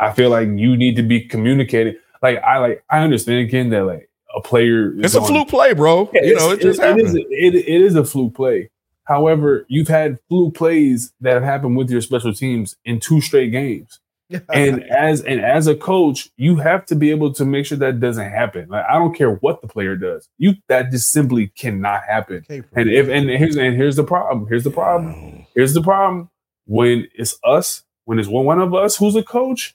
[0.00, 1.96] I feel like you need to be communicated.
[2.22, 4.92] Like I like I understand again that like a player.
[4.98, 6.08] is It's a fluke play, bro.
[6.14, 7.06] Yeah, you know, it's- it just it happened.
[7.08, 8.70] is, it, it is a fluke play.
[9.04, 13.50] However, you've had flu plays that have happened with your special teams in two straight
[13.50, 14.00] games.
[14.52, 18.00] and as and as a coach, you have to be able to make sure that
[18.00, 18.68] doesn't happen.
[18.68, 22.44] Like I don't care what the player does, you that just simply cannot happen.
[22.48, 24.46] And if and here's and here's the problem.
[24.48, 25.46] Here's the problem.
[25.54, 26.30] Here's the problem.
[26.64, 29.74] When it's us, when it's one one of us who's a coach,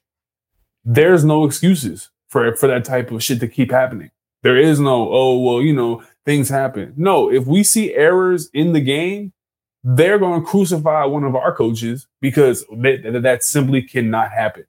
[0.83, 4.11] there's no excuses for for that type of shit to keep happening.
[4.43, 6.93] There is no oh well, you know things happen.
[6.97, 9.31] No, if we see errors in the game,
[9.81, 14.65] they're going to crucify one of our coaches because that, simply cannot happen.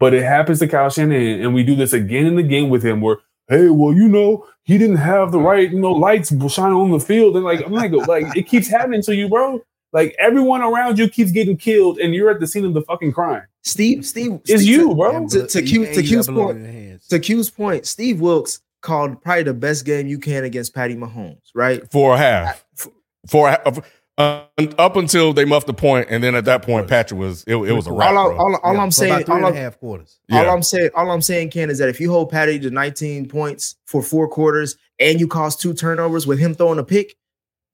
[0.00, 3.00] But it happens to Kyle Shanahan, and we do this again and again with him.
[3.00, 3.18] Where,
[3.48, 7.00] hey, well, you know, he didn't have the right, you know, lights shining on the
[7.00, 9.62] field, and like, I'm like, like it keeps happening to you, bro.
[9.92, 13.12] Like everyone around you keeps getting killed, and you're at the scene of the fucking
[13.12, 13.44] crime.
[13.62, 15.28] Steve, Steve, It's Steve- you, bro.
[15.28, 19.84] To, to, Q, to Q's point, to Q's point, Steve Wilks called probably the best
[19.84, 21.90] game you can against Patty Mahomes, right?
[21.90, 22.64] for a half.
[23.26, 23.80] For a half.
[24.18, 24.42] Uh,
[24.78, 27.72] up until they muffed the point, and then at that point, Patrick was it, it
[27.72, 28.10] was a wrap.
[28.10, 30.18] all, I, all, all yeah, I'm saying, all, and a I'm, half quarters.
[30.32, 30.52] all Yeah.
[30.52, 33.76] I'm saying, all I'm saying, Ken, is that if you hold Patty to 19 points
[33.86, 37.14] for four quarters and you cause two turnovers with him throwing a pick,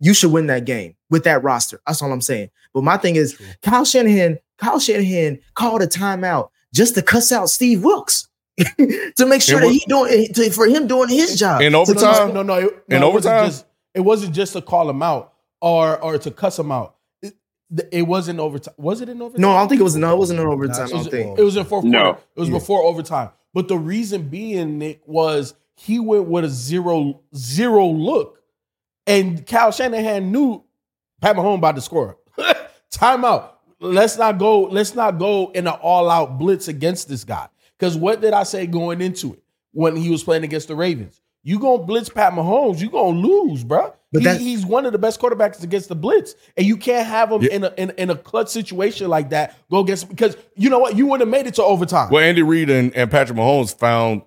[0.01, 1.81] you should win that game with that roster.
[1.86, 2.51] That's all I'm saying.
[2.74, 7.48] But my thing is, Kyle Shanahan, Kyle Shanahan called a timeout just to cuss out
[7.48, 8.28] Steve Wilks
[9.16, 11.72] to make sure In that he doing eh, to, for him doing his job In
[11.72, 12.32] To- overtime?
[12.35, 13.47] No, no, it, In no, it wasn't overtime?
[13.47, 16.97] just it wasn't just to call him out or or to cuss him out.
[17.22, 17.35] It,
[17.90, 18.74] it wasn't overtime.
[18.76, 19.40] Was it in overtime?
[19.43, 19.97] No, I don't think it was.
[19.97, 20.82] No, it wasn't an overtime.
[20.82, 21.39] I It don't was, think.
[21.39, 22.02] it was in fourth No.
[22.12, 22.20] quarter.
[22.36, 23.31] It was before overtime.
[23.52, 28.40] But the reason being, Nick, was he went with a zero zero look,
[29.06, 30.62] and Kyle Shanahan knew
[31.20, 32.18] Pat Mahomes about to score.
[32.93, 33.51] Timeout.
[33.81, 34.62] Let's not go.
[34.62, 37.48] Let's not go in an all out blitz against this guy.
[37.79, 39.43] Because what did I say going into it
[39.73, 41.21] when he was playing against the Ravens?
[41.43, 43.93] You gonna blitz Pat Mahomes, you gonna lose, bro.
[44.13, 47.43] He- he's one of the best quarterbacks against the blitz, and you can't have him
[47.43, 47.51] Yeah.
[47.53, 49.55] in, a, in in a clutch situation like that.
[49.71, 52.11] Go against because you know what, you wouldn't have made it to overtime.
[52.11, 54.23] Well, Andy Reid and, and Patrick Mahomes found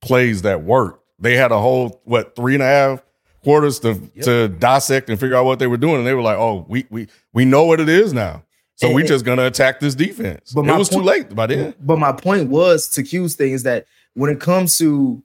[0.00, 1.04] plays that worked.
[1.18, 3.02] They had a whole what three and a half
[3.44, 6.38] quarters to to dissect and figure out what they were doing, and they were like,
[6.38, 8.42] "Oh, we we we know what it is now,
[8.78, 11.74] so we're just gonna attack this defense." But it was too point- late by then.
[11.80, 15.22] But my point was to Q's thing is that when it comes to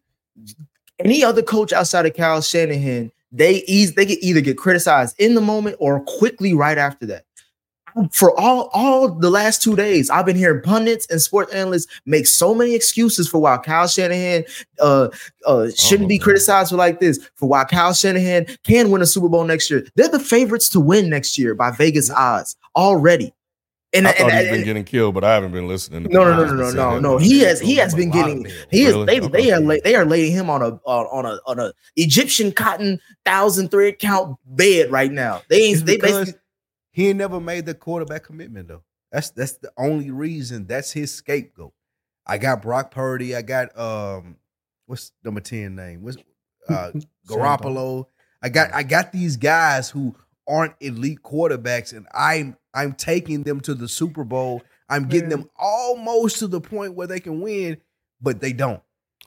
[1.00, 5.36] any other coach outside of Kyle Shanahan, they eas- they can either get criticized in
[5.36, 7.26] the moment or quickly right after that.
[8.12, 12.26] For all all the last two days, I've been hearing pundits and sports analysts make
[12.26, 14.46] so many excuses for why Kyle Shanahan
[14.80, 15.10] uh,
[15.46, 19.30] uh, shouldn't be criticized for like this, for why Kyle Shanahan can win a Super
[19.30, 19.86] Bowl next year.
[19.96, 23.32] They're the favorites to win next year by Vegas odds already.
[23.94, 26.04] And, I and- thought he's and- been getting killed, but I haven't been listening.
[26.04, 27.18] To no, no, no, people no, no, no, no.
[27.18, 29.06] He has he has been A lot of getting he is Really?
[29.06, 32.52] they they are they are laying him on a on, on a on a Egyptian
[32.52, 35.42] cotton thousand thread count bed right now.
[35.48, 36.40] They ain't they because basically
[36.92, 38.84] he ain't never made the quarterback commitment though.
[39.12, 40.66] That's that's the only reason.
[40.66, 41.74] That's his scapegoat.
[42.26, 43.36] I got Brock Purdy.
[43.36, 44.38] I got um,
[44.88, 46.02] what's number ten name?
[46.02, 46.18] What's
[46.68, 46.92] uh,
[47.28, 48.06] Garoppolo?
[48.42, 50.16] I got I got these guys who
[50.48, 54.62] aren't elite quarterbacks, and I'm I'm taking them to the Super Bowl.
[54.90, 57.78] I'm getting them almost to the point where they can win,
[58.22, 58.82] but they don't.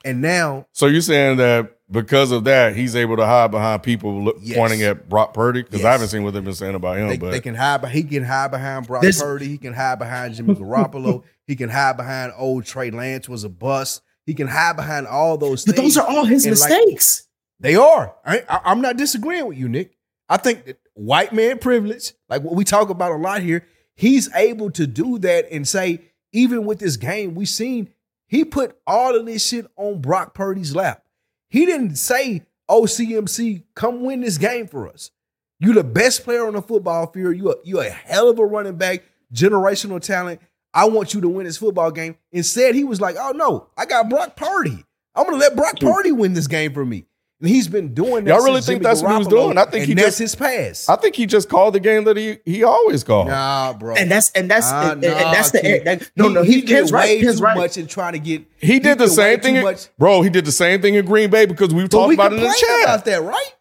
[0.05, 4.23] And now So you're saying that because of that, he's able to hide behind people
[4.23, 4.57] look, Yes.
[4.57, 5.63] pointing at Brock Purdy?
[5.63, 5.87] Because Yes.
[5.87, 7.07] I haven't seen what they've been saying about him.
[7.09, 7.83] They, but they can hide.
[7.89, 9.47] He can hide behind Brock This- Purdy.
[9.47, 11.23] He can hide behind Jimmy Garoppolo.
[11.47, 14.01] he can hide behind old Trey Lance was a bust.
[14.25, 15.95] He can hide behind all those but things.
[15.95, 17.27] those are all his And like- mistakes.
[17.59, 18.13] they are.
[18.25, 19.96] I, I, I'm not disagreeing with you, Nick.
[20.29, 24.33] I think that white man privilege, like what we talk about a lot here, he's
[24.33, 26.01] able to do that and say,
[26.33, 27.89] even with this game, we seen
[28.27, 31.03] he put all of this shit on Brock Purdy's lap.
[31.49, 35.11] He didn't say, "Oh, CMC, come win this game for us."
[35.59, 37.37] You're the best player on the football field.
[37.37, 40.41] You a, you're a hell of a running back, generational talent.
[40.73, 42.17] I want you to win this football game.
[42.31, 44.83] Instead, he was like, "Oh no, I got Brock Purdy.
[45.15, 47.05] I'm gonna let Brock Purdy win this game for me."
[47.39, 48.31] And he's been doing that.
[48.33, 49.57] Y'all really since think Jimmy that's what he was doing?
[49.59, 50.89] I think and he that's just- his pass.
[50.89, 53.27] I think he just called the game that he he always called.
[53.27, 53.93] nah, bro.
[53.95, 55.83] And that's and that's Ah, and, and nah, that's the Ken.
[55.83, 57.55] that, no no he, he, did Ken's way right too right.
[57.55, 58.43] much in trying to get.
[58.59, 59.87] He did the same thing, in- much.
[59.99, 60.23] bro.
[60.23, 62.37] He did the same thing in Green Bay because we But talked we about it
[62.37, 62.83] in the chat.
[62.85, 63.53] about that, right?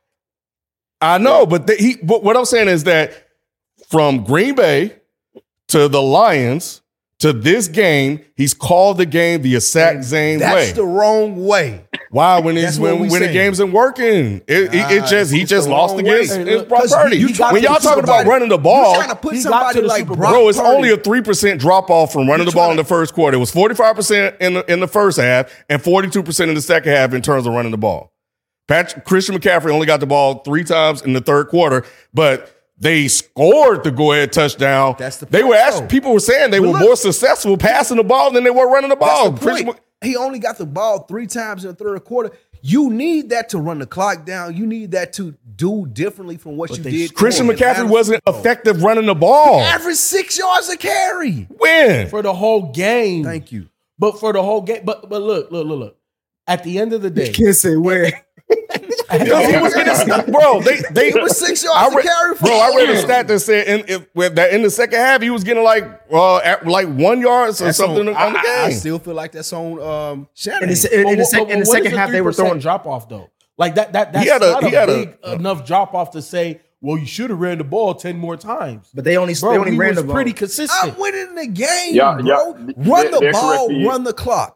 [1.03, 1.97] I know, but the, he.
[2.03, 3.13] But what I'm saying is that
[3.91, 4.97] from Green Bay
[5.69, 6.81] to the Lions
[7.19, 10.65] to this game, he's called the game the exact same That's way.
[10.67, 11.86] That's the wrong way.
[12.17, 13.35] Why when That's he's what when, we when the saying.
[13.35, 14.37] games ain't working?
[14.47, 16.43] It, it, it just he just lost wrong against way.
[16.43, 17.19] against Brock 'Cause Purdy.
[17.19, 19.75] you got When y'all talking about running the You ball, trying to put he got
[19.75, 22.27] to the like Super Brock Bro, it's Purdy- only a three percent drop off from
[22.27, 23.37] running the ball in the first quarter.
[23.37, 26.49] It was forty five percent in the in the first half and forty two percent
[26.49, 28.13] in the second half in terms of running the ball.
[28.67, 31.85] Patrick, Christian McCaffrey only got the ball three times in the third quarter,
[32.15, 34.97] but they scored the go ahead touchdown.
[34.99, 37.59] That's the they were point, actually people were saying they But were look- more successful
[37.59, 39.31] passing the ball than they were running the ball.
[39.33, 39.81] That's the point.
[40.03, 42.31] He only got the ball three times in the third quarter.
[42.63, 44.57] You need that to run the clock down.
[44.57, 47.15] You need that to do differently from what you did.
[47.15, 49.61] Christian McCaffrey wasn't effective running the ball.
[49.61, 51.43] Average six yards a carry.
[51.59, 52.09] When?
[52.09, 53.25] for the whole game.
[53.25, 53.69] Thank you.
[53.99, 55.97] But for the whole game, but but look, look, look, look.
[56.47, 58.25] At the end of the day, Can't say where.
[59.19, 62.35] Because he was getting, bro, they they It was six yards a read, carry.
[62.37, 64.99] For bro, I read a stat that said in if, with that in the second
[64.99, 68.33] half he was getting like uh at, like one yards or That's something on, on,
[68.33, 68.67] the I, game.
[68.67, 70.65] I still feel like that's on um, Shanahan.
[70.65, 72.21] In the, in, But in the, sec- but in the what is second half, they
[72.21, 72.59] were throwing.
[72.59, 73.31] drop off though.
[73.59, 76.21] Like that that that's He had a- not he had a- enough drop off to
[76.23, 78.91] say, well, you should have ran the ball ten more times.
[78.95, 80.15] But they only Bro, they only he ran was the ball.
[80.15, 80.93] pretty consistent.
[80.95, 82.27] I'm winning the game, Yeah, bro.
[82.27, 82.73] yeah.
[82.77, 84.56] Run the They're ball, run the clock.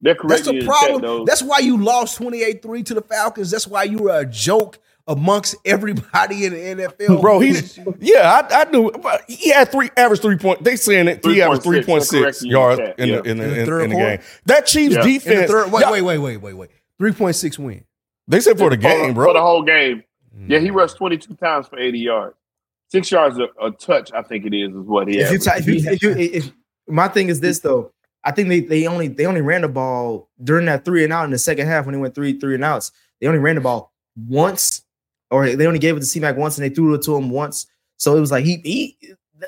[0.00, 1.02] They're That's the you in chat, problem.
[1.02, 1.24] though.
[1.24, 3.50] That's why you lost 28-3 to the Falcons.
[3.50, 7.20] That's why you were a joke amongst everybody in the NFL.
[7.20, 7.54] Bro, he
[8.00, 8.90] yeah, I, I knew
[9.28, 10.64] he had three average three point.
[10.64, 12.98] They saying it he averaged three 3.6, point they're six correcting you yards in chat,
[12.98, 13.16] in yeah.
[13.16, 14.18] the in the, In the third in the game.
[14.46, 15.00] That Chiefs Yeah.
[15.00, 15.50] in the defense.
[15.50, 16.70] third, wait, wait, wait, wait, wait, wait.
[17.00, 17.84] 3.6 win.
[18.28, 19.28] They said for the game, bro.
[19.28, 20.02] For the whole game.
[20.48, 20.74] Yeah, he mm.
[20.74, 22.36] rushed 22 times for 80 yards.
[22.88, 25.44] Six yards a, a touch, I think it is, is what he if you, averaged.
[25.44, 26.52] ta- if you, if you, if
[26.88, 27.92] my thing is this though,
[28.26, 31.24] I think they, they only they only ran the ball during that three and out
[31.24, 32.90] in the second half when they went three three and outs.
[33.20, 34.84] They only ran the ball once,
[35.30, 37.30] or they only gave it to C Mac once, and they threw it to him
[37.30, 37.66] once.
[37.98, 38.98] So it was like he he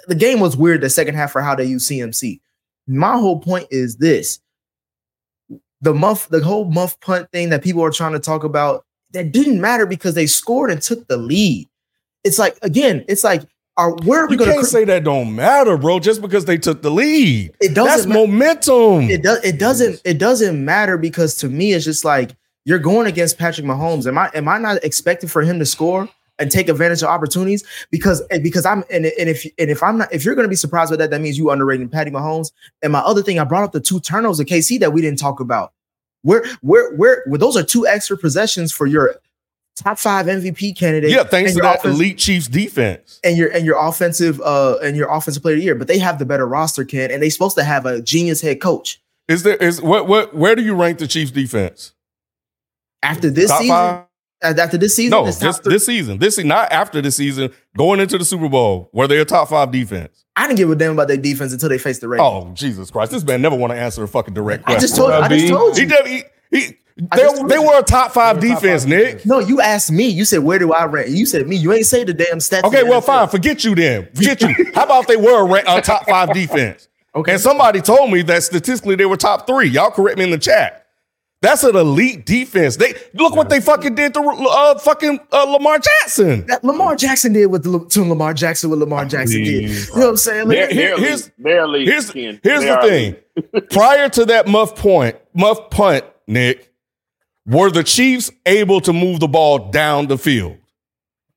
[0.07, 2.41] the game was weird the second half for how they use CMC.
[2.87, 4.39] My whole point is this:
[5.81, 9.33] the muff, the whole muff punt thing that people are trying to talk about that
[9.33, 11.69] didn't matter because they scored and took the lead.
[12.23, 13.43] It's like again, it's like
[13.79, 16.59] are where are we you going can't say that don't matter, bro, just because they
[16.59, 17.53] took the lead.
[17.61, 19.09] It That's doesn't ma- momentum.
[19.09, 23.07] it does it doesn't it doesn't matter because to me it's just like you're going
[23.07, 24.07] against Patrick Mahomes.
[24.07, 26.09] Am I am I not expecting for him to score
[26.41, 27.65] and take advantage of opportunities?
[27.91, 30.57] Because because I'm and, and if and if I'm not if you're going to be
[30.57, 32.53] surprised by that, that means you underrating Patty Mahomes.
[32.83, 35.19] And my other thing, I brought up the two turnovers of KC that we didn't
[35.19, 35.73] talk about.
[36.23, 39.15] Where where where, where those are two extra possessions for your
[39.79, 41.11] top five MVP candidate.
[41.11, 43.21] yeah, thanks and to that offense- elite Chiefs defense.
[43.25, 45.99] and your and your offensive uh and your offensive player of the year, but they
[45.99, 49.01] have the better roster, Ken, and they're supposed to have a genius head coach.
[49.29, 51.93] Is there is what what where do you rank the Chiefs defense?
[53.03, 54.05] After this Top season, five?
[54.59, 55.73] after this season, No, it's just three.
[55.75, 56.19] this season.
[56.19, 57.51] This not after the season.
[57.77, 60.25] Going into the Super Bowl, were they a top five defense?
[60.35, 62.27] I didn't give a damn about their defense until they faced the Ravens.
[62.29, 63.13] Oh Jesus Christ!
[63.13, 64.77] This man never want to answer a fucking direct question.
[64.77, 64.89] I question.
[64.89, 65.87] just told I just told you.
[65.87, 66.75] did- he, he, I
[67.15, 69.05] they, they were a top five They were top defense, five Nick.
[69.07, 69.27] defense.
[69.27, 70.09] No, you asked me.
[70.09, 71.11] You said where do I rank?
[71.11, 71.57] You said me.
[71.57, 72.65] You ain't say the damn stats.
[72.65, 73.07] Okay, well, NFL.
[73.07, 73.29] fine.
[73.29, 74.09] Forget you then.
[74.15, 74.55] Forget you.
[74.75, 76.89] How about they were a, ra- a top five defense?
[77.15, 77.33] Okay.
[77.33, 79.67] And somebody told me that statistically they were top three.
[79.69, 80.87] Y'all correct me in the chat.
[81.41, 82.77] That's an elite defense.
[82.77, 86.47] They look what they fucking did to uh, fucking uh, Lamar Jackson.
[86.47, 89.71] That Lamar Jackson did what the, to Lamar Jackson what Lamar Jackson did.
[89.71, 90.49] You know what I'm saying?
[90.49, 91.33] Like, They're, they're here's- elite.
[91.39, 92.13] They're Here's
[92.43, 93.63] here's the thing.
[93.71, 96.68] Prior to that muff point, muff punt, Nick,
[97.49, 100.59] were the Chiefs able to move the ball down the field?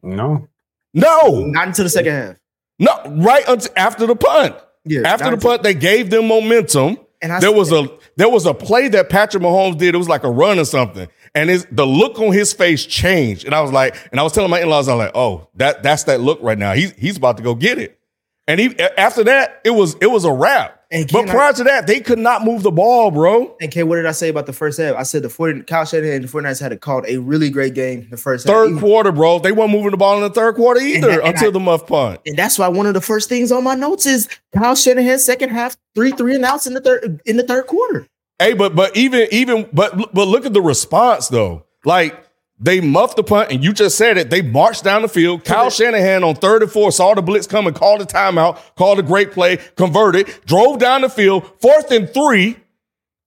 [0.04, 0.48] No.
[0.94, 2.36] No, not until the second half.
[2.80, 3.24] no.
[3.24, 4.56] Right until after the punt.
[4.84, 6.98] Yeah, After the punt, they gave them momentum.
[7.22, 9.94] And I there was a there was a play that Patrick Mahomes did.
[9.94, 13.46] It was like a run or something, and his, the look on his face changed.
[13.46, 15.84] And I was like, and I was telling my in laws, I'm like, oh, that
[15.84, 16.74] that's that look right now.
[16.74, 18.00] He's he's about to go get it.
[18.48, 20.81] And he after that, it was it was a wrap.
[20.92, 23.56] And But can I- prior to that, they could not move the ball, bro.
[23.62, 24.96] And K, what did I say about the first half?
[24.98, 27.74] I said the 40, Kyle Shanahan and the 49ers had a, called a really great
[27.74, 28.54] game the first half.
[28.54, 29.40] Third Even- quarter, bro.
[29.40, 31.60] They weren't moving the ball in the third quarter either that- and until I- the
[31.62, 32.20] muff punt.
[32.26, 35.50] And that's why one of the first things on my notes is Kyle Shanahan second
[35.50, 38.06] half three three and outs in the third in the third quarter.
[38.40, 41.64] Hey, but but even even but but look at the response though.
[41.86, 42.16] Like
[42.64, 44.30] they muffed the punt, and you just said it.
[44.30, 45.44] They marched down the field.
[45.44, 49.04] Kyle Shanahan on third and four saw the blitz coming, called a timeout, called a
[49.04, 52.58] great play, converted, drove down the field, fourth and three,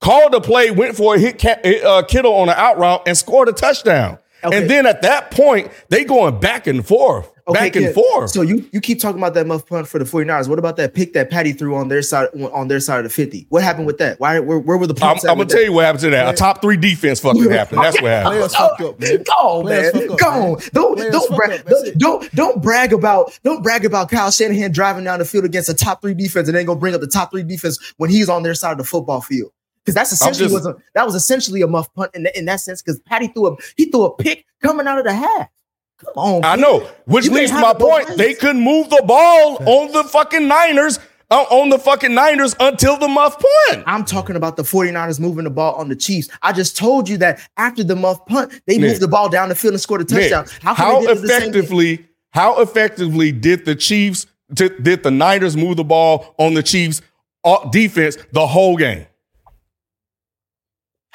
[0.01, 3.19] called a play, went for a hit Ca- uh, Kittle on an out route, and
[3.19, 4.19] scored a touchdown.
[4.45, 4.57] Okay.
[4.57, 8.31] And then at that point, they going back and forth, back and Ken, forth.
[8.31, 10.49] So you you keep talking about that muff punt for the 49ers.
[10.49, 13.11] What about that pick that Patty threw on their side on their side of the
[13.11, 13.47] 50?
[13.51, 14.19] What happened with that?
[14.19, 15.25] Why where, where were the I'm, punts?
[15.25, 16.33] I'm gonna tell you what happened to that.
[16.33, 17.83] A top three defense fucking happened.
[17.83, 18.35] That's what happened.
[18.37, 19.23] Players fuck up, man.
[19.25, 19.93] Go on, man.
[19.93, 20.43] fuck up, Go man.
[20.55, 20.61] on.
[20.73, 21.61] Don't Players don't fuck brag.
[21.61, 21.67] up.
[21.67, 25.69] Don't, don't don't brag about don't brag about Kyle Shanahan driving down the field against
[25.69, 28.29] a top three defense and then gonna bring up the top three defense when he's
[28.29, 29.51] on their side of the football field.
[29.85, 32.47] Because that's essentially just- was a, that was essentially a muff punt in, that- in
[32.47, 32.81] that sense.
[32.81, 35.49] Because Patty threw a he threw a pick coming out of the half.
[36.05, 36.63] Come on, I Pete.
[36.63, 38.17] know, which You leads to my point.
[38.17, 40.99] They couldn't move the ball on the fucking Niners,
[41.31, 43.37] uh, on the fucking Niners until the muff
[43.69, 43.85] punt.
[43.87, 46.29] I'm talking about the 49ers moving the ball on the Chiefs.
[46.43, 49.55] I just told you that after the muff punt, they moved the ball down the
[49.55, 50.47] field and scored a touchdown.
[50.63, 51.49] how can they get to the same thing?
[51.51, 57.01] effectively, How effectively did the Chiefs did the Niners move the ball on the Chiefs
[57.45, 59.07] uh, defense the whole game?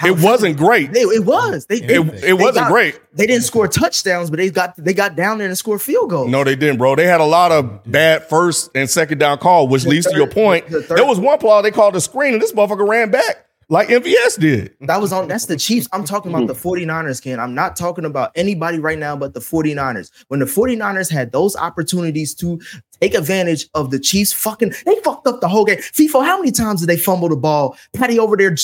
[0.06, 0.94] It wasn't great.
[0.94, 1.66] They, it was.
[1.66, 3.00] They, they- It- it wasn't got- great.
[3.14, 6.30] They didn't score touchdowns, but they got they got down there and scored field goals.
[6.30, 6.96] No, they didn't, bro.
[6.96, 10.16] They had a lot of bad first and second down call, which The leads to
[10.16, 10.68] your point.
[10.70, 13.88] the there was one play they called a screen, and this motherfucker ran back like
[13.90, 14.76] MVS did.
[14.82, 15.88] That was on that's the Chiefs.
[15.94, 16.90] I'm talking about the mm-hmm.
[16.90, 17.40] 49ers, Ken.
[17.40, 20.12] I'm not talking about anybody right now but the 49ers.
[20.28, 22.60] When the 49ers had those opportunities to
[23.00, 25.78] take advantage of the Chiefs fucking they fucked up the whole game.
[25.78, 27.78] FIFO, how many times did they fumble the ball?
[27.94, 28.56] Patty over there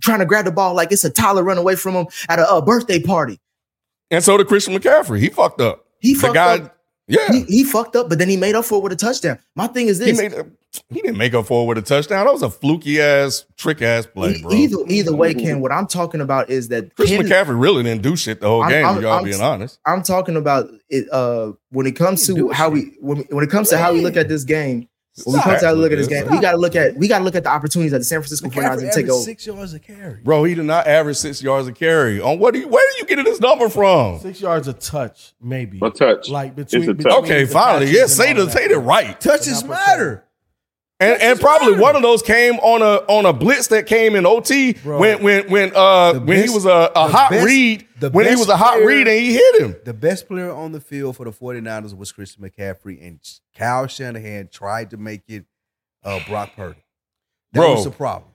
[0.00, 2.54] trying to grab the ball like it's a Tyler run away from him at a,
[2.54, 3.38] a birthday party.
[4.10, 5.18] And so did Christian McCaffrey.
[5.20, 5.84] He fucked up.
[6.00, 6.76] He The fucked guy- up.
[7.06, 7.30] Yeah.
[7.30, 9.38] He, he fucked up, but then he made up for it with a touchdown.
[9.56, 10.18] My thing is He this.
[10.18, 10.46] made a,
[10.90, 12.24] he didn't make up for it with a touchdown.
[12.26, 14.52] That was a fluky ass, trick ass play, bro.
[14.52, 15.60] Either either way, Ken.
[15.60, 18.62] What I'm talking about is that Chris Ken- McCaffrey really didn't do shit the whole
[18.62, 18.84] I'm- game.
[18.86, 19.78] I'm- y'all I'm- being honest.
[19.86, 21.06] I'm talking about it.
[21.12, 24.16] Uh, when it comes to how we when, when it comes to how we look
[24.16, 24.88] at this game,
[25.24, 27.18] when we come to look at this game, we got to look at we got
[27.18, 29.22] to look at the opportunities that the San Francisco 49ers McCaffrey take over.
[29.22, 30.20] six yards a carry.
[30.24, 32.20] Bro, he did not average six yards a carry.
[32.20, 32.52] On what?
[32.54, 34.18] Do you, where are you getting this number from?
[34.18, 35.78] Six yards a touch, maybe.
[35.82, 36.28] A touch.
[36.28, 37.22] Like between, It's a between, touch.
[37.22, 38.50] between Okay, finally, catches yeah, say the that.
[38.52, 39.20] say it right.
[39.20, 40.23] Touches matter.
[41.12, 44.26] And and probably one of those came on a on a blitz that came in
[44.26, 48.34] OT when when when uh when he was a, a hot best- read when he
[48.36, 49.76] was a hot player- read and he hit him.
[49.84, 53.20] The best player on the field for the 49ers was Christian McCaffrey, and
[53.56, 55.44] Kyle Shanahan tried to make it
[56.04, 56.82] uh, Brock Purdy.
[57.52, 57.74] That Bro.
[57.74, 58.30] was the problem.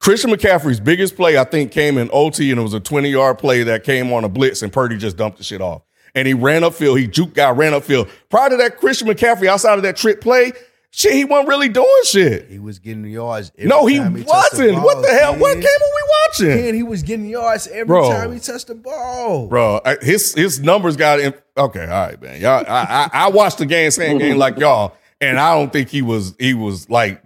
[0.00, 3.38] Christian McCaffrey's biggest play, I think, came in OT, and it was a 20 yard
[3.38, 5.82] play that came on a blitz, and Purdy just dumped the shit off.
[6.14, 6.98] And he ran upfield.
[6.98, 8.08] He juke guy ran upfield.
[8.30, 10.52] Prior to that, Christian McCaffrey, outside of that trick play,
[10.98, 12.48] shit, he wasn't really doing shit.
[12.50, 13.52] He was getting yards.
[13.56, 14.74] Every No, he time touched wasn't.
[14.74, 15.36] ball, what the hell?
[15.36, 16.64] What game are we watching?
[16.64, 18.10] Ken, he was getting yards every Bro.
[18.10, 19.46] time he touched the ball.
[19.46, 21.32] Bro, his his numbers got in.
[21.56, 22.40] Okay, all right, man.
[22.40, 25.88] Y'all, I, I I watched the game, same game like y'all, and I don't think
[25.88, 27.22] he was he was like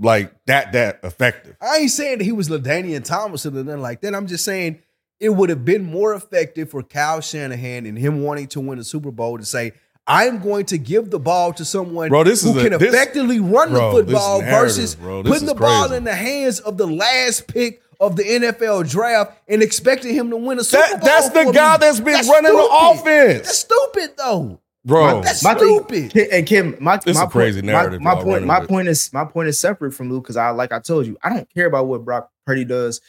[0.00, 1.56] like that that effective.
[1.60, 4.14] I ain't saying that he was LaDainian Thomas or nothing like that.
[4.14, 4.80] I'm just saying
[5.20, 8.84] it would have been more effective for Kyle Shanahan and him wanting to win a
[8.84, 9.72] Super Bowl to say,
[10.08, 12.92] I'm going to give the ball to someone Bro, this who is a- can this-
[12.94, 16.78] effectively run Bro, the football versus bro, putting is the ball in the hands of
[16.78, 21.00] the last pick of the NFL draft and expecting him to win a Super That-
[21.00, 21.06] Bowl.
[21.08, 21.78] that's the guy me.
[21.80, 23.42] that's been running the offense.
[23.46, 24.60] That's stupid though.
[24.84, 26.10] Bro, That's My stupid.
[26.12, 28.60] Kim- and Kim, my This my is a crazy point, narrative My, y'all point, my
[28.60, 28.68] with.
[28.70, 31.28] point is my point is separate from Luke because I like I told you, I
[31.28, 33.00] don't care about what Brock Purdy does.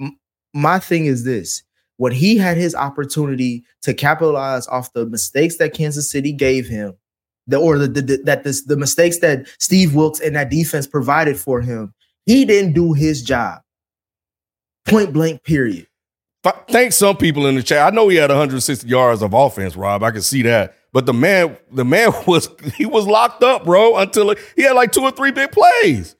[0.00, 0.18] M-
[0.54, 1.62] My thing is this:
[1.98, 6.94] when he had his opportunity to capitalize off the mistakes that Kansas City gave him,
[7.46, 11.38] the or the, the, that this the mistakes that Steve Wilks and that defense provided
[11.38, 11.92] for him,
[12.24, 13.60] he didn't do his job.
[14.86, 15.42] Point blank.
[15.44, 15.86] Period.
[16.44, 17.92] Th- Thank some people in the chat.
[17.92, 20.02] I know he had 160 yards of offense, Rob.
[20.02, 20.76] I can see that.
[20.92, 24.92] But the man, the man was he was locked up, bro, until he had like
[24.92, 26.14] two or three big plays.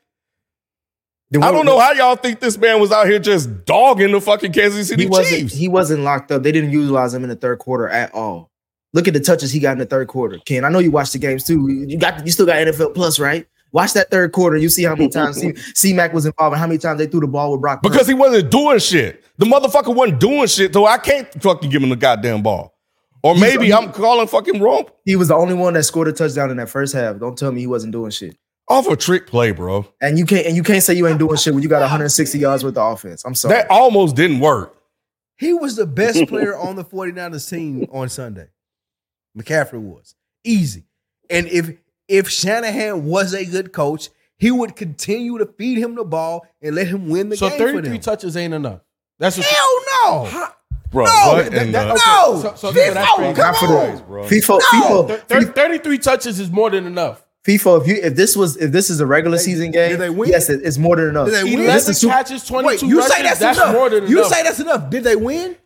[1.31, 4.21] Then I don't know how y'all think this man was out here just dogging the
[4.21, 5.55] fucking Kansas City he wasn't Chiefs.
[5.55, 6.43] he wasn't locked up.
[6.43, 8.51] They didn't utilize him in the third quarter at all.
[8.95, 10.39] Look at the touches he got in the third quarter.
[10.47, 11.69] Ken, I know you watched the games too.
[11.71, 13.47] You got you still got NFL Plus, right?
[13.73, 14.57] Watch that third quarter.
[14.57, 15.43] You see how many times
[15.75, 17.83] C Mac was involved and how many times they threw the ball with Brock.
[17.83, 19.23] because he wasn't doing shit.
[19.37, 22.75] The motherfucker wasn't doing shit, so I can't fucking give him the goddamn ball.
[23.23, 26.13] Or He's- maybe I'm calling fucking wrong he was the only one that scored a
[26.13, 27.19] touchdown in that first half.
[27.19, 28.37] Don't tell me he wasn't doing shit.
[28.70, 29.86] Off a trick play, bro.
[30.01, 32.39] And you can't and you can't say you ain't doing shit when you got 160
[32.39, 33.24] yards worth of offense.
[33.24, 33.55] I'm sorry.
[33.55, 34.77] That almost didn't work.
[35.36, 38.49] He was the best player on the 49ers team on Sunday.
[39.36, 40.15] McCaffrey was.
[40.45, 40.85] Easy.
[41.31, 41.70] And if
[42.09, 46.74] if Shanahan was a good coach, he would continue to feed him the ball and
[46.74, 48.01] let him win the So game for 33 them.
[48.01, 48.81] touches ain't enough.
[49.19, 50.49] That's what Hell no.
[50.90, 51.97] Bro, No, what that- that- no.
[51.97, 53.35] So- so- so FIFO, that's crazy.
[53.35, 54.05] come on.
[54.07, 54.23] bro.
[54.24, 55.05] FIFO, No.
[55.28, 57.24] FIFO, 33 touches is more than enough.
[57.49, 60.29] FIFO, if you if this was if this is a regular season game, they win?
[60.29, 61.27] yes, it- it's more than enough.
[61.29, 61.65] Did they win?
[61.65, 63.73] 11 is super- catches, 22 you rushes, say that's, that's enough.
[63.75, 64.31] more than you enough.
[64.33, 64.91] say that's enough.
[64.91, 65.57] Did they win?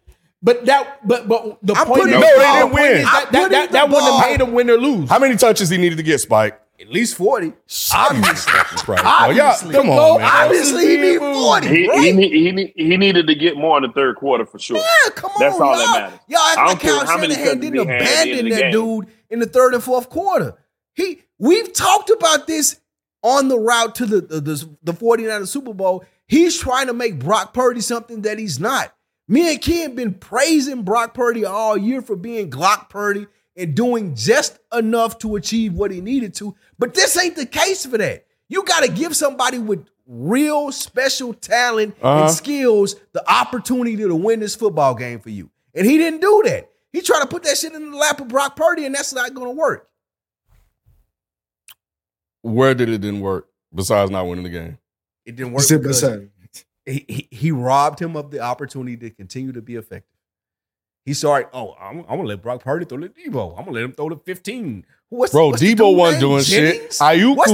[0.44, 3.02] But that, but but the I'm point putting is, the No, they didn't win.
[3.02, 5.08] That, that, that, that, wouldn't have made them win or lose.
[5.08, 6.58] How many touches he needed to get, Spike?
[6.80, 7.52] At least 40.
[7.94, 8.52] Obviously.
[8.88, 9.00] Right.
[9.04, 9.72] y'all, Obviously.
[9.74, 10.28] come on, man.
[10.46, 11.68] Obviously, he need 40.
[11.68, 12.00] He, right?
[12.00, 14.78] he, need- he, he needed to get more in the third quarter for sure.
[14.78, 15.36] Yeah, come on.
[15.38, 15.92] That's all that y'all.
[16.00, 16.18] matters.
[16.26, 17.92] Y'all act I like don't care Kyle how many touches didn't he had at the
[17.92, 20.54] end abandon of the that dude in the third and fourth quarter.
[20.94, 22.80] He we've talked about this
[23.22, 26.04] on the route to the, the, the, the 49ers Super Bowl.
[26.26, 28.94] He's trying to make Brock Purdy something that he's not.
[29.28, 34.14] Me and Ken been praising Brock Purdy all year for being Glock Purdy and doing
[34.14, 36.54] just enough to achieve what he needed to.
[36.78, 38.24] But this ain't the case for that.
[38.48, 42.22] You got to give somebody with real special talent Uh-huh.
[42.24, 45.50] and skills the opportunity to win this football game for you.
[45.74, 46.70] And he didn't do that.
[46.92, 49.32] He tried to put that shit in the lap of Brock Purdy, and that's not
[49.32, 49.88] going to work.
[52.42, 54.78] Where did it didn't work besides not winning the game?
[55.24, 56.28] It didn't work Simple because
[56.84, 60.08] he, he, he robbed him of the opportunity to continue to be effective.
[61.04, 61.48] He saw it.
[61.52, 63.58] Oh, I'm, I'm gonna let Brock Purdy throw the Deebo.
[63.58, 64.84] I'm gonna let him throw the 15.
[65.08, 66.30] What's, Bro, what's the Deebo wasn't name?
[66.30, 66.74] doing shit.
[66.74, 66.82] Jennings?
[66.82, 67.04] What's the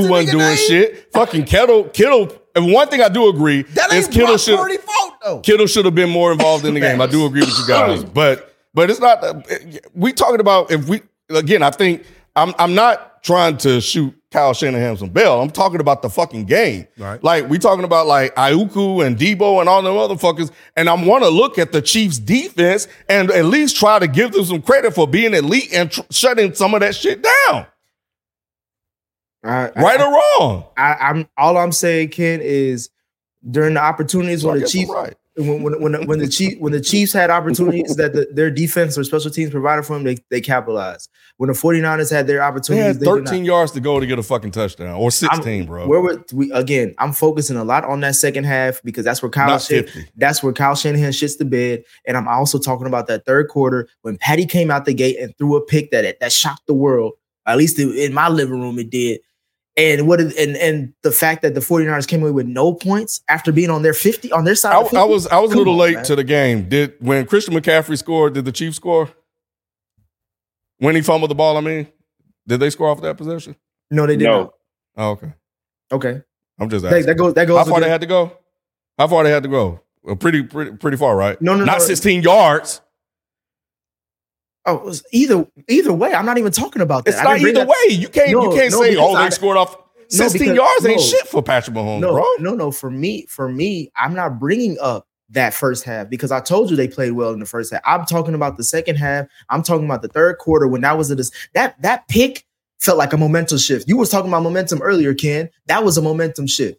[0.04, 0.56] Ayuku wasn't doing name?
[0.56, 1.12] shit.
[1.12, 2.30] Fucking Kittle, Kittle.
[2.54, 5.40] And one thing I do agree That is ain't Kittle Brock should Purdy fault though.
[5.40, 7.00] Kittle should have been more involved in the game.
[7.00, 9.24] I do agree with you guys, but but it's not.
[9.24, 9.40] Uh,
[9.94, 11.00] we talking about if we
[11.30, 11.62] again.
[11.62, 12.04] I think
[12.36, 15.40] I'm I'm not trying to shoot Kyle Shanahan some bell.
[15.40, 16.86] I'm talking about the fucking game.
[16.98, 17.22] Right.
[17.22, 20.50] Like we talking about like Ayuku and Deebo and all them motherfuckers.
[20.76, 24.32] And I want to look at the Chiefs defense and at least try to give
[24.32, 27.66] them some credit for being elite and tr- shutting some of that shit down.
[29.44, 30.64] I, Right I, or wrong?
[30.76, 32.90] I, I'm all I'm saying, Ken, is
[33.48, 35.14] during the opportunities So when the I'm Chiefs right.
[35.38, 38.98] When when when, when the Chiefs when the Chiefs had opportunities that the, their defense
[38.98, 41.08] or special teams provided for them, they they capitalized.
[41.36, 43.28] When the 49ers had their They opportunities, had they not.
[43.28, 45.86] 13 yards to go to get a fucking touchdown or 16, bro.
[45.86, 46.94] Where would we again?
[46.98, 50.08] I'm focusing a lot on that second half because that's where Kyle 50.
[50.16, 51.84] that's where Kyle Shanahan shits the bed.
[52.06, 55.36] And I'm also talking about that third quarter when Patty came out the gate and
[55.38, 57.12] threw a pick that that shocked the world.
[57.46, 59.20] At least in my living room, it did.
[59.78, 63.20] And what is, and and the fact that the 49ers came away with no points
[63.28, 64.74] after being on their 50 on their side.
[64.74, 64.96] I, of 50?
[64.96, 66.04] I was I was a little on, late man.
[66.06, 66.68] to the game.
[66.68, 68.34] Did when Christian McCaffrey scored?
[68.34, 69.08] Did the Chiefs score?
[70.78, 71.88] When he fumbled the ball, I mean,
[72.46, 73.56] did they score off that possession?
[73.90, 74.40] No, they did No.
[74.42, 74.54] not.
[74.96, 75.32] Oh, okay.
[75.92, 76.22] Okay,
[76.58, 77.06] I'm just that, asking.
[77.06, 77.34] that goes.
[77.34, 77.58] That goes.
[77.58, 78.32] How far with they the- had to go?
[78.98, 79.80] How far they had to go?
[80.02, 81.40] Well, pretty pretty pretty far, right?
[81.40, 81.84] No, no, not no.
[81.84, 82.80] 16 yards.
[84.68, 86.14] Oh, it was either either way.
[86.14, 87.14] I'm not even talking about that.
[87.14, 87.94] It's not either that- way.
[87.94, 89.76] You can't No, you can't no, say oh they I- scored off
[90.08, 92.24] 16 because- yards ain't shit for Patrick Mahomes, no, bro.
[92.40, 92.70] no, no.
[92.70, 96.76] For me, for me, I'm not bringing up that first half because I told you
[96.76, 97.82] they played well in the first half.
[97.84, 99.26] I'm talking about the second half.
[99.50, 102.44] I'm talking about the third quarter when that was a dis- that that pick
[102.80, 103.88] felt like a momentum shift.
[103.88, 105.50] You was talking about momentum earlier, Ken.
[105.66, 106.78] That was a momentum shift.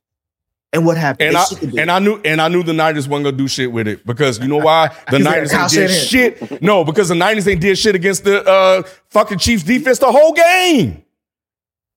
[0.72, 1.28] And what happened?
[1.28, 1.80] And They I shit the bed.
[1.80, 4.40] and I knew and I knew the Niners wasn't gonna do shit with it because
[4.40, 6.62] you know why the Niners ain't did shit.
[6.62, 10.32] No, because the Niners ain't did shit against the uh, fucking Chiefs defense the whole
[10.34, 11.04] game.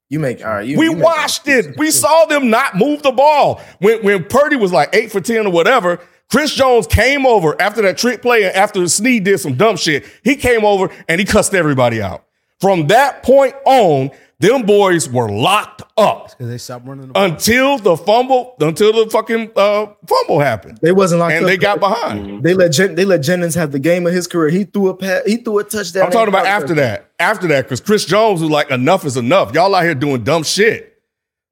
[0.08, 0.66] you make all right.
[0.66, 1.76] You, we you watched it.
[1.76, 5.46] We saw them not move the ball when when Purdy was like eight for ten
[5.46, 6.00] or whatever.
[6.30, 10.06] Chris Jones came over after that trick play and after Sneed did some dumb shit.
[10.24, 12.24] He came over and he cussed everybody out.
[12.58, 14.10] From that point on,
[14.42, 19.10] them boys were locked up Because they stopped running the until the fumble, until the
[19.10, 21.36] fucking uh, fumble happened, They wasn't locked up.
[21.38, 21.48] and up.
[21.48, 22.42] they got behind.
[22.42, 24.50] They let Jen, they let Jennings have the game of his career.
[24.50, 26.04] He threw a pa- he threw a touchdown.
[26.06, 27.10] I'm talking about after that.
[27.18, 29.54] After that, because Chris Jones was like, enough is enough.
[29.54, 31.00] Y'all out here doing dumb shit.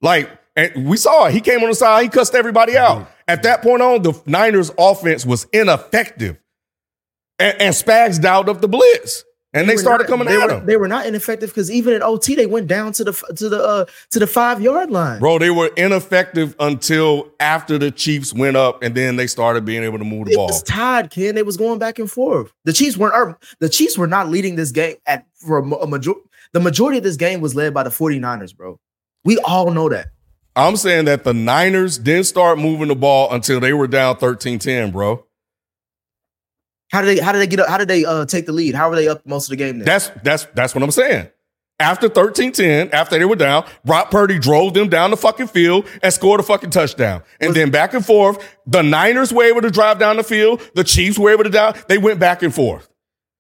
[0.02, 1.32] Like, and we saw it.
[1.32, 3.08] He came on the side, he cussed everybody out.
[3.28, 6.36] At that point on, the Niners offense was ineffective.
[7.38, 9.24] And, and Spags dialed up the blitz.
[9.52, 10.66] And they, were started not- coming they at were, him.
[10.66, 13.60] They were not ineffective because even in OT they went down to the to the
[13.62, 15.18] uh, to the five yard line.
[15.18, 19.82] Bro, they were ineffective until after the Chiefs went up and then they started being
[19.82, 20.47] able to move the It ball.
[20.47, 21.35] was tied, Ken.
[21.35, 22.52] They was going back and forth.
[22.64, 23.36] The Chiefs weren't.
[23.59, 26.12] The Chiefs were not leading this game at for a, a major.
[26.52, 28.78] The majority of this game was led by the 49ers, bro.
[29.24, 30.09] We all know that.
[30.56, 34.90] I'm saying that the Niners didn't start moving the ball until they were down 13-10,
[34.93, 35.24] bro.
[36.90, 37.22] How did they?
[37.22, 37.68] How did they get up?
[37.68, 38.74] How did they uh, take the lead?
[38.74, 39.78] How were they up most of the game?
[39.78, 39.86] Then?
[39.86, 41.28] That's that's that's what I'm saying.
[41.78, 46.12] After 13-10, after they were down, Brock Purdy drove them down the fucking field and
[46.12, 47.22] scored a fucking touchdown.
[47.40, 50.60] And then back and forth, the Niners were able to drive down the field.
[50.74, 51.74] The Chiefs were able to down.
[51.88, 52.90] They went back and forth.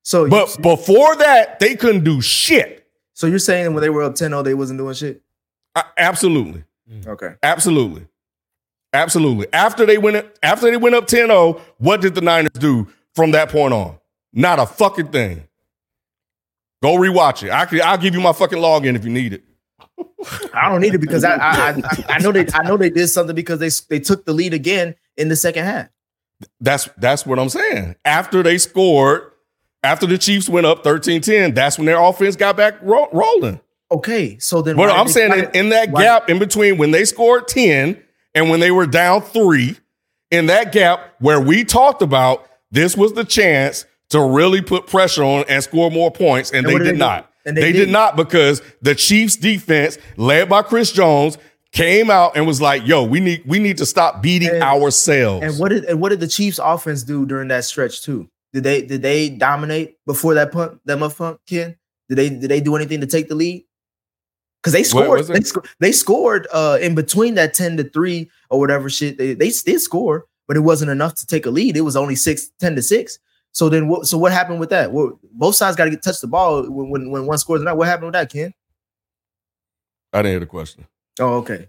[0.04, 0.24] so.
[0.24, 2.88] you- But before that, they couldn't do shit.
[3.12, 5.20] so you're saying when they were up 10-0, they wasn't doing shit?
[5.76, 6.64] Uh, absolutely.
[7.06, 7.34] Okay.
[7.42, 8.06] Absolutely.
[8.94, 9.46] Absolutely.
[9.52, 13.48] After they went after they went up 10-0, what did the Niners do from that
[13.50, 13.98] point on?
[14.32, 15.44] Not a fucking thing.
[16.82, 17.50] Go rewatch it.
[17.50, 19.44] I can, I'll give you my fucking login if you need it.
[20.54, 23.08] I don't need it because I I, I I know they I know they did
[23.08, 25.88] something because they they took the lead again in the second half.
[26.60, 27.96] That's that's what I'm saying.
[28.04, 29.32] After they scored,
[29.82, 33.60] after the Chiefs went up 13-10, that's when their offense got back ro- rolling.
[33.90, 36.90] Okay, so then But I'm they- saying in, in that why- gap in between when
[36.92, 38.02] they scored 10
[38.34, 39.76] and when they were down three,
[40.30, 45.22] in that gap where we talked about this was the chance to really put pressure
[45.24, 47.32] on and score more points, and, And they did, they not.
[47.46, 48.16] And they they did didn't.
[48.16, 51.38] because the Chiefs defense, led by Chris Jones,
[51.72, 55.44] came out and was like, yo, we need we need to stop beating And- ourselves.
[55.46, 58.28] And what did and what did the Chiefs offense do during that stretch too?
[58.52, 61.76] Did they did they dominate before that punt that muff punt, Ken?
[62.08, 63.64] Did they did they do anything to take the lead?
[64.60, 68.58] Because they scored, they, sco- they scored uh in between that 10 to 3 or
[68.58, 69.16] whatever shit.
[69.16, 71.76] They they did score, but it wasn't enough to take a lead.
[71.76, 73.18] It was only six, 10 to 6.
[73.52, 74.90] So then what so what happened with that?
[74.90, 77.64] Well, both sides got to get touch the ball when, when when one scores or
[77.66, 77.76] not.
[77.76, 78.52] What happened with that, Ken?
[80.12, 80.88] I didn't hear the question.
[81.20, 81.68] Oh, okay.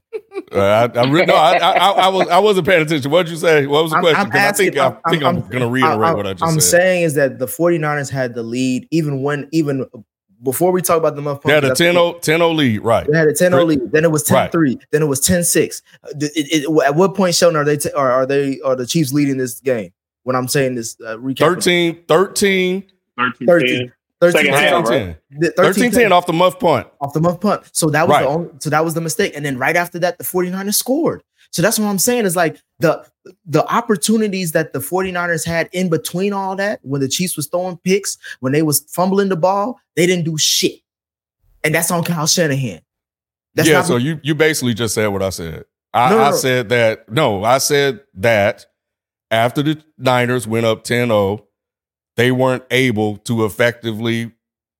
[0.51, 3.11] Uh, I, I, re- no, I, I, I, was I wasn't paying attention.
[3.11, 3.67] What did you say?
[3.67, 4.19] What was the I'm- question?
[4.21, 6.47] I'm 'Cause I think asking- I think I'm, I'm- gonna reiterate what I just said.
[6.49, 6.69] I'm said.
[6.81, 9.85] saying is that the 49ers had the lead even when even
[10.43, 11.41] before we talk about the month.
[11.43, 13.07] They had a 10-0, 10-0 lead, right?
[13.09, 13.91] They had a 10 0 lead.
[13.91, 14.51] Then it was 10 Right.
[14.51, 14.79] 3.
[14.91, 15.81] Then it was 10 6.
[16.85, 19.59] At what point, Shelton, are they t- are, are they are the Chiefs leading this
[19.59, 19.91] game?
[20.23, 22.83] When I'm saying this, uh, recap 13, 13,
[23.17, 23.91] 13, 13,
[24.21, 25.17] 13, Second half, 13, right?
[25.39, 26.87] The 13, 10 off the muff punt.
[27.01, 27.63] off the muff punt.
[27.71, 28.23] So that was Right.
[28.23, 29.33] the only, so that was the mistake.
[29.35, 31.23] And then right after that, the 49ers scored.
[31.51, 33.05] So that's what I'm saying is like the
[33.45, 37.77] the opportunities that the 49ers had in between all that, when the Chiefs was throwing
[37.77, 40.79] picks, when they was fumbling the ball, they didn't do shit.
[41.63, 42.81] And that's on Kyle Shanahan.
[43.53, 45.65] That's yeah, so you you basically just said what I said.
[45.93, 46.35] I, No, no, I no.
[46.37, 48.65] said that no, I said that
[49.29, 51.41] after the Niners went up 10-0,
[52.17, 54.31] they weren't able to effectively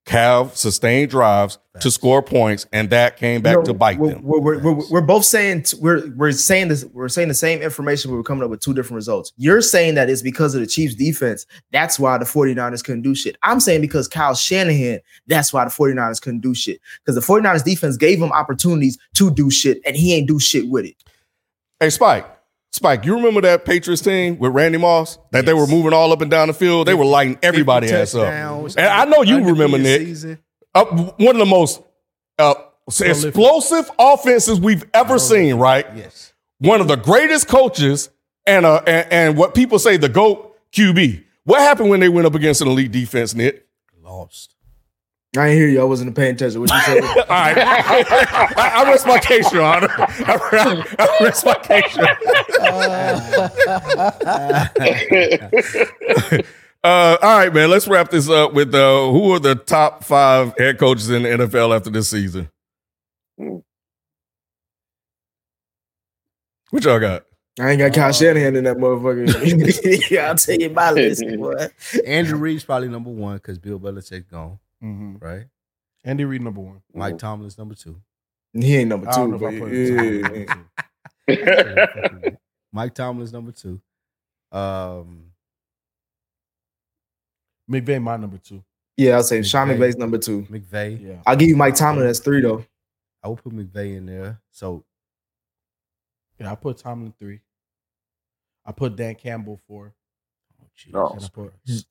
[0.08, 4.24] have sustained drives to score points, and that came back No, to bite we're, them.
[4.24, 6.84] We're, we're, we're, we're both saying we're we're saying this.
[6.86, 8.12] We're saying the same information.
[8.12, 9.32] But we're coming up with two different results.
[9.38, 11.46] You're saying that it's because of the Chiefs' defense.
[11.72, 13.38] That's why the 49ers couldn't do shit.
[13.44, 15.00] I'm saying because Kyle Shanahan.
[15.28, 16.82] That's why the 49ers couldn't do shit.
[17.06, 20.68] Because the 49ers defense gave him opportunities to do shit, and he ain't do shit
[20.68, 20.96] with it.
[21.80, 22.26] Hey, Spike.
[22.74, 25.18] Spike, you remember that Patriots team with Randy Moss?
[25.32, 26.88] That they were moving all up and down the field?
[26.88, 28.32] They were lighting everybody ass up.
[28.32, 30.40] And I know you remember, Nick.
[30.74, 31.82] Uh, one of the most
[32.40, 32.54] uh,
[32.88, 35.86] explosive offenses we've ever seen, right?
[35.96, 36.32] Yes.
[36.60, 38.10] One of the greatest coaches
[38.46, 41.26] and, uh, and, and what people say the GOAT QB.
[41.44, 43.68] What happened when they went up against an elite defense, Nick?
[44.02, 44.51] Lost.
[45.38, 45.80] I ain't hear you.
[45.80, 46.60] I wasn't paying attention.
[46.60, 47.04] What you said?
[47.18, 47.58] All right.
[47.58, 49.88] I, I rest my case, Your Honor.
[49.98, 51.98] I, I rest my case.
[56.84, 57.70] Uh, all right, man.
[57.70, 61.30] Let's wrap this up with uh, who are the top five head coaches in the
[61.30, 62.50] NFL after this season?
[66.72, 67.26] What y'all got?
[67.60, 70.10] I ain't got Kyle Shanahan in that motherfucker.
[70.12, 71.68] yeah, I'll tell you my list, boy.
[72.08, 75.22] Andrew Reid's probably number one because Bill Belichick's gone, Mhm.
[75.22, 75.46] right?
[76.04, 76.82] Andy Reid number one.
[76.94, 78.02] Mike Tomlin's number two.
[78.54, 80.22] He ain't number two, know but if I put him yeah.
[81.28, 82.38] number two.
[82.74, 83.80] Mike Tomlin's number two.
[84.52, 85.32] Um,
[87.70, 88.64] McVay my number two.
[88.98, 89.78] yeah, I'll say Sean McVay.
[89.78, 90.42] McVay's number two.
[90.44, 91.02] McVay.
[91.02, 91.22] Yeah.
[91.26, 92.06] I'll give you Mike Tomlin.
[92.06, 92.66] That's three though.
[93.24, 94.42] I will put McVay in there.
[94.52, 94.84] So
[96.40, 97.40] Yeah, I put Tomlin three.
[98.66, 99.94] I put Dan Campbell four.
[100.92, 101.18] No.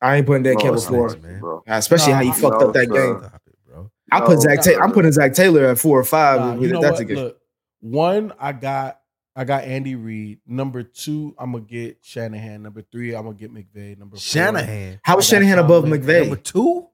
[0.02, 1.40] I ain't putting that No, Campbell it's four, man.
[1.40, 1.62] bro.
[1.66, 2.92] especially No, how you I- fucked no, up that sir.
[2.94, 3.18] game.
[3.20, 3.90] Stop it, bro.
[4.12, 4.62] I put No, Zac.
[4.62, 6.40] Ta- I'm putting Zac Taylor at four or five.
[6.40, 7.00] Nah, you know that's what?
[7.00, 7.16] a good.
[7.18, 7.38] Look,
[7.80, 8.98] one, I got
[9.36, 10.40] I got Andy Reid.
[10.46, 12.62] Number two, I'm gonna get Shanahan.
[12.64, 13.96] Number three, I'm gonna get McVay.
[13.96, 14.98] Number four, Shanahan.
[15.04, 16.02] How was I got Shanahan above Tomlin.
[16.02, 16.20] McVay?
[16.22, 16.86] Number two?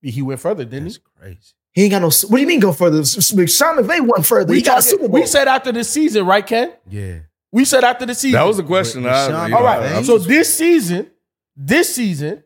[0.00, 1.02] He went further, didn't That's he?
[1.20, 1.38] crazy.
[1.72, 2.06] He ain't got no.
[2.28, 3.00] What do you mean go further?
[3.00, 4.54] S- S- Sean McVay went further.
[4.54, 5.20] he got a Super Bowl.
[5.20, 6.72] we said after the season, right, Ken?
[6.88, 7.18] Yeah.
[7.50, 8.38] We said after the season.
[8.38, 9.02] That was the question.
[9.02, 9.82] But I, Sean- you know, All right.
[9.82, 11.10] I- so this season,
[11.56, 12.42] this season,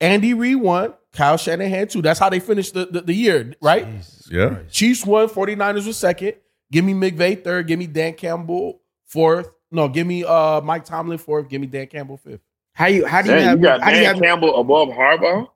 [0.00, 2.02] Andy Reid won, Kyle Shanahan two.
[2.02, 3.86] That's how they finished the, the, the year, right?
[3.90, 4.48] Jesus Yeah.
[4.50, 4.70] Christ.
[4.74, 6.34] Chiefs won, 49ers was second.
[6.70, 7.66] Give me McVay third.
[7.66, 9.50] Give me Dan Campbell fourth.
[9.70, 11.48] No, give me uh Mike Tomlin fourth.
[11.48, 12.40] Give me Dan Campbell fifth.
[12.74, 13.06] How you?
[13.06, 13.58] How do you Damn, have?
[13.58, 14.22] you got how do you Dan have?
[14.22, 15.48] Campbell above Harbaugh?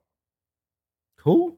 [1.19, 1.57] Who?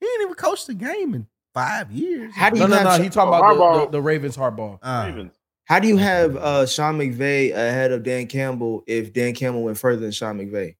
[0.00, 2.32] He ain't even coached the game in five years.
[2.34, 2.98] How do No, you no, have?
[2.98, 3.02] no.
[3.04, 3.84] He talking about the, Harbaugh.
[3.86, 4.78] the, the Ravens Harbaugh.
[4.82, 5.32] Uh, Ravens.
[5.64, 9.78] How do you have uh, Sean McVay ahead of Dan Campbell if Dan Campbell went
[9.78, 10.76] further than Sean McVay?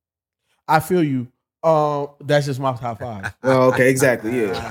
[0.67, 1.29] I feel you.
[1.63, 3.35] Um, that's just my top five.
[3.45, 4.43] Oh, okay, exactly.
[4.43, 4.71] Yeah.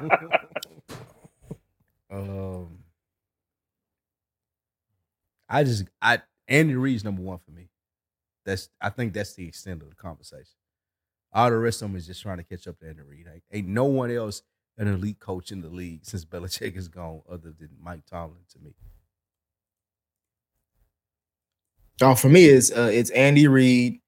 [2.10, 2.78] um,
[5.48, 7.68] I just I Andy Reid's number one for me.
[8.44, 10.56] That's I think that's the extent of the conversation.
[11.32, 13.26] All the rest of them is just trying to catch up to Andy Reid.
[13.26, 14.42] Like, ain't no one else
[14.78, 18.58] an elite coach in the league since Belichick is gone, other than Mike Tomlin to
[18.58, 18.74] me.
[22.00, 24.00] Oh, for me, it's uh, it's Andy Reid,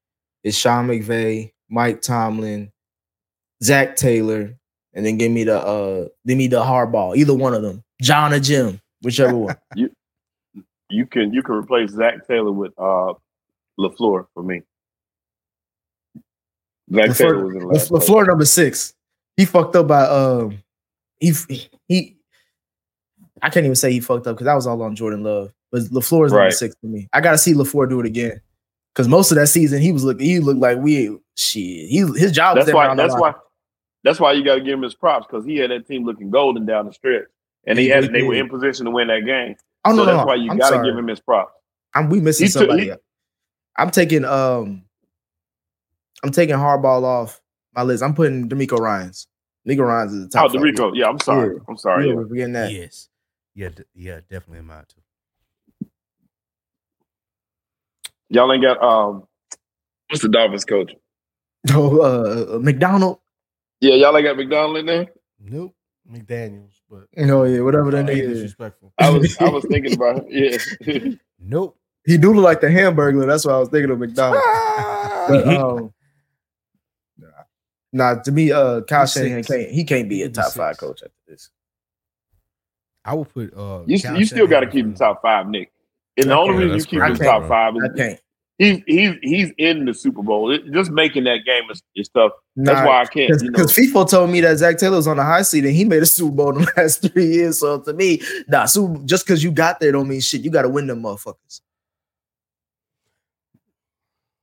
[0.45, 2.71] it's Sean McVay, Mike Tomlin,
[3.63, 4.55] Zac Taylor,
[4.93, 7.17] and then give me the uh, give me the Harbaugh.
[7.17, 9.57] Either one of them, John or Jim, whichever one.
[9.77, 9.91] You
[10.91, 13.13] you can you can replace Zac Taylor with uh
[13.79, 14.63] LaFleur for me.
[16.93, 18.95] Zac Taylor was in the last LaFleur, LaFleur number six.
[19.37, 20.63] He fucked up by um,
[21.21, 21.33] he
[21.89, 22.18] he.
[23.43, 25.53] I can't even say he fucked up because that was all on Jordan Love.
[25.71, 26.53] But LaFleur is number Right.
[26.53, 27.09] six for me.
[27.13, 28.41] I got to see LaFleur do it again
[28.95, 30.27] because most of that season he was looking.
[30.27, 31.89] He looked like we shit.
[31.89, 32.57] He his job.
[32.57, 32.95] That's there why.
[32.95, 33.35] That's why.
[34.05, 36.31] That's why you got to give him his props because he had that team looking
[36.31, 37.25] golden down the stretch,
[37.67, 39.57] and he He had really they were in position to win that game.
[39.85, 40.25] Oh no, so no, that's no.
[40.27, 40.89] why you I'm got to sorry.
[40.91, 41.53] give him his props.
[41.95, 42.85] I'm we missing He took- somebody.
[42.85, 42.93] he-
[43.77, 44.83] I'm taking um,
[46.25, 47.41] I'm taking Harbaugh off
[47.75, 48.03] my list.
[48.03, 49.27] I'm putting DeMeco Ryans.
[49.67, 50.51] DeMeco Ryans is the top.
[50.53, 50.93] Oh, Dorico.
[50.95, 51.55] Yeah, I'm sorry.
[51.57, 51.63] Yeah.
[51.69, 52.05] I'm sorry.
[52.07, 52.17] Yeah, Yeah.
[52.17, 52.73] we're forgetting that.
[52.73, 53.09] Yes.
[53.55, 55.87] Yeah, d- yeah, definitely in mine too.
[58.31, 59.25] Y'all ain't got um,
[60.09, 60.93] what's the Dolphins coach?
[61.73, 62.01] Oh,
[62.55, 63.19] uh, McDonald.
[63.81, 65.07] Yeah, y'all ain't got McDonald in there.
[65.41, 65.75] Nope.
[66.11, 68.43] McDaniels, but Oh yeah, whatever that I ain't nigga is.
[68.43, 68.93] disrespectful.
[68.97, 70.63] I was I was thinking about it.
[70.81, 71.13] Yeah.
[71.41, 71.77] Nope.
[72.05, 73.27] He do look like the Hamburglar.
[73.27, 74.43] That's why I was thinking of McDonald.
[75.29, 75.93] but um,
[77.93, 79.71] nah, to me, uh, Kyle He's Shanahan can't.
[79.71, 81.51] He can't be a top five coach after this.
[83.09, 85.73] I would put uh you you still got to keep him top five, Nick.
[86.17, 87.49] And the only reason you keep crazy, him top bro.
[87.49, 88.21] five I is can't.
[88.59, 90.51] he's he's he's in the Super Bowl.
[90.53, 92.33] It, just making that game is, is tough.
[92.57, 93.41] That's Nah, why I can't.
[93.41, 95.75] You know, Because FIFO told me that Zac Taylor was on the high seat and
[95.75, 97.61] he made a Super Bowl in the last three years.
[97.61, 100.43] So to me, nah, Super, just because you got there don't mean shit.
[100.43, 101.61] You got to win them motherfuckers.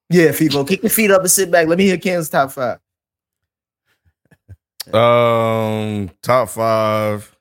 [0.10, 1.68] Yeah, FIFO, kick your feet up and sit back.
[1.68, 2.80] Let me hear Kansas top five.
[4.94, 7.35] Um, top five.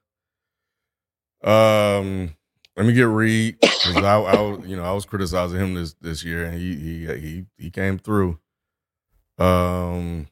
[1.44, 2.34] Um,
[2.76, 5.94] let me get Reid because I, I, was- you know, I was criticizing him this
[6.00, 8.38] this year, and he he he he came through.
[9.38, 10.26] Um,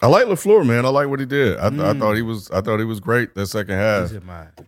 [0.00, 0.86] I like LaFleur, man.
[0.86, 1.58] I like what he did.
[1.58, 1.98] I, th- I Mm.
[1.98, 4.10] thought he was, I thought he was great that second half.
[4.10, 4.22] He's in.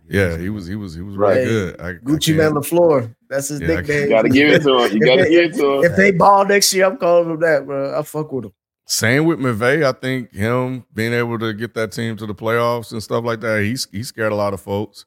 [0.08, 1.34] Yeah, he was, he was, he was Right.
[1.36, 1.80] really Hey, good.
[1.80, 3.14] I, I Gucci Man can't- LaFleur.
[3.28, 4.02] That's his Yeah, nickname.
[4.02, 4.92] you got to give it to him.
[4.96, 5.84] You got to give it to him.
[5.84, 7.96] If they ball next year, I'm calling them that, bro.
[7.96, 8.52] I fuck with them.
[8.90, 9.84] Same with McVay.
[9.84, 13.40] I think him being able to get that team to the playoffs and stuff like
[13.40, 15.06] that, he's he scared a lot of folks.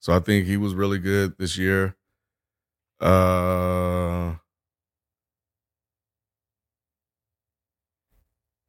[0.00, 1.94] So I think he was really good this year.
[2.98, 4.32] Uh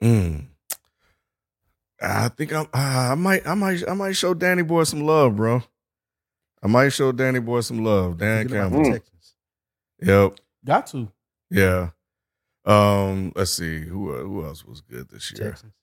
[0.04, 0.46] mm.
[2.02, 5.64] I think I'm, I might I might I might show Danny Boy some love, bro.
[6.62, 8.18] I might show Danny Boy some love.
[8.18, 9.00] Dan Campbell.
[10.02, 10.38] Yep.
[10.66, 11.10] Got to.
[11.50, 11.92] Yeah.
[12.66, 15.50] Um, let's see who uh, who else was good this year.
[15.52, 15.74] Texans.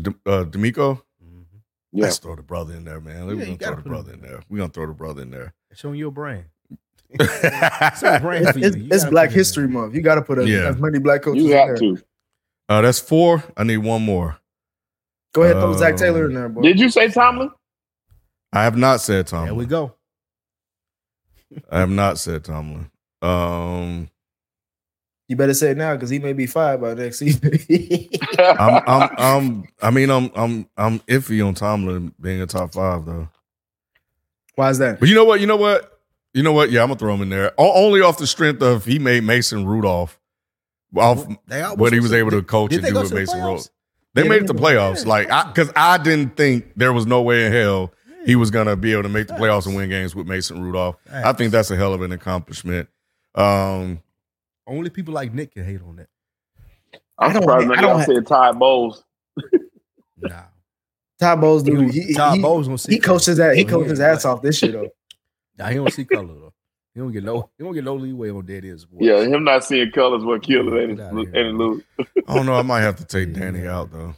[0.00, 1.00] D- uh, DeMeco.
[1.24, 1.44] Mhm.
[1.92, 2.04] Yeah.
[2.04, 3.26] Let's throw the brother in there, man.
[3.26, 4.42] We're you gonna throw the brother in there.
[4.48, 5.54] We're gonna throw the brother in there.
[5.72, 6.44] Showing your brain.
[7.96, 8.58] Some brand for.
[8.58, 9.94] It's, You it's Black put it History Month.
[9.94, 10.68] You got to put a, Yeah.
[10.68, 11.76] as many black coaches You in have there.
[11.96, 12.02] to.
[12.68, 13.42] Uh, that's four.
[13.56, 14.38] I need one more.
[15.32, 16.60] Go ahead, throw Zac Um, Taylor in there, boy.
[16.62, 17.50] Did you say Tomlin?
[18.52, 19.26] I have not said.
[19.26, 19.46] Tomlin.
[19.46, 19.94] There we go.
[21.70, 22.90] I have not said Tomlin.
[23.22, 24.08] Um,
[25.28, 27.50] You better say it now because he may be fired by next season.
[28.38, 33.04] I'm, I'm, I'm, I mean, I'm, I'm, I'm iffy on Tomlin being a top five
[33.04, 33.28] though.
[34.54, 35.00] Why is that?
[35.00, 35.40] But you know what?
[35.40, 36.00] You know what?
[36.34, 36.70] You know what?
[36.70, 37.52] Yeah, I'm gonna throw him in there.
[37.58, 40.18] O- only off the strength of he made Mason Rudolph
[40.96, 41.26] off
[41.76, 43.40] what he was able to coach and do with Mason?
[43.40, 43.68] Rudolph.
[44.14, 45.06] They made it to playoffs.
[45.06, 47.92] Like, I because I didn't think there was no way in hell
[48.26, 50.96] he was gonna be able to make the playoffs and win games with Mason Rudolph.
[51.12, 52.88] I think that's a hell of an accomplishment.
[53.34, 54.00] Um,
[54.66, 56.08] Only people like Nick can hate on that.
[57.18, 59.04] I'm I don't- surprised I don't y'all have- said Ty Bowles.
[60.20, 60.42] Nah.
[61.20, 63.78] Todd Bowles, dude, he, Todd he, Bowles gonna see he coached his ass, he color.
[63.82, 64.88] coached his ass off this shit though.
[65.58, 66.52] Nah, he don't see color though.
[66.94, 67.50] He don't get no.
[67.58, 69.04] He don't get no leeway on dead end sports.
[69.04, 71.82] Yeah, him not seeing colors what killed it Get and outta lose.
[72.28, 72.54] I don't know.
[72.54, 74.14] I might have to take Danny out though,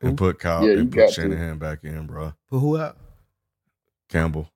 [0.00, 0.06] Who?
[0.08, 1.22] and put Kyle Yeah, and got put to.
[1.22, 2.32] Shanahan back in, bro.
[2.48, 2.96] Put who out?
[4.08, 4.48] Campbell.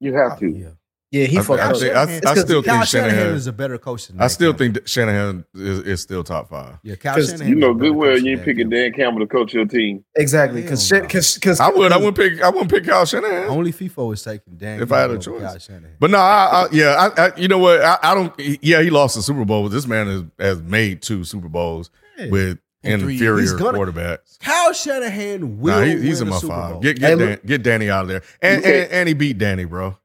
[0.00, 0.46] You have to.
[0.50, 0.68] Yeah.
[1.14, 1.76] Yeah, he I, fucked I, up.
[1.78, 3.34] think, I, It's I 'cause still Kyle think Shanahan, Shanahan.
[3.36, 4.58] is a better coach than I Nick still Campbell.
[4.58, 6.78] think that Shanahan is, is still top five.
[6.82, 7.48] Yeah, Kyle 'Cause Shanahan.
[7.48, 10.04] You know good well you than ain't Dan picking Dan Campbell to coach your team.
[10.16, 11.92] Exactly, because because because I would.
[11.92, 12.42] I wouldn't pick.
[12.42, 13.48] I wouldn't pick Kyle Shanahan.
[13.48, 14.82] Only FIFO is taking Dan.
[14.82, 15.50] If I had a Campbell over choice.
[15.50, 15.96] Kyle Shanahan.
[16.00, 17.80] But no, I, I yeah, I, I, you know what?
[17.80, 18.32] I, I don't.
[18.38, 20.24] Yeah, he lost the Super Bowl, but this man has,
[20.56, 22.30] has made two Super Bowls Yeah.
[22.30, 24.38] with In inferior He's gonna- quarterbacks.
[24.40, 25.78] Kyle Shanahan will.
[25.78, 26.72] Nah, he, he's win in my Super five.
[26.72, 26.80] Bowl.
[26.80, 29.38] Get Hey, get, look- Dan, get Danny out of there, and, and and he beat
[29.38, 29.96] Danny, bro.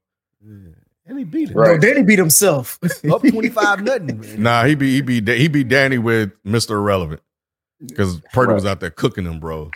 [0.45, 0.53] Yeah.
[1.09, 1.57] And he beat him.
[1.57, 1.71] Right.
[1.71, 2.77] no, Danny beat himself.
[3.11, 4.41] Up twenty five nothing.
[4.41, 7.21] Nah, he beat he beat he beat Danny with Mister Irrelevant
[7.85, 8.53] because Purdy Right.
[8.55, 9.71] was out there cooking them, bros.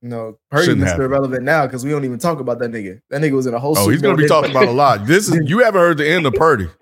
[0.00, 1.04] No, Purdy Shouldn't is happen.
[1.06, 3.00] irrelevant now because we don't even talk about that nigga.
[3.10, 3.72] That nigga was in a whole.
[3.76, 5.06] Oh, Super he's gonna Bowl be talking about a lot.
[5.06, 6.68] This is you haven't heard the end of Purdy.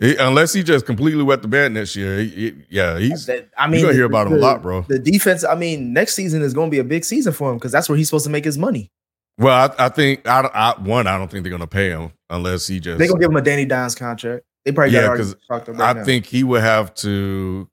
[0.00, 2.20] He- unless he just completely wet the bed next year.
[2.20, 4.62] He- he- yeah, he's That- I mean, you're gonna the- hear about him a lot,
[4.62, 4.82] bro.
[4.88, 5.42] The defense.
[5.44, 7.88] I mean, next season is going to be a big season for him because that's
[7.88, 8.92] where he's supposed to make his money.
[9.38, 11.06] Well, I, I think I, I one.
[11.06, 12.98] I don't think they're gonna pay him unless he just.
[12.98, 14.44] they're gonna give him a Danny Dimes contract.
[14.64, 17.68] They probably yeah, got because because I think he would have to.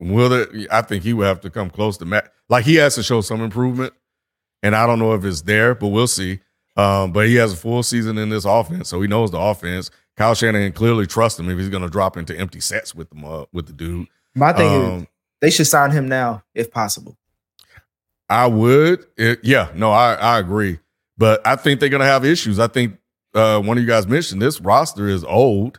[0.00, 2.32] Will it, I think he would have to come close to Matt.
[2.48, 3.92] Like he has to show some improvement,
[4.62, 6.40] and I don't know if it's there, but we'll see.
[6.76, 9.90] Um, but he has a full season in this offense, so he knows the offense.
[10.16, 13.24] Kyle Shanahan clearly trusts him if he's going to drop into empty sets with them
[13.24, 14.06] uh, with the dude.
[14.34, 15.08] My thing is Um,
[15.40, 17.16] they should sign him now if possible.
[18.28, 19.06] I would.
[19.16, 20.78] It- yeah, no, I, I agree.
[21.20, 22.58] But I think they're going to have issues.
[22.58, 22.96] I think
[23.34, 25.78] uh, one of you guys mentioned this roster is old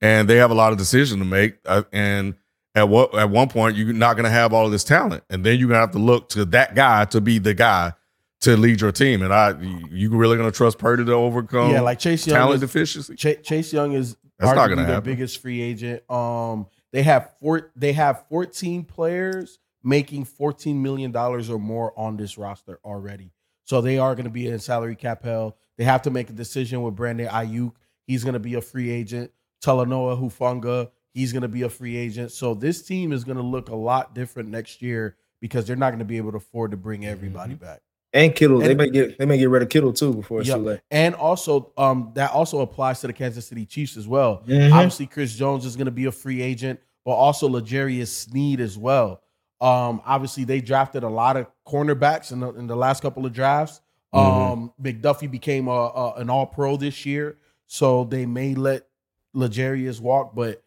[0.00, 1.54] and they have a lot of decision to make.
[1.64, 2.34] Uh, and
[2.74, 5.22] at what at one point, you're not going to have all of this talent.
[5.30, 7.92] And then you're going to have to look to that guy to be the guy
[8.40, 9.22] to lead your team.
[9.22, 11.70] And I, you really gonna trust Purdy to overcome?
[11.72, 12.36] yeah, like Chase Young.
[12.36, 13.14] talent is- deficiency.
[13.14, 15.12] Ch- Chase Young is That's not gonna their happen.
[15.12, 16.10] biggest free agent.
[16.10, 17.70] Um, they have four.
[17.76, 23.30] They have 14 players making 14 million dollars or more on this roster already.
[23.70, 25.56] So they are going to be in salary cap hell.
[25.78, 27.70] They have to make a decision with Brandon Aiyuk.
[28.04, 29.30] He's going to be a free agent.
[29.64, 30.90] Talanoa Hufanga.
[31.14, 32.32] He's going to be a free agent.
[32.32, 35.90] So this team is going to look a lot different next year because they're not
[35.90, 37.78] going to be able to afford to bring everybody back.
[38.12, 40.58] And Kittle, they may get they may get rid of Kittle too before it's Yep.
[40.58, 40.80] too late.
[40.90, 44.42] And also, um, that also applies to the Kansas City Chiefs as well.
[44.48, 44.72] Mhm.
[44.72, 48.76] Obviously, Chris Jones is going to be a free agent, but also L'Jarius Sneed as
[48.76, 49.22] well.
[49.60, 53.32] Um, obviously, they drafted a lot of cornerbacks in the, in the last couple of
[53.32, 53.80] drafts.
[54.12, 58.88] Um, McDuffie became a, a an All Pro this year, so they may let
[59.34, 60.62] L'Jarius walk, but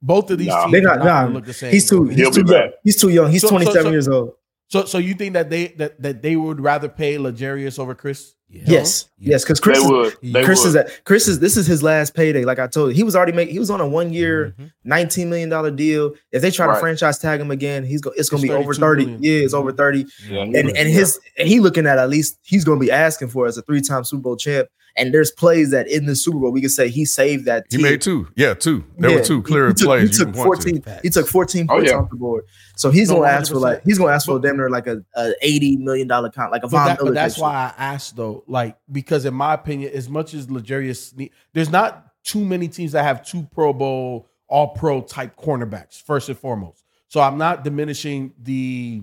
[0.00, 0.62] both of these Nah.
[0.66, 1.72] teams They not nah, look the same.
[1.72, 2.70] He's too he's too young.
[2.84, 3.32] He's too young.
[3.32, 4.32] He's So- so- 27 so- years old.
[4.68, 8.34] So, so you think that they that that they would rather pay L'Jarius over Chris?
[8.66, 10.16] Yes, yes, because Chris, They is, would.
[10.32, 10.68] They Chris would.
[10.68, 12.44] is at Chris is this is his last payday.
[12.44, 13.52] Like I told you, he was already making.
[13.52, 14.66] He was on a one year, mm-hmm.
[14.84, 16.14] nineteen million dollar deal.
[16.30, 18.74] If they try to franchise tag him again, he's go, it's gonna It's be over
[18.74, 19.06] thirty.
[19.06, 19.22] million.
[19.22, 19.76] Yeah, it's over mm-hmm.
[19.76, 20.06] thirty.
[20.28, 23.28] Yeah, And was- and his and he looking at at least he's gonna be asking
[23.28, 24.68] for as a three time Super Bowl champ.
[24.96, 27.66] And there's plays that in the Super Bowl we could say he saved that.
[27.68, 28.28] He made two.
[28.36, 28.84] Yeah, two.
[28.96, 30.16] There Yeah, were two clear he took, plays.
[30.16, 30.80] He took can point to.
[30.80, 31.00] 14.
[31.02, 31.96] He took 14 Oh, points yeah.
[31.98, 32.44] off the board.
[32.76, 34.86] So he's No, gonna ask for like he's gonna ask for a damn near like
[34.86, 37.14] a, a 80 million dollar count, like a But, Von that- but Miller.
[37.14, 41.30] that's why I asked though, like because in my opinion, as much as L'Jarius, Sneed,
[41.54, 46.00] there's not too many teams that have two Pro Bowl, All Pro type cornerbacks.
[46.00, 49.02] First and foremost, so I'm not diminishing the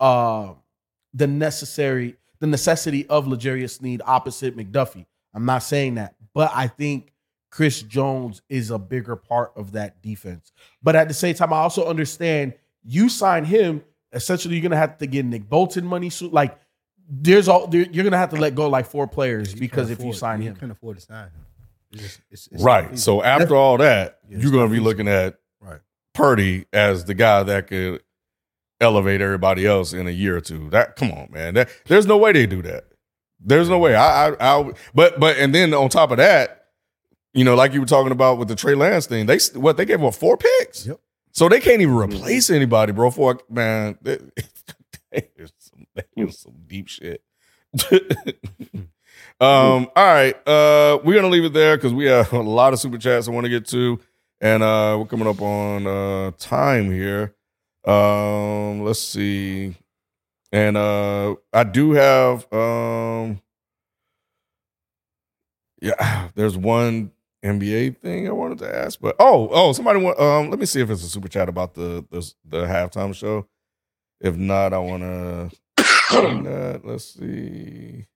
[0.00, 0.54] uh
[1.14, 5.06] the necessary the necessity of L'Jarius Sneed opposite McDuffie.
[5.34, 7.12] I'm not saying that, but I think
[7.50, 10.52] Chris Jones is a bigger part of that defense.
[10.82, 12.54] But at the same time, I also understand
[12.84, 13.82] you sign him.
[14.12, 16.10] Essentially, you're gonna have to get Nick Bolton money.
[16.10, 16.58] So, like,
[17.08, 20.12] there's all there, you're gonna have to let go like four players because if you
[20.12, 21.46] sign you him, can afford to sign him.
[21.92, 22.96] It's just- it's- it's Right.
[22.98, 25.80] So after all that, Yeah, you're gonna be looking at right.
[26.14, 28.02] Purdy as the guy that could
[28.80, 30.70] elevate everybody else in a year or two.
[30.70, 31.54] That come on, man.
[31.54, 32.84] That, there's no way they do that.
[33.42, 33.94] There's no way.
[33.94, 36.66] I, I, I, but, but, and then on top of that,
[37.32, 39.84] you know, like you were talking about with the Trey Lance thing, they what they
[39.84, 40.86] gave up four picks.
[40.86, 41.00] Yep.
[41.32, 43.10] So they can't even replace anybody, bro.
[43.10, 44.20] For man, that-
[45.12, 47.22] that is some, that is some deep shit.
[47.92, 48.80] um,
[49.40, 50.34] all right.
[50.46, 53.30] Uh, we're gonna leave it there because we have a lot of super chats I
[53.32, 53.98] want to get to,
[54.40, 57.34] and uh, we're coming up on uh time here.
[57.84, 59.74] Um, let's see,
[60.52, 63.40] and uh, I do have um,
[65.80, 67.12] yeah, there's one
[67.44, 70.80] NBA thing I wanted to ask, but oh, oh, somebody want um, let me see
[70.80, 73.46] if it's a super chat about the the, the halftime show.
[74.20, 75.50] If not, I want to.
[76.10, 76.82] that.
[76.84, 78.06] Let's see.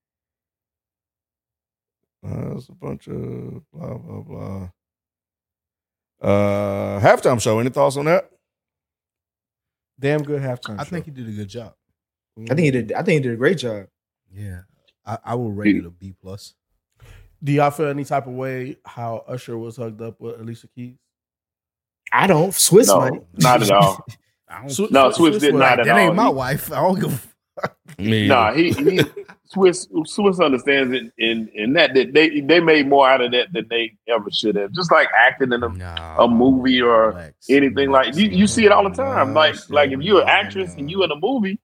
[2.27, 4.69] Uh, there's a bunch of blah blah blah.
[6.21, 7.59] Uh, halftime show.
[7.59, 8.31] Any thoughts on that?
[9.99, 10.79] damn good halftime.
[10.79, 10.91] I show.
[10.91, 11.75] think he did a good job.
[12.39, 12.89] I think he did.
[12.89, 12.97] Mm.
[12.97, 13.87] I think he did a great job.
[14.33, 14.61] Yeah,
[15.07, 16.55] I, I will rate it a B plus.
[17.43, 20.97] Do y'all feel any type of way how Usher was hugged up with Alicia Keys?
[22.13, 23.21] I don't Swizz No, money.
[23.35, 24.05] not at all.
[24.49, 26.73] I don't, No, Swi- Swizz did was- not at that ain't my wife.
[26.73, 27.13] I don't give.
[27.13, 28.27] a Me.
[28.29, 28.99] Nah, he, he
[29.55, 33.53] Swizz Swizz understands it in in that that they they made more out of that
[33.53, 34.73] than they ever should have.
[34.73, 38.65] Just like acting in a, Nah, a movie or relax, anything like you, you see
[38.65, 39.35] it all the time.
[39.35, 40.79] Like relax, like if you're an actress nah.
[40.81, 41.61] and you in a movie,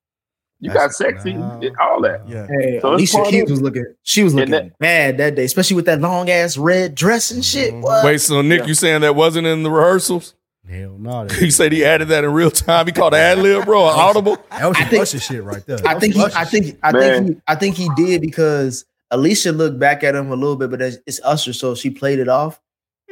[0.61, 2.29] you got sexy, nah, and all that.
[2.29, 2.47] Yeah.
[2.47, 3.85] Hey, So Alicia Keys was looking.
[4.03, 7.45] She was looking that- bad that day, especially with that long ass red dress and
[7.45, 7.73] shit.
[7.73, 7.83] Mm-hmm.
[7.83, 8.05] What?
[8.05, 8.67] Wait, so Nick, Yeah.
[8.67, 10.35] you saying that wasn't in the rehearsals?
[10.69, 11.27] Hell no.
[11.27, 12.87] that- You said he added that in real time.
[12.87, 14.37] He called ad lib, bro, an audible.
[14.51, 15.79] That was I some think- Usher shit right there.
[15.87, 16.79] I think he, I think.
[16.83, 17.03] I Man.
[17.27, 20.71] think he, I think he did because Alicia looked back at him a little bit,
[20.71, 22.61] but it's it's Usher, so she played it off,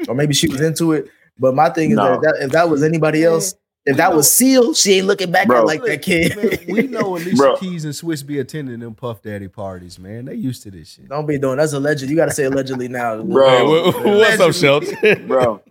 [0.06, 1.08] or maybe she was into it.
[1.40, 2.04] But my thing is No.
[2.04, 3.54] that, if that if that was anybody else,
[3.88, 6.36] if that was sealed, she ain't looking back at like that kid.
[6.36, 7.56] Man, we know Alicia Bro.
[7.56, 10.26] Keys and Swizz be attending them Puff Daddy parties, man.
[10.26, 11.08] They used to this shit.
[11.08, 12.02] Don't be doing that's alleged.
[12.02, 13.48] You got to say allegedly now, Bro.
[13.48, 15.26] Hey, wha- what's up, Shelton?
[15.26, 15.62] bro.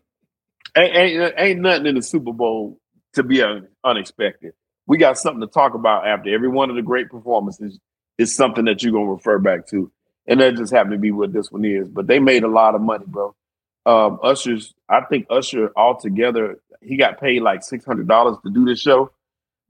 [0.76, 2.80] Ain't, ain't ain't nothing in the Super Bowl
[3.14, 4.54] to be un- unexpected.
[4.88, 7.78] We got something to talk about after every one of the great performances
[8.18, 9.92] is something that you're gonna refer back to,
[10.26, 11.88] and that just happened to be what this one is.
[11.88, 13.36] But they made a lot of money, bro.
[13.86, 18.66] Um, Usher's, I think Usher altogether, he got paid like six hundred dollars to do
[18.66, 19.12] this show,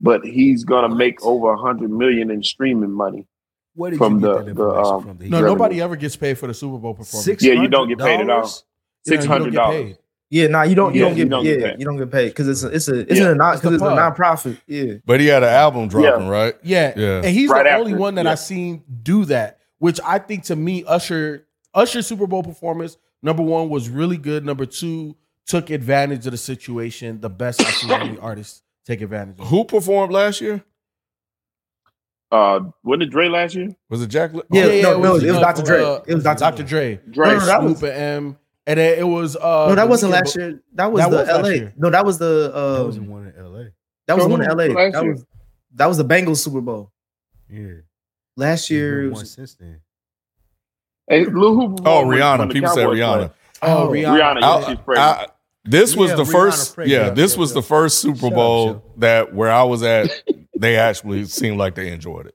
[0.00, 3.26] but he's gonna make over a hundred million in streaming money.
[3.74, 5.18] Where did From you get the- that the, um, from?
[5.18, 5.54] That he No, Revenue.
[5.54, 7.24] nobody ever gets paid for the Super Bowl performance.
[7.24, 8.42] Six Yeah, you don't get paid at all.
[8.42, 8.64] $600?
[9.04, 9.82] Yeah, Six you don't hundred get dollars.
[9.84, 9.98] paid.
[10.30, 10.94] Yeah, nah, you don't.
[10.94, 11.22] You Yeah, don't get.
[11.24, 11.78] you don't yeah, get paid.
[11.78, 13.74] you don't get paid because it's a, it's a it's Yeah, a not it's because
[13.74, 14.58] it's a nonprofit.
[14.66, 16.54] Yeah, But he had an album dropping, right?
[16.62, 17.16] Yeah, Yeah.
[17.18, 18.32] and he's Right the after, only one that yeah.
[18.32, 23.42] I seen do that, which I think to me, Usher, Usher Super Bowl performance, number
[23.42, 24.44] one was really good.
[24.44, 25.16] Number two,
[25.48, 27.20] took advantage of the situation.
[27.20, 29.48] The best I've seen any artist take advantage of.
[29.48, 30.62] Who performed last year?
[32.30, 33.70] Uh, wasn't it Dre last year?
[33.88, 34.34] Was it Jack?
[34.34, 35.62] Li- Yeah, no, no, it was uh, Dr.
[35.62, 35.82] Dre.
[35.82, 36.38] uh, It was Dr.
[36.40, 36.62] Dr.
[36.62, 37.00] Dre.
[37.10, 37.26] Dre.
[37.28, 37.92] No, no, that Snoop was- and
[38.26, 39.34] M, and then it was.
[39.34, 40.60] Uh, no, that wasn't last year.
[40.74, 41.72] That was That the was L.A.
[41.78, 42.50] No, that was the.
[42.52, 43.70] That Uh, was the one in L.A.
[44.06, 44.68] that was So the one in L.A.
[44.92, 45.12] That year?
[45.12, 45.24] was
[45.74, 46.92] that was the Bengals Super Bowl
[47.48, 47.68] Yeah,
[48.36, 49.00] last year.
[49.02, 49.80] Year it was- since then.
[51.08, 52.52] Hey, Lil, who Oh, Rihanna.
[52.52, 53.16] People said Rihanna.
[53.16, 53.30] played?
[53.62, 54.40] Oh, Rihanna, Rihanna.
[54.42, 54.98] yeah, I- she's pregnant.
[54.98, 55.26] I-
[55.70, 56.76] this was Yeah, the first.
[56.78, 60.10] Yeah, Yeah, this yeah, was the first Super up, Bowl that where I was at.
[60.58, 62.34] They actually seemed like they enjoyed it,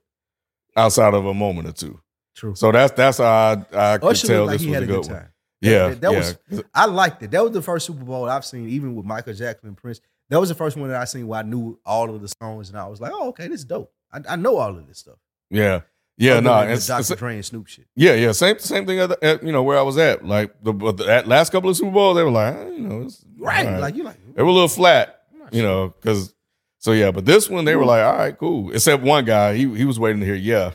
[0.76, 2.00] outside of a moment or two.
[2.34, 2.54] True.
[2.54, 4.84] So that's that's how I, I could Usher tell like this he was had a
[4.84, 5.20] a good good one.
[5.20, 5.28] time.
[5.60, 6.18] Yeah, that, that yeah.
[6.50, 6.64] was.
[6.74, 7.30] I liked it.
[7.30, 10.00] That was the first Super Bowl I've seen, even with Michael Jackson and Prince.
[10.30, 12.70] That was the first one that I seen where I knew all of the songs,
[12.70, 13.92] and I was like, "Oh, okay, this is dope.
[14.12, 15.18] I, I know all of this stuff."
[15.50, 15.82] yeah,
[16.16, 16.32] yeah.
[16.32, 17.14] Other No, than and the Dr.
[17.16, 17.86] Dre and Snoop shit.
[17.96, 18.32] yeah, yeah.
[18.32, 18.98] Same same thing.
[19.00, 20.24] At, the- at, you know where I was at.
[20.24, 23.02] Like the, the that last couple of Super Bowls, they were like, eh, you know,
[23.02, 23.66] it's, Right?
[23.66, 24.16] all Like you like.
[24.34, 25.22] They were a little flat,
[25.52, 26.34] you know, because
[26.78, 27.10] so yeah.
[27.10, 28.72] But this one, they were like, all right, cool.
[28.72, 30.72] Except one guy, he he was waiting to hear yeah.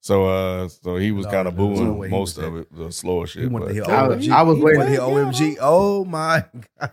[0.00, 2.68] So uh, so he was No, kind of there no booing way most of it,
[2.76, 3.44] the slower shit.
[3.44, 4.30] He but- to hear I was- OMG.
[4.32, 5.56] I was waiting wanted to hear OMG.
[5.62, 6.44] Oh my!
[6.80, 6.88] I-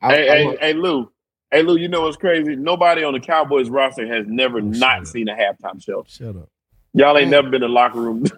[0.00, 1.10] Hey, I- hey, hey, Lou.
[1.50, 1.76] Hey, Lou.
[1.76, 2.56] You know what's crazy?
[2.56, 5.06] Nobody on the Cowboys roster has never Oh, shut not up.
[5.06, 6.04] seen a halftime show.
[6.08, 6.48] Shut up.
[6.94, 8.24] Y'all ain't never been in the locker room.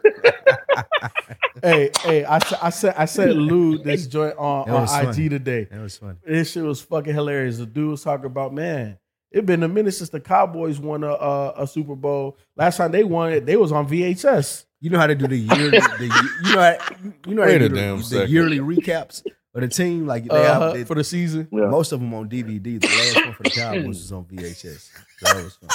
[1.62, 5.28] Hey, hey, I, sa- I said I said Lou this joint on, on IG funny.
[5.30, 5.64] today.
[5.70, 6.16] That was funny.
[6.24, 7.56] This shit was fucking hilarious.
[7.58, 8.98] The dude was talking about, man,
[9.32, 12.36] it been a minute since the Cowboys won a, a, a Super Bowl.
[12.56, 14.66] Last time they won it, they was on VHS.
[14.80, 15.70] You know how to do the yearly.
[15.80, 16.96] the, you know how
[17.26, 19.24] you know how to do the, the yearly recaps
[19.54, 20.06] of the team.
[20.06, 21.48] Like they Uh-huh, have they, for the season.
[21.50, 21.66] Yeah.
[21.68, 22.78] most of them on DVD.
[22.80, 24.90] The last one for the Cowboys was on VHS.
[25.18, 25.70] So that was fun.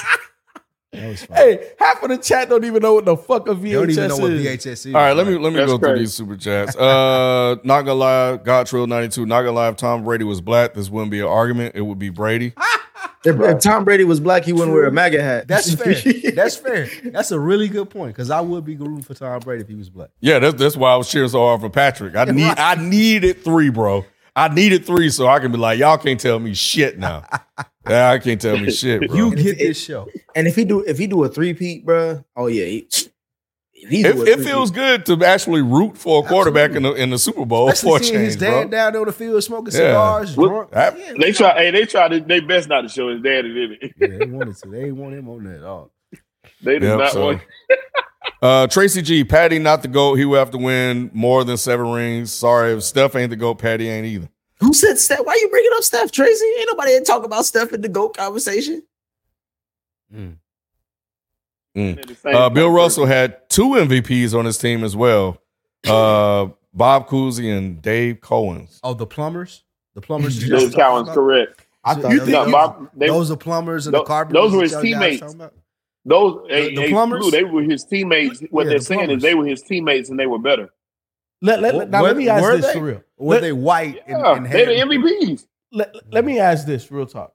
[0.91, 1.37] That was fun.
[1.37, 3.89] Hey, half of the chat don't even know what the fuck a VHS they don't
[3.91, 4.45] even know what is.
[4.45, 4.87] VHS is.
[4.87, 6.03] All right, let me let me That's go through crazy.
[6.03, 6.75] these super chats.
[6.75, 9.25] Uh, not gonna lie, God Trill ninety two.
[9.25, 11.75] Not gonna lie, if Tom Brady was black, this wouldn't be an argument.
[11.75, 12.53] It would be Brady.
[13.25, 15.47] if, if Tom Brady was black, he wouldn't wear a MAGA hat.
[15.47, 15.93] That's fair.
[16.33, 16.89] That's fair.
[17.05, 19.75] That's a really good point because I would be rooting for Tom Brady if he
[19.75, 20.09] was black.
[20.19, 22.17] Yeah, that's that's why I was cheering so hard for Patrick.
[22.17, 24.05] I need I needed three, bro.
[24.35, 27.23] I needed three so I can be like, y'all can't tell me shit now.
[27.89, 29.15] Yeah, I can't tell me shit, bro.
[29.17, 30.07] You get this show.
[30.35, 32.87] and if he do if he do a three peat, bro, oh yeah, he,
[33.73, 37.09] if he it, it feels good to actually root for a quarterback in the in
[37.09, 38.67] the Super Bowl for Especially a seeing his dad bro.
[38.69, 39.79] down there on the field smoking Yeah.
[39.79, 40.71] cigars, Look, drunk.
[40.71, 41.53] that- Yeah, they try.
[41.55, 42.09] Hey, they tried.
[42.09, 43.93] to- They best not to show his daddy, did it?
[43.97, 44.69] yeah, they wanted to.
[44.69, 45.91] They ain't want him on that at all.
[46.61, 47.41] They did Yep, not so- want.
[48.39, 50.15] Uh, Tracy G, Patty not the GOAT.
[50.15, 52.31] He will have to win more than seven rings.
[52.31, 54.29] Sorry, if Steph ain't the GOAT, Patty ain't either.
[54.61, 55.25] Who said Steph?
[55.25, 56.45] Why are you bringing up Steph, Tracy?
[56.59, 58.83] Ain't nobody ain't talk about Steph in the GOAT conversation.
[61.75, 65.37] Uh, Bill Russell had two MVPs on his team as well.
[65.87, 68.79] Uh, Bob Cousy and Dave Cowens.
[68.83, 69.63] Oh, the plumbers?
[69.95, 70.37] The plumbers.
[70.39, 71.65] Dave Cowens correct.
[71.83, 74.41] I thought You that think No, those- Bob, they, those are plumbers and the carpenters?
[74.43, 75.21] those were his teammates.
[75.21, 75.53] talking about?
[76.05, 77.31] those hey, the hey, plumbers?
[77.31, 78.41] They were his teammates.
[78.51, 79.17] What Yeah, they're the saying plumbers.
[79.17, 80.69] is they were his teammates and they were better.
[81.41, 82.73] Let, let, Were- now let me ask were this they?
[82.73, 83.03] for real.
[83.17, 85.47] Or Were Let- they white and, Yeah, and they're the MVPs.
[85.71, 87.33] Let, let me ask this real talk.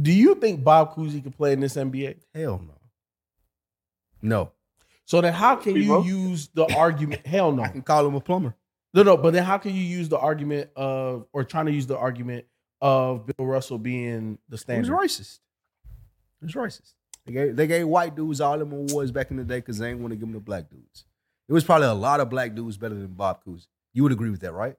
[0.00, 2.16] Do you think Bob Cousy could play in this NBA?
[2.34, 2.74] Hell no.
[4.22, 4.52] No.
[5.04, 6.06] So then how can you People?
[6.06, 7.26] use the argument?
[7.26, 7.62] Hell no.
[7.62, 8.54] I can call him a plumber.
[8.94, 11.86] No, no, but then how can you use the argument of or trying to use
[11.86, 12.46] the argument
[12.80, 14.92] of Bill Russell being the He was standard?
[14.92, 15.38] racist.
[16.40, 16.92] He was racist.
[17.26, 19.90] They gave, they gave white dudes all them awards back in the day because they
[19.90, 21.04] ain't want to give them to black dudes.
[21.48, 23.66] It was probably a lot of black dudes better than Bob Cousy.
[23.94, 24.74] You would agree with that, right?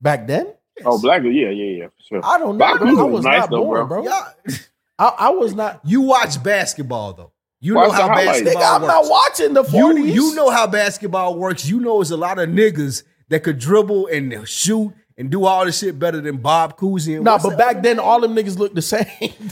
[0.00, 0.52] Back then?
[0.84, 2.20] Oh, Black, yeah, yeah, yeah, for sure.
[2.24, 2.64] I don't know.
[2.64, 2.78] Bob.
[2.80, 4.02] Cousy I was was nice not though, born, bro.
[4.02, 4.12] bro.
[4.12, 4.56] Yeah.
[4.98, 5.80] I, I was not.
[5.84, 7.32] You watch basketball though.
[7.60, 8.40] You Watch know how the highlights.
[8.40, 9.10] Nigga, basketball I'm not works.
[9.10, 9.96] watching the 40s.
[9.98, 11.68] You you know how basketball works.
[11.68, 15.64] You know it's a lot of niggas that could dribble and shoot and do all
[15.64, 17.14] this shit better than Bob Cousy.
[17.16, 19.04] And Nah, but that back then, all them niggas looked the same.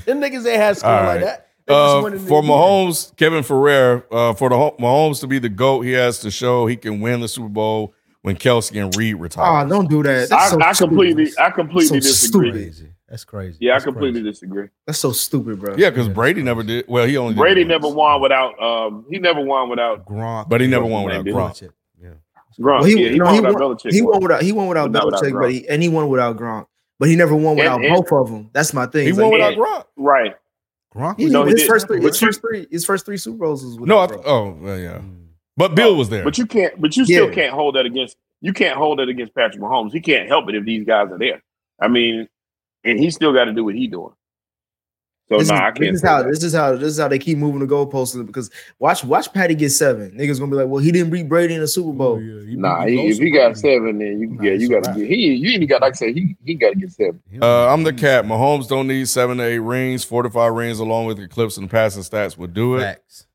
[0.07, 1.50] them niggas ain't had skill All like that.
[1.71, 1.75] They
[2.11, 5.49] just Uh, for to- Mahomes, Kevin Ferrer, uh, for the Ho- Mahomes to be the
[5.49, 9.17] GOAT, he has to show he can win the Super Bowl when Kelce and Reid
[9.17, 9.65] retire.
[9.65, 10.29] Oh, don't do that.
[10.29, 10.89] That's I, so I stupid.
[10.91, 12.51] completely, I completely So disagree.
[12.73, 12.95] stupid.
[13.09, 13.59] That's crazy.
[13.61, 14.31] Yeah, I completely crazy.
[14.31, 14.69] disagree.
[14.87, 15.75] That's so stupid, bro.
[15.77, 16.85] yeah, because Brady never did.
[16.89, 17.69] Well, he only Brady once.
[17.83, 18.61] never won without.
[18.63, 21.33] Um, he never won without Gronk, but he never won without Gronk.
[21.61, 21.71] Belichick.
[22.01, 22.09] Yeah.
[22.61, 22.81] Gronk.
[22.81, 23.91] Well, he, yeah, he no, won he, without won, Belichick.
[23.93, 25.41] he won without he won without But without Belichick, Gronk.
[25.41, 26.67] but he and he won without Gronk.
[27.01, 28.51] But he never won without And- and- both of them.
[28.53, 29.05] That's my thing.
[29.05, 29.85] He It's won without Gronk.
[29.97, 30.35] Right.
[30.95, 33.17] Gronk he- was No, he his first three, his you- first three, his first three
[33.17, 35.25] Super Bowls was with No, I th- oh well, yeah, hmm.
[35.57, 35.95] but Bill oh.
[35.97, 36.25] was there.
[36.25, 36.81] But you can't.
[36.81, 37.35] But you still Yeah.
[37.35, 38.17] can't hold that against.
[38.41, 39.93] You can't hold it against Patrick Mahomes.
[39.93, 41.43] He can't help it if these guys are there.
[41.81, 42.29] I mean,
[42.85, 44.13] and he still got to do what he doing.
[45.31, 45.95] So this, no, is, I this can't.
[45.95, 46.29] is how that.
[46.29, 48.51] this is how this is how they keep moving the goalposts because
[48.81, 50.11] watch watch Patty get seven.
[50.11, 52.19] Niggas gonna be like, well, he didn't beat Brady in the Super Bowl.
[52.19, 55.35] Nah, he, if he got seven, then you yeah, you got to get he.
[55.35, 57.23] You even got like I said, he he got to get seven.
[57.41, 58.25] Uh, I'm the cat.
[58.25, 60.03] Mahomes don't need seven to eight rings.
[60.03, 62.81] Four to five rings along with Eclipse and passing stats would do it.
[62.81, 63.29] Facts.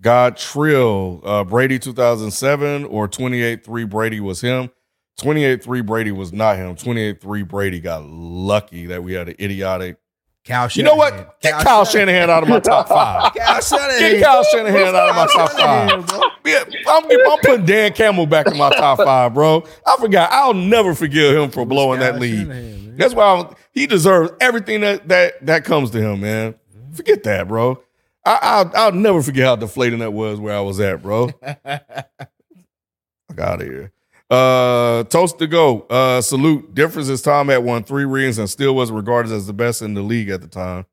[0.00, 4.68] God Trill, uh, Brady 2007 or 28 3 Brady was him.
[5.18, 6.74] 28 3 Brady was not him.
[6.74, 9.96] 28 3 Brady got lucky that we had an idiotic.
[10.44, 11.40] Kyle You know what?
[11.40, 13.32] Get Kyle Shanahan out of my top five.
[13.64, 13.98] Shanahan.
[13.98, 16.30] Get Kyle Shanahan out of my top five.
[16.44, 19.64] Yeah, I'm, I'm putting Dan Campbell back in my top five, bro.
[19.86, 20.30] I forgot.
[20.30, 22.98] I'll never forgive him for blowing that lead.
[22.98, 26.54] That's why I'm, he deserves everything that that that comes to him, man.
[26.92, 27.82] Forget that, bro.
[28.26, 31.28] I, I'll I'll never forget how deflating that was where I was at, bro.
[31.42, 33.93] Fuck out of here.
[34.30, 35.82] Uh, toast to go.
[35.82, 36.74] Uh, salute.
[36.74, 39.94] Difference is Tom had won three rings and still was regarded as the best in
[39.94, 40.86] the league at the time.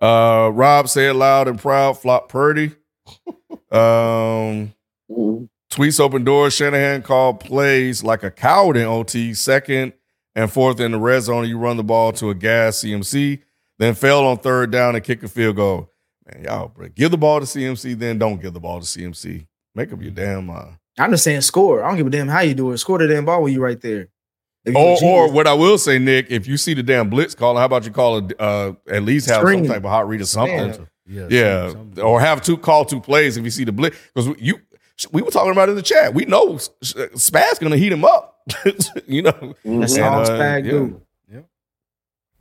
[0.00, 1.98] Uh, Rob said loud and proud.
[1.98, 2.72] Flop Purdy.
[3.72, 4.74] Um,
[5.08, 6.54] tweets open doors.
[6.54, 9.32] Shanahan called plays like a coward in OT.
[9.32, 9.92] Second
[10.34, 11.48] and fourth in the red zone.
[11.48, 13.42] You run the ball to a gas CMC,
[13.78, 15.90] then fail on third down and kick a field goal.
[16.26, 19.46] Man, y'all, bro, give the ball to CMC, then don't give the ball to CMC.
[19.74, 20.76] Make up your damn mind.
[21.00, 21.82] I'm just saying score.
[21.82, 22.78] I don't give a damn how you do it.
[22.78, 24.08] Score the damn ball when you right there.
[24.66, 27.56] You Or, or what I will say, Nick, if you see the damn blitz call,
[27.56, 28.38] how about you call it?
[28.38, 29.64] Uh, at least have Screen.
[29.64, 30.56] some type of hot read or something.
[30.68, 30.76] Yeah.
[31.06, 32.04] Yeah, Yeah, some- something.
[32.04, 34.60] or have two call two plays if you see the blitz because you
[35.12, 36.12] we were talking about it in the chat.
[36.12, 36.94] We know S- S-
[37.30, 38.36] Spags gonna heat him up.
[39.06, 40.70] you know, That's And, all uh, Spag yeah.
[40.70, 41.00] do.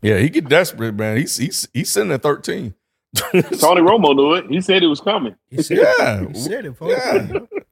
[0.02, 1.18] Yeah, he get desperate, man.
[1.18, 2.73] He's he's he's sitting at thirteen.
[3.15, 4.45] Tony Romo knew it.
[4.49, 5.36] He said it was coming.
[5.49, 6.26] He said, Yeah.
[6.27, 6.77] He said it.
[6.77, 6.94] folks.
[6.98, 7.27] Yeah.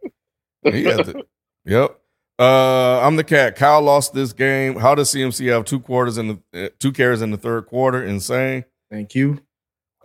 [0.73, 1.26] He had to-
[1.65, 1.99] yep.
[2.39, 3.56] Uh, I'm the cat.
[3.56, 4.76] Kyle lost this game.
[4.76, 8.03] How does CMC have two quarters in the uh, two carries in the third quarter?
[8.03, 8.64] Insane.
[8.91, 9.39] Thank you.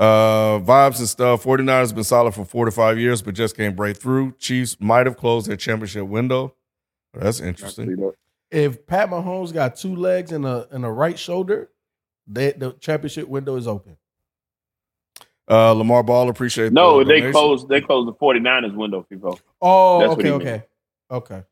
[0.01, 1.45] Uh, vibes and stuff.
[1.45, 4.33] 49ers has been solid for four to five years, but just can't break through.
[4.39, 6.55] Chiefs might have closed their championship window.
[7.13, 8.13] That's interesting.
[8.51, 11.71] If Pat Mahomes got two legs and a and a right shoulder,
[12.27, 13.99] they, the championship window is open.
[15.53, 16.73] Uh, Lamar Ball, appreciate that.
[16.73, 17.33] No, the they donation.
[17.33, 17.69] closed.
[17.69, 19.03] They closed the 49ers window.
[19.03, 19.39] People.
[19.61, 20.63] Oh, That's okay, okay, meant.
[21.11, 21.43] okay.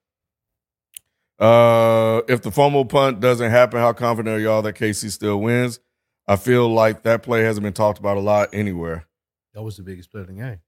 [1.38, 5.80] Uh, if the fumble punt doesn't happen, how confident are y'all that KC still wins?
[6.26, 9.06] I feel like that play hasn't been talked about a lot anywhere.
[9.54, 10.60] That was the biggest play of the game.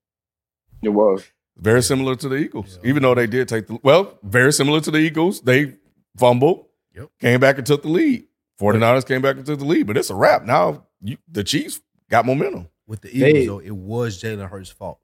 [0.82, 1.24] It was.
[1.56, 4.90] Very similar to the Eagles, even though they did take the well, very similar to
[4.90, 5.42] the Eagles.
[5.42, 5.74] They
[6.16, 7.10] fumbled, Yep.
[7.20, 8.24] came back and took the lead.
[8.60, 10.44] 49ers came back and took the lead, but it's a wrap.
[10.44, 11.80] Now you, the Chiefs
[12.10, 12.68] got momentum.
[12.92, 14.98] With the Eagles, They- though, it was Jalen Hurts' fault.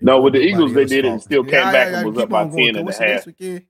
[0.00, 1.22] No, with the Eagles, they else's did it and fault.
[1.24, 2.58] still came Yeah, back yeah, and was up by on going.
[2.58, 3.62] 10 and a What's the next half.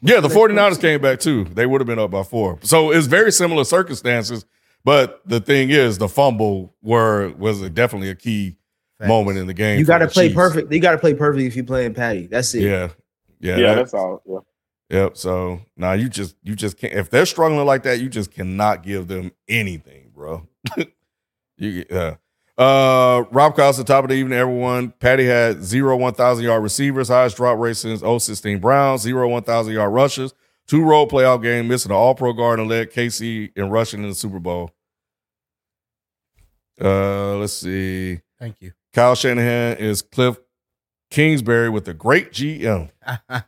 [0.00, 1.44] Yeah, the They 49ers came back too.
[1.44, 2.58] They would have been up by four.
[2.62, 4.46] So it's very similar circumstances.
[4.84, 8.56] But the thing is, the fumble were was a, definitely a key
[8.98, 9.08] Facts.
[9.08, 9.78] moment in the game.
[9.78, 10.34] You got to play Chiefs.
[10.36, 10.72] perfect.
[10.72, 12.26] You got to play perfect if you're playing Patty.
[12.26, 12.62] That's it.
[12.62, 12.88] Yeah,
[13.38, 14.22] yeah, Yeah, that- that's all.
[14.26, 14.38] Yeah.
[15.02, 15.16] Yep.
[15.18, 18.82] So now you just you just can't if they're struggling like that, you just cannot
[18.82, 20.48] give them anything, bro.
[21.58, 22.14] you uh
[22.60, 24.90] uh Rob the top of the evening, everyone.
[25.00, 29.28] Patty had zero zero one thousand yard receivers, highest drop rate since 016 Browns, zero
[29.28, 30.34] one thousand yard rushes,
[30.68, 34.10] two role playoff game, missing an all pro guard and led KC in rushing in
[34.10, 34.72] the Super Bowl.
[36.78, 38.20] Uh let's see.
[38.38, 38.72] Thank you.
[38.92, 40.38] Kyle Shanahan is Cliff
[41.10, 42.90] Kingsbury with the great GM.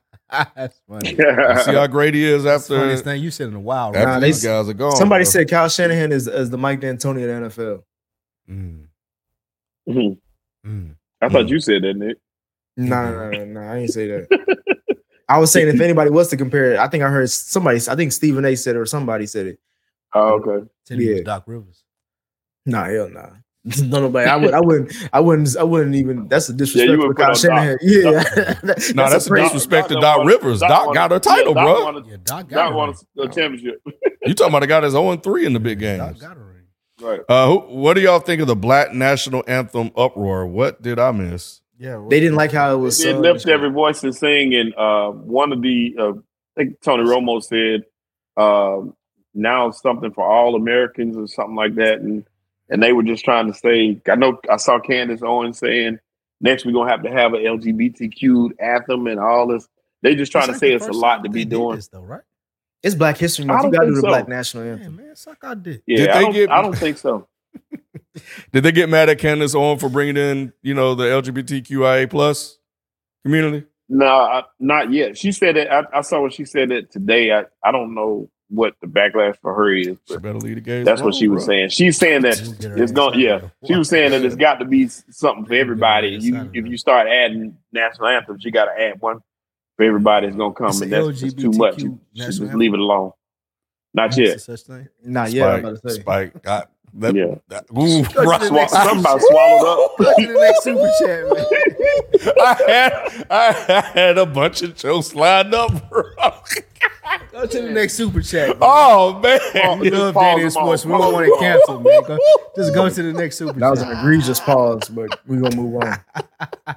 [0.56, 1.14] That's funny.
[1.18, 3.88] You see how great he is That's after funniest thing you said in a while.
[3.88, 4.14] After Right?
[4.14, 4.96] Nah, these guys are gone.
[4.96, 5.30] Somebody bro.
[5.30, 7.82] said Kyle Shanahan is, is the Mike D'Antoni of the NFL.
[8.50, 8.86] Mm,
[9.88, 10.18] Mhm.
[10.66, 10.94] mm.
[11.20, 12.18] I thought you said that, Nick.
[12.76, 14.66] No, no, no, no, I didn't say that.
[15.28, 17.78] I was saying if anybody was to compare it, I think I heard somebody.
[17.88, 18.54] I think Stephen A.
[18.56, 19.58] said it or somebody said it.
[20.14, 20.66] Oh, okay.
[20.84, 21.22] Said Yeah.
[21.22, 21.84] Doc Rivers.
[22.66, 23.28] Nah, hell nah.
[23.84, 24.28] No, nobody.
[24.28, 24.52] I would.
[24.54, 24.92] I wouldn't.
[25.12, 25.56] I wouldn't.
[25.56, 26.26] I wouldn't even.
[26.28, 27.72] That's a disrespect you for would Kyle put Shanahan.
[27.72, 27.80] Doc.
[27.82, 28.54] Yeah,
[28.94, 30.58] No, that's, a crazy- disrespect to Doc Doc Rivers.
[30.60, 31.74] Doc, won- got a title, yeah, bro.
[31.74, 33.80] Doc won a- Yeah, Doc got Doc a won a, a championship.
[34.26, 36.20] You talking about the guy that's 0 3 in the big Doc games.
[36.20, 36.51] got a ring.
[37.02, 37.20] Right.
[37.28, 40.46] Uh, who, what do y'all think of the Black National Anthem uproar?
[40.46, 41.60] What did I miss?
[41.78, 42.98] Yeah, They didn't like how it was.
[42.98, 43.22] They sung.
[43.22, 46.14] lift every voice and sing, and uh, one of the, uh, I
[46.64, 47.84] think Tony Romo said,
[48.36, 48.94] um,
[49.34, 52.24] now something for all Americans or something like that, and
[52.68, 54.00] and they were just trying to say.
[54.08, 55.98] I know I saw Candace Owens saying
[56.40, 59.68] next we're gonna have to have an LGBTQ anthem and all this.
[60.02, 61.76] They just trying It's to like say it's a lot to be doing.
[61.76, 62.22] this, though, right?
[62.82, 63.64] It's Black History I Month.
[63.64, 64.08] You don't got to do think the so.
[64.08, 64.98] Black National Anthem.
[64.98, 65.82] Yeah, man, suck our dick.
[65.86, 67.28] Yeah, Did I they don't, get- I don't think so.
[68.52, 72.58] Did they get mad at Candace Owens for bringing in, you know, the LGBTQIA plus
[73.24, 73.66] community?
[73.88, 75.16] No, I, not yet.
[75.18, 75.70] She said that.
[75.72, 77.30] I, I saw what she said that today.
[77.32, 80.84] I, I don't know what the backlash for her is, She better lead the game.
[80.84, 81.70] that's what she was saying.
[81.70, 82.38] She's saying that
[82.76, 83.18] it's going.
[83.18, 86.08] Yeah, she was saying that it's got to be something for everybody.
[86.20, 89.20] You, if you start adding national anthems, you got to add one
[89.76, 90.26] for everybody.
[90.26, 91.76] that's gonna come, It's and a that's just too much.
[91.76, 93.12] LGBTQ You just leave it alone.
[93.94, 94.40] Not yet.
[94.40, 94.88] Such thing.
[95.04, 95.50] Not Spike, yet.
[95.50, 96.00] I'm about to say.
[96.00, 97.14] Spike got that.
[97.14, 97.34] Yeah.
[97.48, 98.52] that ooh, to the right.
[98.52, 99.96] next- Something about swallowed up.
[99.98, 102.34] The next super chat, man.
[102.40, 106.02] I had I had a bunch of jokes lined up, bro.
[107.32, 108.48] Go to the next super chat.
[108.48, 108.58] Man.
[108.60, 110.84] Oh man, we love pause Danny them Sports.
[110.86, 110.92] all.
[110.92, 112.02] We don't want to cancel, man.
[112.06, 112.18] Go,
[112.56, 115.82] just go to the next super That was an egregious pause, but we're gonna move
[115.82, 116.76] on.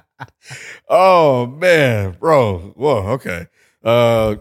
[0.88, 2.72] Oh man, bro.
[2.76, 3.48] Whoa, okay.
[3.84, 4.36] Uh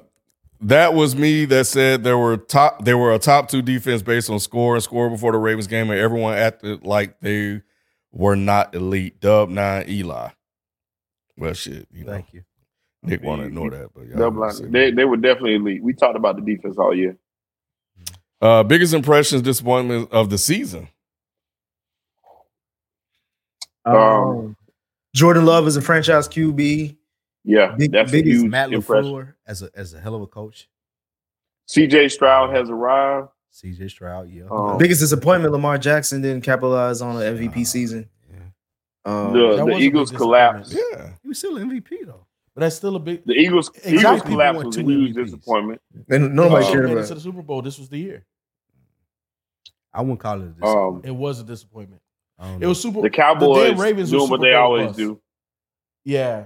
[0.61, 4.30] that was me that said there were top there were a top two defense based
[4.30, 7.61] on score and score before the Ravens game, and everyone acted like they
[8.11, 9.19] were not elite.
[9.19, 10.30] Dub nine Eli.
[11.38, 12.11] Well shit, you know.
[12.11, 12.43] Thank you.
[13.07, 14.72] Nick wanna ignore that, but y'all Double line.
[14.72, 15.84] They they were definitely elite.
[15.84, 17.18] We talked about the defense all year.
[18.41, 20.90] Uh biggest impressions, disappointment of the season.
[23.86, 24.57] Um,
[25.14, 26.98] Jordan Love is a franchise QB.
[27.44, 29.11] Yeah, Big- that's a biggest huge Matt impression.
[29.11, 30.68] LaFleur as a as a hell of a coach.
[31.69, 33.30] CJ Stroud has arrived.
[33.53, 34.44] CJ Stroud, yeah.
[34.52, 38.10] Um, Biggest disappointment: Lamar Jackson didn't capitalize on an MVP season.
[39.06, 40.73] Um, the the Eagles collapsed.
[40.73, 41.11] Yeah.
[41.22, 42.24] he was still MVP though.
[42.56, 43.26] But that's still a big.
[43.26, 43.98] The Eagles Exactly.
[43.99, 45.26] Eagles collapse want was a two huge MVPs.
[45.26, 45.82] disappointment.
[46.10, 47.61] and nobody Uh, cared made it to the Super Bowl.
[47.61, 48.26] This was the year.
[49.94, 51.02] I wouldn't call it a Um.
[51.03, 52.02] It was a disappointment.
[52.40, 53.02] I don't It was super.
[53.02, 54.98] the Cowboys damn Ravens were doing what they Bowl always bust.
[54.99, 55.19] do.
[56.06, 56.45] Yeah,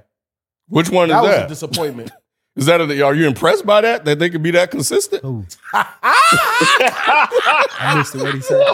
[0.67, 2.11] Which one is that was a disappointment.
[2.55, 4.03] Is that a, are you impressed by that?
[4.03, 5.23] That they could be that consistent?
[5.73, 5.85] I
[7.97, 8.21] missed it.
[8.21, 8.65] What he said.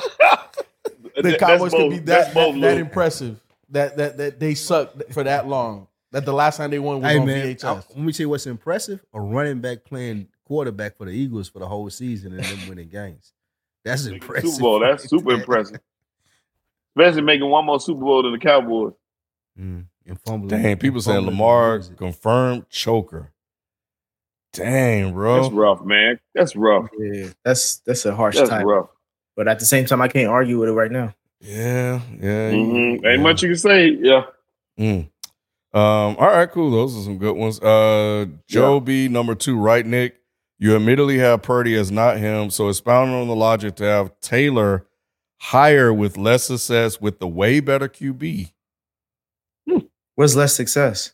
[1.18, 3.40] the Cowboys could be that that, that impressive.
[3.70, 5.88] That that that they suck for that long.
[6.16, 8.30] That the last time they won was Hey on man, I, let me tell you
[8.30, 12.42] what's impressive: a running back playing quarterback for the Eagles for the whole season and
[12.42, 13.34] them winning games.
[13.84, 14.52] That's impressive.
[14.52, 14.80] Super Bowl.
[14.80, 15.82] That's super impressive.
[16.96, 18.94] Especially making one more Super Bowl than the Cowboys.
[19.60, 20.62] Mm, and fumbling.
[20.62, 21.98] Dang, people saying fumbling Lamar the music.
[21.98, 23.34] confirmed choker.
[24.54, 25.42] Dang, bro.
[25.42, 26.18] That's rough, man.
[26.34, 26.88] That's rough.
[26.98, 28.66] Yeah, that's that's a harsh That's time.
[28.66, 28.88] rough.
[29.36, 31.14] But at the same time, I can't argue with it right now.
[31.42, 32.52] Yeah, yeah.
[32.52, 33.02] Mhm.
[33.04, 33.10] yeah.
[33.10, 33.90] Ain't much you can say.
[33.90, 34.28] Yeah.
[34.80, 35.10] Mm.
[35.76, 36.72] Um, all right, cool.
[36.72, 37.60] Those are some good ones.
[37.60, 40.16] Uh Joe B, number two, right, Nick?
[40.58, 44.88] You immediately have Purdy as not him, so expound on the logic to have Taylor
[45.42, 48.52] higher with less success with the way better QB.
[50.16, 51.12] Where's less success?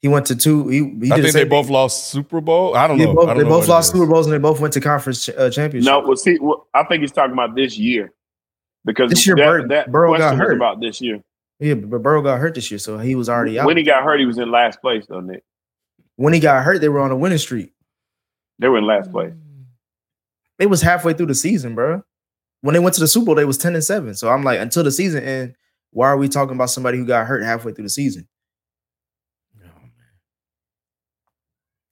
[0.00, 0.68] He went to two.
[0.68, 2.74] He, he I did the think they same both lost Super Bowl.
[2.74, 3.14] I don't They know.
[3.14, 3.92] both, I don't they know both lost.
[3.92, 5.90] Super Bowls and they both went to conference ch- uh, championship.
[5.92, 8.14] No, well, see, well, I think he's talking about this year
[8.86, 10.56] because This year, that, Bur- that Burrow got question was hurt.
[10.56, 11.22] about this year.
[11.58, 13.66] Yeah, but Burrow got hurt this year, so he was already out.
[13.66, 15.42] When he got hurt, he was in last place, though, Nick.
[16.16, 17.72] when he got hurt, they were on a winning streak.
[18.58, 19.32] They were in last place.
[20.58, 22.02] They was halfway through the season, bro.
[22.62, 24.14] When they went to the Super Bowl, they was ten and seven.
[24.14, 25.54] So I'm like, until the season end,
[25.90, 28.26] why are we talking about somebody who got hurt halfway through the season?
[29.62, 29.68] Oh,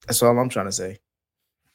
[0.07, 0.99] That's all I'm trying to say.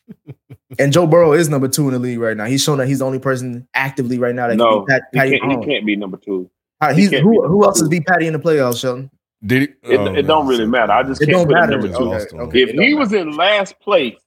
[0.79, 2.45] and Joe Burrow is number two in the league right now.
[2.47, 5.29] He's shown that he's the only person actively right now that No, can beat Pat,
[5.29, 6.51] he can't, he can't be number two.
[6.81, 7.89] How- he he's- can't who, who else is two.
[7.91, 9.11] beat Patty in the playoffs, Shelton?
[9.45, 9.93] Did he?
[9.95, 10.93] It, oh, it don't really matter.
[10.93, 11.79] I just It can't don't put matter.
[11.79, 12.13] number two.
[12.13, 12.63] Okay, okay.
[12.63, 13.23] If It don't he was matter.
[13.29, 14.19] in last place,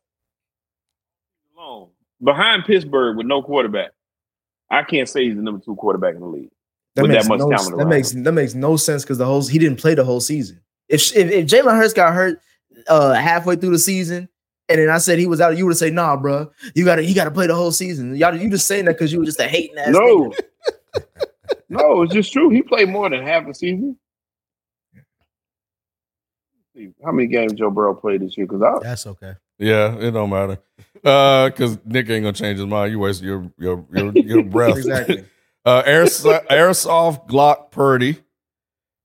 [1.57, 1.89] alone,
[2.23, 3.91] behind Pittsburgh with no quarterback,
[4.71, 6.49] I can't say he's the number two quarterback in the league.
[6.95, 9.17] That with makes that much no, talent that around makes that makes no sense because
[9.17, 10.61] the whole he didn't play the whole season.
[10.89, 12.39] If if, if Jalen Hurts got hurt
[12.87, 14.29] uh, halfway through the season,
[14.69, 17.03] and then I said he was out, you would say, "Nah, bro, you got to
[17.05, 19.25] you got to play the whole season." Y'all, you just saying that because you were
[19.25, 19.89] just a hating ass.
[19.89, 20.39] No, nigga.
[21.73, 22.49] no, it's just true.
[22.49, 23.97] He played more than half a season.
[27.03, 28.47] How many games Joe Burrow played this year?
[28.47, 29.35] Because That's okay.
[29.59, 30.57] Yeah, it don't matter.
[31.03, 32.91] Uh, cause Nick ain't gonna change his mind.
[32.91, 34.77] You waste your your your, your breath.
[34.77, 35.25] Exactly.
[35.65, 38.22] Uh, Airsoft, Airsoft Glock Purdy.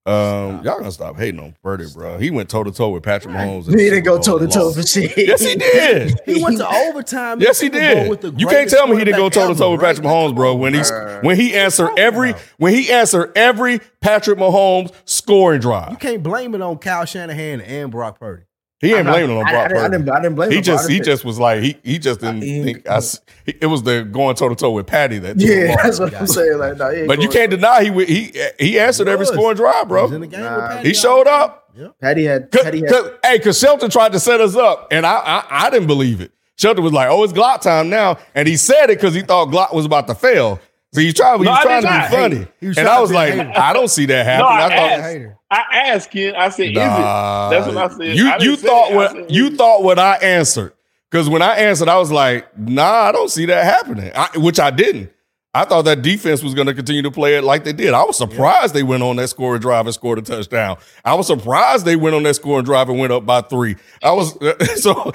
[0.06, 2.16] Um, y'all gonna stop hating on Purdy, bro.
[2.18, 3.68] He went toe to toe with Patrick Mahomes.
[3.68, 4.76] in He didn't go toe to toe lost.
[4.80, 5.12] for shit.
[5.18, 6.18] Yes, he did.
[6.24, 7.40] He went to overtime.
[7.40, 8.08] Yes, he did.
[8.08, 10.12] with the You can't tell me he didn't go toe to toe with Patrick right?
[10.14, 10.54] Mahomes, bro.
[10.54, 10.90] When he's
[11.22, 15.90] when he answered every when he answered every Patrick Mahomes scoring drive.
[15.90, 18.44] You can't blame it on Kyle Shanahan and Brock Purdy.
[18.80, 19.96] He ain't blaming on Brock I, didn't- I, Purdy.
[19.98, 20.62] didn't, I didn't blame He him.
[20.62, 20.74] bro.
[20.74, 23.66] I just he just was like he he just didn't He- think I s- it
[23.66, 26.58] was the going toe to toe with Patty that Yeah, that's what I'm saying.
[26.58, 29.30] Like, nah, he But you can't deny he would- he he answered every was.
[29.30, 30.18] scoring drive, He was in bro.
[30.20, 31.64] the game Nah, with Patty He showed up.
[31.76, 31.88] Yeah.
[32.00, 35.04] Patty had Cause, Patty had 'cause- hey, because Shelton tried to set us up, and
[35.06, 36.30] I, I I didn't believe it.
[36.56, 39.48] Shelton was like, "Oh, it's Glock time now," and he said it because he thought
[39.48, 40.58] Glock was about to fail.
[40.92, 42.46] So you tried, he No, was trying to be funny,
[42.78, 43.52] and I was like, hater.
[43.54, 44.46] I don't see that No.
[44.46, 45.18] I I thought, asked.
[45.50, 46.34] I asked Ken.
[46.34, 48.16] I said, Nah, "Is it?" That's what I said.
[48.16, 48.94] You I you thought it.
[48.94, 50.72] What said, you thought what I answered
[51.10, 54.10] because when I answered, I was like, Nah, I don't see that happening.
[54.14, 55.10] I, which I didn't.
[55.54, 57.92] I thought that defense was going to continue to play it like they did.
[57.94, 60.76] I was surprised they went on that scoring drive and scored a touchdown.
[61.04, 63.76] I was surprised they went on that scoring drive and went up by three.
[64.02, 64.38] I was
[64.82, 65.12] so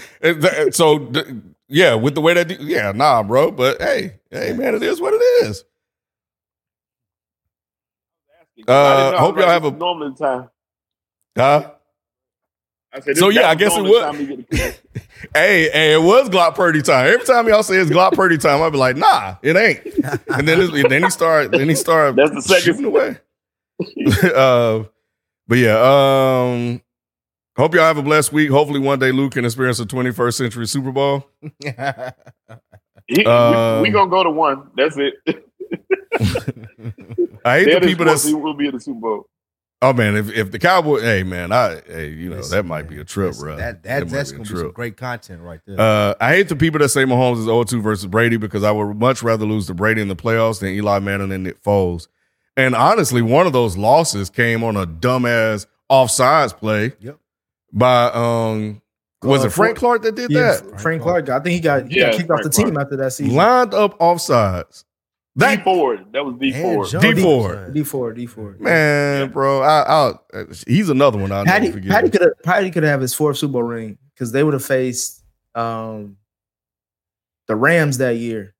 [0.72, 1.12] so
[1.74, 3.52] yeah with the way that yeah nah bro.
[3.52, 5.64] But hey hey man, it is what it is.
[8.68, 9.18] I Uh, know.
[9.18, 10.50] hope y'all have a normal time.
[11.38, 11.72] huh.
[12.96, 13.90] I said, So, yeah, I guess it was.
[13.90, 14.02] would.
[14.04, 14.76] the time we get the-
[15.34, 17.08] Hey, hey, it was Glock Purdy time.
[17.12, 19.80] Every time y'all say it's Glock Purdy time, I'd be like, nah, it ain't.
[20.28, 23.18] And then then he start then he started That's the second- away.
[24.36, 24.84] uh,
[25.48, 26.82] but yeah, um,
[27.56, 28.50] hope y'all have a blessed week.
[28.50, 31.28] Hopefully one day Luke can experience a 21st century Super Bowl.
[33.08, 34.70] He- Um, we, we gonna go to one.
[34.78, 35.14] That's it.
[37.46, 39.30] I hate That the people that will be in the Super Bowl.
[39.82, 42.88] oh man, if if the Cowboy, hey man, I hey, you know, Listen, that might
[42.88, 43.56] be a trip, Listen, bro.
[43.58, 45.80] That, that, might that's gonna be some great content right there.
[45.80, 48.96] Uh, I hate the people that say Mahomes is 0-2 versus Brady because I would
[48.98, 52.08] much rather lose to Brady in the playoffs than Eli Manning and Nick Foles.
[52.56, 57.18] And honestly, one of those losses came on a dumbass offsides play Yep.
[57.74, 58.82] By um
[59.24, 60.80] was Uh, it Frank Clark that did Yeah, that?
[60.82, 61.30] Frank Clark.
[61.30, 62.86] I think he got he Yeah, got kicked off the Frank team Clark.
[62.86, 63.36] after that season.
[63.36, 64.84] Lined up offsides.
[65.36, 66.06] D That Ford.
[66.14, 66.88] That was D And Ford.
[66.90, 67.56] John D Deep Ford.
[67.58, 68.56] was, uh, D four, D four.
[68.60, 71.92] man, bro, I, I he's another one I Patty never forget.
[71.92, 74.64] Patty could have Patty could have his fourth Super Bowl ring because they would have
[74.64, 75.24] faced
[75.56, 76.18] um
[77.48, 78.54] the Rams that year.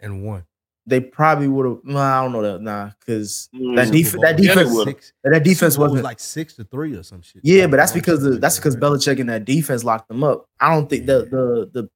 [0.00, 0.44] and one.
[0.86, 1.78] They probably would have.
[1.84, 2.60] No, I don't know that.
[2.60, 3.76] Nah, because Mm.
[3.76, 6.04] that Super def- that was Yeah, defense six- that defense Super Bowl was wasn't.
[6.04, 7.40] like six to three or some shit.
[7.42, 8.82] yeah, Like, but that's because the, that's because right?
[8.82, 10.46] Belichick and that defense locked them up.
[10.60, 11.88] I don't think the the the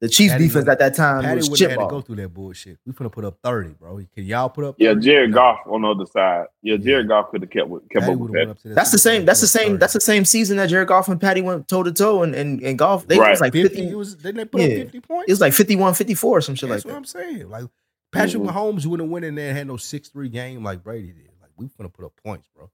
[0.00, 2.00] the Chiefs Patty defense would- at that time Patty was chip have had to go
[2.00, 2.78] through that bullshit.
[2.86, 4.00] We finna put up thirty, bro.
[4.14, 4.76] Can y'all put up?
[4.78, 5.00] Yeah, 30?
[5.04, 6.46] Jared Goff on the other side.
[6.62, 8.48] Yeah, Jared Goff could have kept with kept Patty up with that.
[8.48, 9.26] up to that That's the same.
[9.26, 9.66] That's the same.
[9.72, 9.76] 30.
[9.78, 12.62] That's the same season that Jared Goff and Patty went toe to toe and and
[12.62, 13.06] and golf.
[13.08, 13.32] They Right.
[13.32, 13.90] was like 50, fifty.
[13.90, 15.24] it was didn't they put up 50 points?
[15.28, 17.00] It was like 51, 54 or some shit That's like that.
[17.02, 17.22] That's what.
[17.24, 17.50] I'm saying.
[17.50, 17.64] Like
[18.12, 18.50] Patrick Mhm.
[18.50, 21.30] Mahomes wouldn't win in there and had no 6-3 game like Brady did.
[21.40, 22.70] Like we gonna put up points, bro.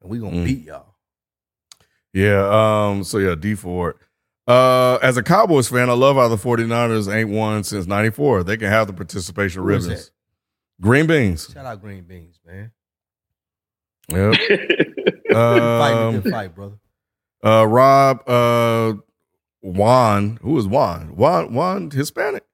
[0.00, 0.44] And we gonna Mm.
[0.44, 0.94] beat y'all.
[2.12, 2.48] Yeah.
[2.88, 3.04] Um.
[3.04, 3.96] So yeah, Dee Ford.
[4.46, 8.44] Uh, as a Cowboys fan, I love how the 49ers ain't won since '94.
[8.44, 10.10] They can have the participation Who is ribbons.
[10.80, 11.50] Green beans.
[11.52, 12.70] Shout out Green Beans, man.
[14.08, 14.34] Yep.
[15.30, 15.36] Fighting a
[16.08, 16.76] Um, good fight, brother.
[17.44, 18.22] uh, Rob.
[18.28, 18.94] Uh,
[19.62, 20.38] Juan.
[20.42, 21.16] Who is Juan?
[21.16, 21.52] Juan.
[21.52, 22.44] Juan Hispanic.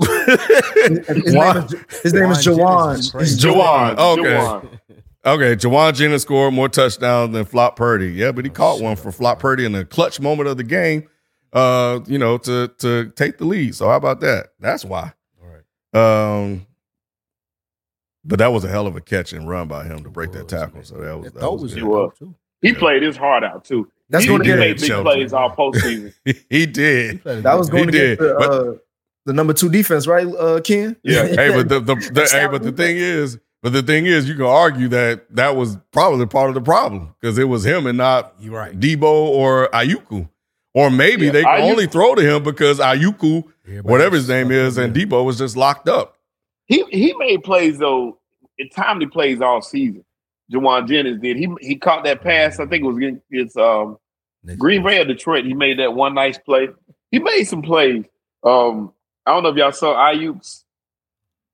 [0.00, 1.56] His Juan.
[1.56, 3.12] name is, his name is Juwan Jawan.
[3.12, 3.44] Jennings.
[3.44, 3.98] Jawan.
[3.98, 4.22] Okay.
[4.22, 4.80] Jawan.
[5.26, 8.12] Okay, Jauan Jennings scored more touchdowns than Flop Purdy.
[8.12, 11.08] Yeah, but he caught one for Flop Purdy in the clutch moment of the game.
[11.52, 13.74] Uh, you know, to to take the lead.
[13.74, 14.48] So how about that?
[14.60, 15.12] That's why.
[15.42, 16.42] All right.
[16.42, 16.66] Um,
[18.24, 20.48] but that was a hell of a catch and run by him to break that
[20.48, 20.82] tackle.
[20.84, 21.80] So that was That that was was good.
[21.82, 22.34] He too.
[22.62, 23.90] He played his heart out too.
[24.10, 26.14] That's he, going he to made get big plays all postseason.
[26.24, 27.22] he He did.
[27.22, 28.74] played that was going He to did, get the, uh,
[29.26, 30.96] the number two defense, right, uh, Ken?
[31.02, 31.26] Yeah.
[31.26, 34.34] hey, but the, the, the hey, but the thing is, but the thing is, you
[34.34, 37.98] can argue that that was probably part of the problem because it was him and
[37.98, 38.78] not You're right.
[38.78, 40.28] Deebo or Ayuku.
[40.72, 44.28] Or maybe Yeah, they can Ayuk- only throw to him because Ayuku, Everybody whatever his
[44.28, 45.08] name is, and man.
[45.08, 46.16] Deebo was just locked up.
[46.66, 48.18] He he made plays though,
[48.56, 50.04] in timely plays all season.
[50.52, 51.36] Jauan Jennings did.
[51.36, 52.60] He he caught that pass.
[52.60, 53.98] I think it was against it's um
[54.58, 54.86] Green game.
[54.86, 55.44] Bay or Detroit.
[55.44, 56.68] He made that one nice play.
[57.10, 58.04] He made some plays.
[58.44, 58.92] Um,
[59.30, 60.64] I don't know if y'all saw Aiyuk's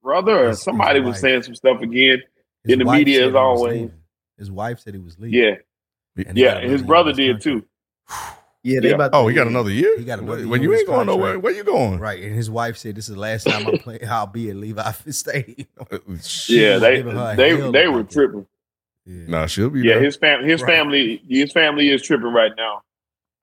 [0.03, 2.23] brother or His- his somebody was saying some stuff again.
[2.65, 3.91] His in the media said as always.
[4.39, 5.39] His wife said he was leaving.
[5.39, 5.55] Yeah,
[6.27, 6.55] And yeah.
[6.55, 7.67] got His brother year did on his too.
[8.63, 8.95] Yeah, they Yeah.
[8.95, 9.97] about Oh, he got another year.
[9.99, 11.39] He got another when you ain't his going nowhere.
[11.39, 12.01] Where you going?
[12.01, 12.23] Right.
[12.23, 14.91] And his wife said this is the last time I play I'll be at Levi
[15.11, 15.69] Stadium.
[15.79, 15.99] Uh,
[16.49, 18.11] Yeah, was they they they were that.
[18.11, 18.47] tripping.
[19.05, 19.27] Yeah.
[19.29, 20.05] Nah, she'll be Yeah, there.
[20.05, 20.71] his fam his Right.
[20.73, 22.83] family his family is tripping right now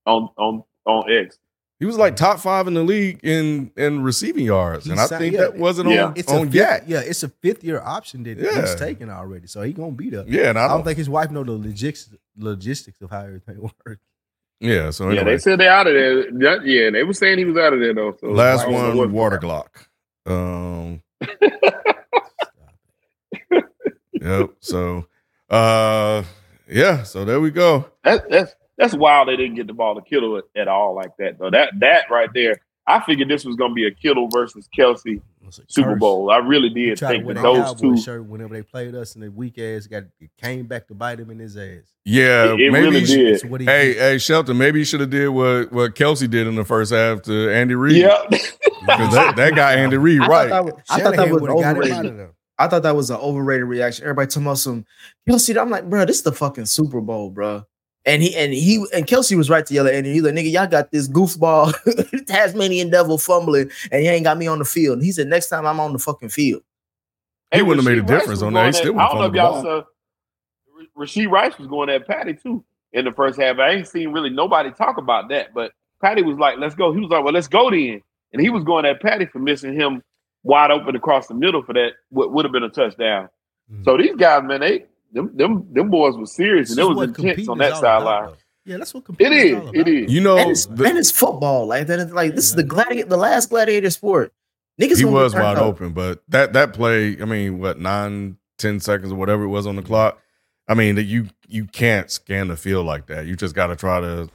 [0.05, 1.37] on on on X.
[1.83, 5.05] He was like top five in the league in in receiving yards, He and I
[5.07, 6.05] signed- think yeah, that wasn't yeah.
[6.05, 6.83] on It's on fifth, Yak.
[6.87, 8.61] yeah, it's a fifth year option that Yeah.
[8.61, 9.47] he's taken already.
[9.47, 10.23] So he gonna be there.
[10.25, 13.19] Yeah, and I I don't, don't think his wife know the logistics logistics of how
[13.25, 13.99] everything works.
[14.61, 16.31] Yeah, so Yeah, they said they out of there.
[16.31, 18.15] That- yeah, they were saying he was out of there though.
[18.21, 19.67] So last I don't know one, what- water Glock.
[20.25, 21.01] Um,
[24.13, 24.51] yep.
[24.61, 25.05] So,
[25.49, 26.23] uh,
[26.69, 27.03] yeah.
[27.03, 27.89] So there we go.
[28.05, 29.27] That, that's that's wild.
[29.27, 31.49] They didn't get the ball to Kittle at, at all like that though.
[31.49, 32.57] That that right there.
[32.85, 35.21] I figured this was gonna be a Kittle versus Kelce
[35.67, 35.99] Super curse.
[35.99, 36.29] Bowl.
[36.31, 37.97] I really He did tried to think wear that that those Cowboy two.
[38.01, 41.19] shirt whenever they played us, and the weak ass got it came back to bite
[41.19, 41.83] him in his ass.
[42.03, 42.87] Yeah, It- it maybe.
[42.87, 43.33] really should- did.
[43.35, 43.97] That's what he Hey, did.
[43.99, 44.57] hey, Shelton.
[44.57, 47.75] Maybe you should have did what what Kelce did in the first half to Andy
[47.75, 47.97] Reid.
[47.97, 50.49] Yeah, Because that, that guy Andy Reid, I right?
[50.49, 52.19] thought that was, I thought that was would've got him out of overrated.
[52.19, 52.31] there.
[52.59, 54.03] I thought that was an overrated reaction.
[54.03, 54.85] Everybody talking about some
[55.29, 55.57] Kelce.
[55.59, 57.63] I'm like, bro, this is the fucking Super Bowl, bro.
[58.05, 60.11] And he and he and Kelce was right to yell at Andy.
[60.11, 61.73] He's like, nigga, y'all got this goofball
[62.27, 64.97] Tasmanian devil fumbling, and he ain't got me on the field.
[64.97, 66.63] And he said, next time I'm on the fucking field.
[67.53, 68.65] He wouldn't have made a difference on that.
[68.67, 69.63] He still at- would I don't know if the y'all ball.
[69.63, 69.83] saw.
[70.97, 73.57] Rashee Rice was going at Patty too in the first half.
[73.57, 75.71] I ain't seen really nobody talk about that, but
[76.01, 78.01] Patty was like, "Let's go." He was like, "Well, let's go then,"
[78.33, 80.03] and he was going at Patty for missing him
[80.43, 83.29] wide open across the middle for that what would have been a touchdown.
[83.71, 83.83] Mm-hmm.
[83.83, 86.95] So these guys, man, they them them them boys were serious and This it is
[86.97, 88.33] was intense on that sideline.
[88.65, 89.53] Yeah, that's what It competing is.
[89.55, 89.75] all about.
[89.75, 90.11] It is.
[90.11, 91.67] You know, and it's, the- and it's football.
[91.67, 91.99] Like that.
[91.99, 94.33] It's like this is the gladiator, the last gladiator sport.
[94.81, 95.63] Niggas he was get wide up.
[95.63, 99.67] open, but that that play, I mean, what nine, ten seconds or whatever it was
[99.67, 100.19] on the clock.
[100.67, 103.25] I mean, that you you can't scan the field like that.
[103.27, 104.29] You just got to try to,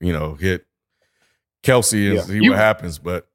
[0.00, 0.66] you know, hit
[1.64, 2.22] Kelce and Yeah.
[2.22, 2.98] see You- what happens.
[2.98, 3.26] But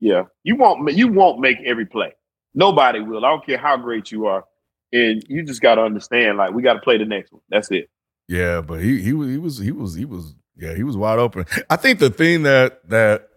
[0.00, 2.14] Yeah, you won't you won't make every play.
[2.54, 3.24] Nobody will.
[3.24, 4.44] I don't care how great you are,
[4.92, 6.38] and you just got to understand.
[6.38, 7.42] Like we got to play the next one.
[7.48, 7.88] That's it.
[8.28, 11.18] yeah, but he he was he was he was he was yeah he was wide
[11.18, 11.44] open.
[11.70, 13.28] I think the thing that that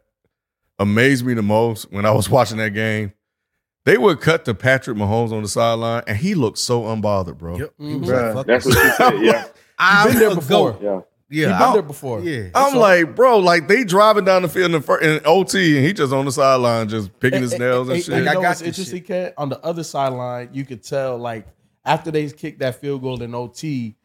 [0.80, 3.14] amazed me the most when I was watching that game,
[3.86, 7.58] they would cut to Patrick Mahomes on the sideline, and he looked so unbothered, bro.
[7.58, 7.74] Yep.
[7.80, 8.36] He was Bruh.
[8.36, 9.22] like, That's what you said.
[9.22, 9.46] Yeah,
[9.80, 10.78] I've been there before.
[10.82, 11.02] yeah.
[11.32, 12.20] Yeah, He been I'll- there before.
[12.22, 15.78] Yeah, I'm like, bro, like they driving down the field in, the fir- in OT,
[15.78, 18.16] and he just on the sideline, just picking his nails and Hey, shit.
[18.16, 19.34] You I know got what's interesting, Cat?
[19.38, 21.48] On the other sideline, you could tell, like,
[21.86, 23.96] after they kicked that field goal in OT,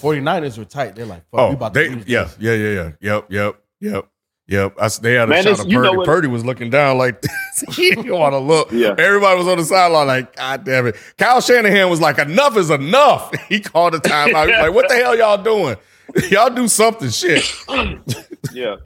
[0.00, 0.94] 49ers were tight.
[0.94, 3.56] They're like, fuck, we Oh, about to they, lose yeah, yeah, yeah, yeah, yep, yep,
[3.80, 4.08] yep,
[4.46, 4.74] yep.
[4.80, 6.04] I, s- they had a Man, shot of you Purdy.
[6.04, 7.64] Purdy was looking down like this.
[7.76, 8.70] he didn't want to look.
[8.72, 8.94] Yeah.
[8.98, 10.96] Everybody was on the sideline like, God damn it.
[11.18, 13.32] Kyle Shanahan was like, enough is enough.
[13.48, 14.46] He called a timeout.
[14.46, 15.76] He was like, what the hell y'all doing?
[16.30, 17.44] y'all do something, shit.
[18.52, 18.76] Yeah.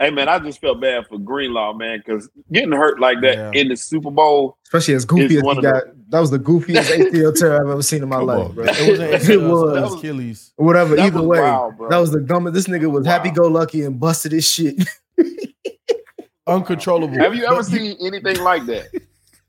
[0.00, 3.50] Hey man, I just felt bad for Greenlaw, man, because getting hurt like that Yeah.
[3.60, 4.56] in the Super Bowl.
[4.64, 5.82] Especially as goofy as he of got.
[6.10, 8.64] That was the goofiest ACL tear I've ever seen in my Come life, on, bro.
[8.64, 9.74] It wasn't It ACL, was.
[9.74, 10.52] that was Achilles.
[10.56, 10.94] Whatever.
[10.96, 12.54] That either was way, wild, that was the dumbest.
[12.54, 13.12] This nigga was Wow.
[13.12, 14.76] happy go lucky and busted his shit.
[16.46, 17.18] Uncontrollable.
[17.18, 18.86] Have you ever But seen anything like that?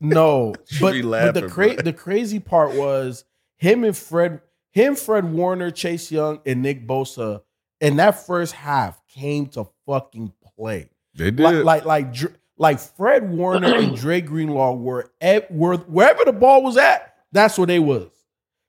[0.01, 3.23] No, but, be but the cra- the crazy part was
[3.57, 4.41] him and Fred,
[4.71, 7.41] him, Fred Warner, Chase Young, and Nick Bosa
[7.81, 10.89] in that first half came to fucking play.
[11.15, 11.63] They did.
[11.63, 12.15] Like like like
[12.57, 17.15] like Fred Warner and Dre Greenlaw were at were wherever the ball was at.
[17.31, 18.09] That's where they was.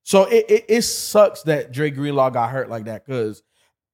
[0.03, 3.43] So it, it it sucks that Dre Greenlaw got hurt like that because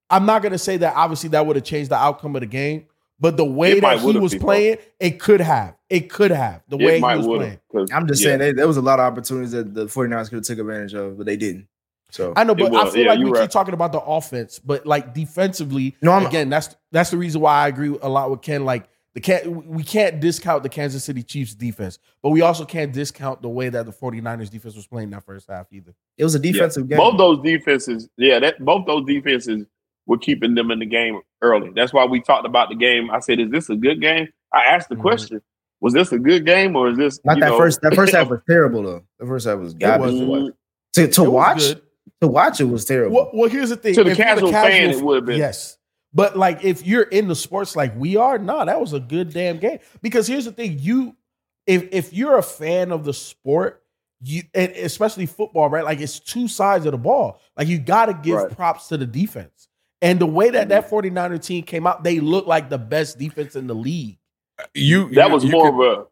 [0.09, 2.85] I'm not gonna say that obviously that would have changed the outcome of the game,
[3.19, 4.47] but the way It that he was people.
[4.47, 5.75] playing, it could have.
[5.89, 6.63] It could have.
[6.69, 7.89] The way it he was would playing.
[7.91, 10.43] I'm just saying, there, there was a lot of opportunities that the 49ers could have
[10.43, 11.67] took advantage of, but they didn't.
[12.09, 14.59] So I know, but I feel yeah, like we you keep talking about the offense,
[14.59, 18.31] but like defensively, No, I'm- again, that's that's the reason why I agree a lot
[18.31, 18.63] with Ken.
[18.65, 22.93] Like the can we can't discount the Kansas City Chiefs defense, but we also can't
[22.93, 25.93] discount the way that the 49ers defense was playing that first half either.
[26.17, 26.51] it was a Yeah.
[26.53, 26.97] defensive game.
[26.97, 29.65] Both those defenses, yeah, that both those defenses
[30.05, 31.71] were keeping them in the game early.
[31.75, 33.11] That's why we talked about the game.
[33.11, 35.01] I said, "Is this a good game?" I asked the Mhm.
[35.01, 35.41] question:
[35.81, 37.81] Was this a good game or is this Not you that know- first.
[37.81, 39.03] That first half was terrible though.
[39.19, 40.53] The first half was garbage to watch.
[40.93, 41.81] To, to It watch, good.
[42.21, 43.15] To watch it was terrible.
[43.15, 45.37] Well, well, here's the thing: To the If you're casual fan, it would've been.
[45.37, 45.77] yes.
[46.13, 49.31] But like, if you're in the sports like we are, nah, that was a good
[49.33, 49.79] damn game.
[50.01, 51.15] Because here's the thing: you,
[51.65, 53.83] if if you're a fan of the sport,
[54.21, 55.83] you and especially football, right?
[55.83, 57.41] Like it's two sides of the ball.
[57.57, 58.51] Like you got to give Right.
[58.55, 59.67] props to the defense.
[60.01, 61.17] And the way that that mm-hmm.
[61.17, 64.17] 49er team came out, they look like the best defense in the league.
[64.59, 66.05] Uh, you That you- was you more could- of a.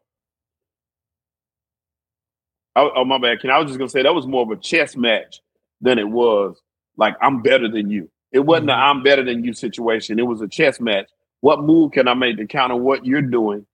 [2.78, 3.40] Oh, oh, my bad.
[3.40, 5.40] Can I was just gonna say that was more of a chess match
[5.80, 6.60] than it was
[6.96, 8.10] like I'm better than you.
[8.32, 8.80] It wasn't Mm-hmm.
[8.80, 10.18] a I'm better than you situation.
[10.18, 11.08] It was a chess match.
[11.40, 13.66] What move can I make to counter what you're doing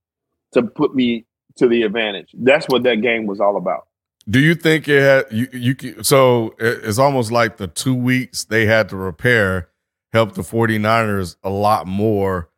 [0.52, 1.24] to put me
[1.56, 2.30] to the advantage?
[2.34, 3.86] That's what that game was all about.
[4.28, 5.48] Do you think it had you?
[5.52, 9.68] You can- so it's almost like the two weeks they had to repair
[10.12, 12.50] helped the 49ers a lot more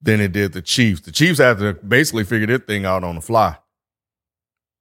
[0.00, 1.02] than it did the Chiefs.
[1.02, 3.56] The Chiefs had to basically figure their thing out on the fly.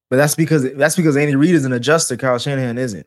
[0.09, 2.17] but that's because that's because Andy Reid is an adjuster.
[2.17, 3.05] Kyle Shanahan isn't.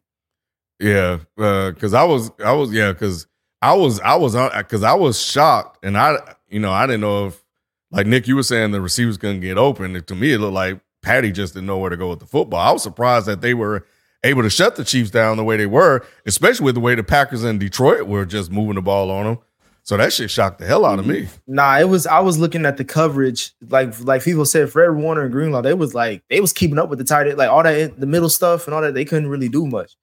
[0.81, 3.27] Yeah, uh, because I was, I was, yeah, because
[3.63, 6.17] I was, I was, because I was shocked, and I,
[6.49, 7.45] you know, I didn't know if,
[7.91, 10.03] like Nick, you were saying the receivers couldn't get open.
[10.03, 12.61] To me, it looked like Patty just didn't know where to go with the football.
[12.61, 13.87] I was surprised that they were
[14.25, 17.05] able to shut the Chiefs down the way they were, especially with the way the
[17.05, 19.39] Packers and Detroit were just moving the ball on them.
[19.85, 21.25] So that shit shocked the hell out of me.
[21.25, 21.55] Mm-hmm.
[21.55, 22.07] Nah, it was.
[22.07, 25.61] I was looking at the coverage, like like people said, Fred Warner and Greenlaw.
[25.61, 28.07] They was like they was keeping up with the tight end, like all that the
[28.07, 28.95] middle stuff and all that.
[28.95, 29.95] They couldn't really do much.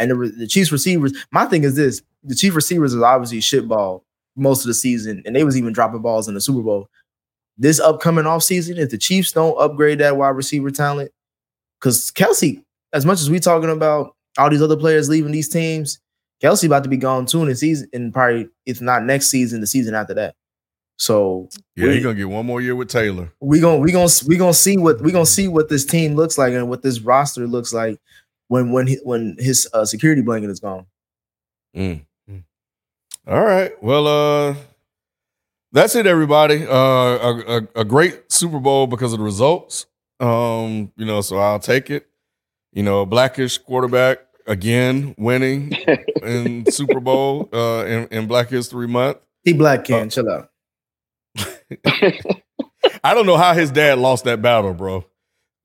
[0.00, 1.12] And the, the Chiefs receivers.
[1.30, 4.02] My thing is this: the Chiefs receivers is obviously shitball
[4.34, 6.88] most of the season, and they was even dropping balls in the Super Bowl.
[7.58, 11.12] this upcoming offseason, if the Chiefs don't upgrade that wide receiver talent,
[11.78, 12.62] because Kelce,
[12.92, 16.00] as much as we talking about all these other players leaving these teams,
[16.42, 19.60] Kelce about to be gone too in the season, and probably if not next season,
[19.60, 20.34] the season after that.
[20.96, 23.32] So Yeah, we, he's gonna get one more year with Taylor.
[23.40, 26.36] we gonna we gonna we gonna see what we gonna see what this team looks
[26.38, 27.98] like and what this roster looks like
[28.50, 30.86] when when he, when his uh, security blanket is gone.
[31.76, 32.04] Mm.
[33.26, 33.80] All right.
[33.80, 34.56] Well, uh,
[35.70, 36.66] that's it, everybody.
[36.66, 39.86] Uh, a, a, a great Super Bowl because of the results.
[40.18, 42.08] Um, you know, so I'll take it.
[42.72, 44.18] You know, blackish quarterback
[44.48, 45.72] again winning
[46.24, 49.18] in Super Bowl uh, in, in Black History Month.
[49.44, 50.50] He black can chill out.
[53.04, 55.04] I don't know how his dad lost that battle, bro.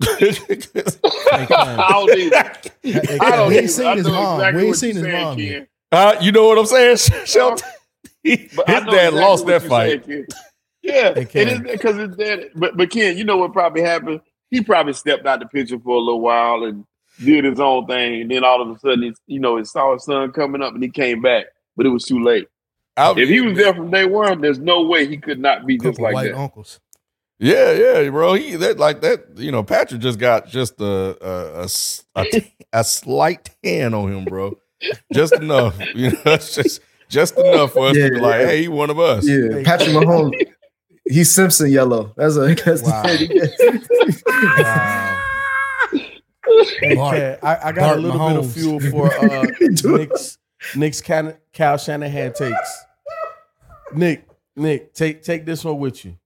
[0.06, 2.52] I don't either.
[2.84, 4.40] Hey, I don't we ain't seen his mom.
[4.40, 5.46] exactly We ain't seen his mom Ken.
[5.46, 5.68] yet.
[5.92, 7.68] Uh, you know what I'm saying, Shelton?
[8.24, 10.06] His But I dad know exactly lost that fight.
[10.06, 10.28] saying, Ken.
[10.82, 11.64] Yeah, Hey, it Ken.
[11.64, 12.50] because it's dead.
[12.56, 14.22] But but Ken, you know what probably happened?
[14.52, 16.86] He probably stepped out the picture for a little while and
[17.24, 19.94] did his own thing, and then all of a sudden, he's, you know, he saw
[19.94, 21.46] his son coming up, and he came back,
[21.78, 22.48] but it was too late.
[22.98, 25.78] I'll- If he was there from day one, there's no way he could not be
[25.78, 26.38] just like white that.
[26.38, 26.80] uncles.
[27.40, 28.34] Yeah, yeah, bro.
[28.36, 29.26] He that like that.
[29.38, 31.66] You know, Patrick just got just a
[32.16, 32.24] a
[32.74, 34.58] a slight tan on him, bro.
[35.14, 35.78] Just enough.
[35.96, 36.80] You know, it's just
[37.10, 38.48] just enough for us to be Yeah, like, yeah.
[38.48, 39.28] hey, he one of us.
[39.28, 40.34] Yeah, Patrick Mahomes.
[41.08, 42.14] He's Simpson yellow.
[42.18, 43.04] That's a that's Wow.
[43.04, 44.46] the
[46.80, 50.38] Hey, Bart- Ken, I, I got Bart a little bit of fuel for uh, Nick's
[50.76, 52.86] Nick's Can- Cal Shanahan takes.
[53.94, 56.18] Nick, Nick, take take this one with you.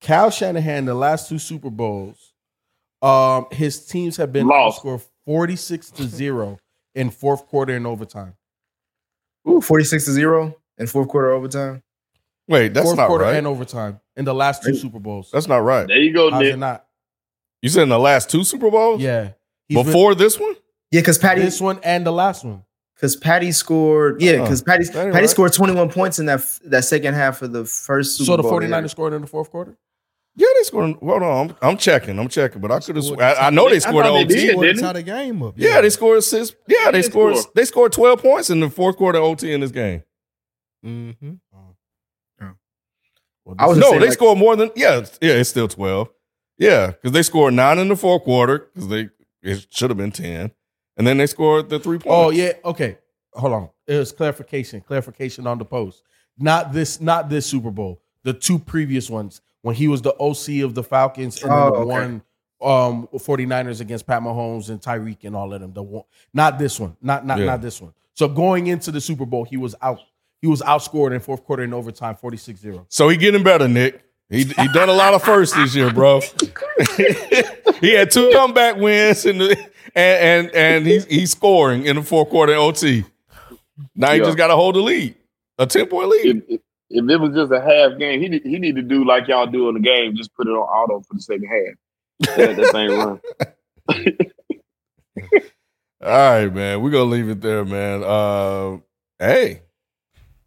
[0.00, 2.32] Cal Shanahan, the last two Super Bowls,
[3.02, 4.82] um, his teams have been Lost.
[4.82, 6.58] outscored forty six to zero
[6.94, 8.34] in fourth quarter and overtime.
[9.48, 11.82] Ooh, 46 to 0 in fourth quarter overtime.
[12.48, 13.36] Wait, that's fourth not quarter right.
[13.36, 15.30] and overtime in the last two Super Bowls.
[15.32, 15.86] That's not right.
[15.86, 16.54] There you go, How's Nick.
[16.54, 16.84] it not?
[17.62, 19.00] You said in the last two Super Bowls?
[19.00, 19.30] Yeah.
[19.68, 20.54] He's been- Before this one?
[20.90, 22.62] Yeah, because Patty this one and the last one.
[22.94, 24.20] because Patty scored.
[24.20, 25.30] Yeah, because Patty that ain't Patty right.
[25.30, 28.52] scored 21 points in that that second half of the first Super so the Bowl.
[28.52, 29.76] 49ers scored in the fourth quarter?
[30.38, 30.94] Yeah, they scored.
[31.02, 32.16] Hold on, I'm, I'm checking.
[32.18, 33.04] I'm checking, but I could have.
[33.04, 34.34] Scored I, I know they scored thought they OT.
[34.34, 34.50] did.
[34.52, 35.54] Scored to didn't tie the game up.
[35.56, 36.54] Yeah, they scored six.
[36.68, 37.36] Yeah, they they scored.
[37.36, 37.52] score?
[37.56, 40.04] They scored 12 points in the fourth quarter OT in this game.
[40.86, 41.32] Mm-hmm.
[43.44, 45.32] Well, I was No, they like- scored more than yeah, yeah.
[45.34, 46.08] It's still twelve.
[46.58, 49.08] Yeah, because they scored nine in the fourth quarter because they
[49.42, 50.50] it should have been ten,
[50.96, 52.06] and then they scored the three points.
[52.14, 52.98] Oh yeah, okay.
[53.32, 53.68] Hold on.
[53.86, 54.80] It was clarification.
[54.82, 56.02] Clarification on the post.
[56.38, 57.00] Not this.
[57.00, 58.02] Not this Super Bowl.
[58.24, 61.70] The two previous ones when he was the OC of the Falcons and then Oh,
[61.70, 61.84] the okay.
[61.86, 62.22] one
[62.60, 65.72] um 49ers against Pat Mahomes and Tyreek and all of them.
[65.72, 66.02] The one,
[66.34, 66.96] not this one.
[67.00, 67.44] Not not Yeah.
[67.46, 67.92] not this one.
[68.14, 70.00] So going into the Super Bowl, he was out.
[70.40, 72.86] He was outscored in fourth quarter in overtime, 46-0.
[72.88, 74.02] So he getting better, Nick.
[74.30, 76.20] He he done a lot of firsts this year, bro.
[77.80, 79.56] he had two comeback wins in the
[79.94, 83.04] and and and he's he's scoring in the fourth quarter OT.
[83.94, 84.24] Now he Yeah.
[84.24, 85.14] just got to hold the lead,
[85.58, 86.36] a ten point lead.
[86.36, 89.04] If, if, if it was just a half game, he need, he need to do
[89.04, 90.16] like y'all do in the game.
[90.16, 92.36] Just put it on auto for the second half.
[92.36, 93.20] Let that thing run.
[96.00, 96.80] All right, man.
[96.80, 98.02] We're gonna leave it there, man.
[98.04, 98.78] Uh,
[99.18, 99.62] hey,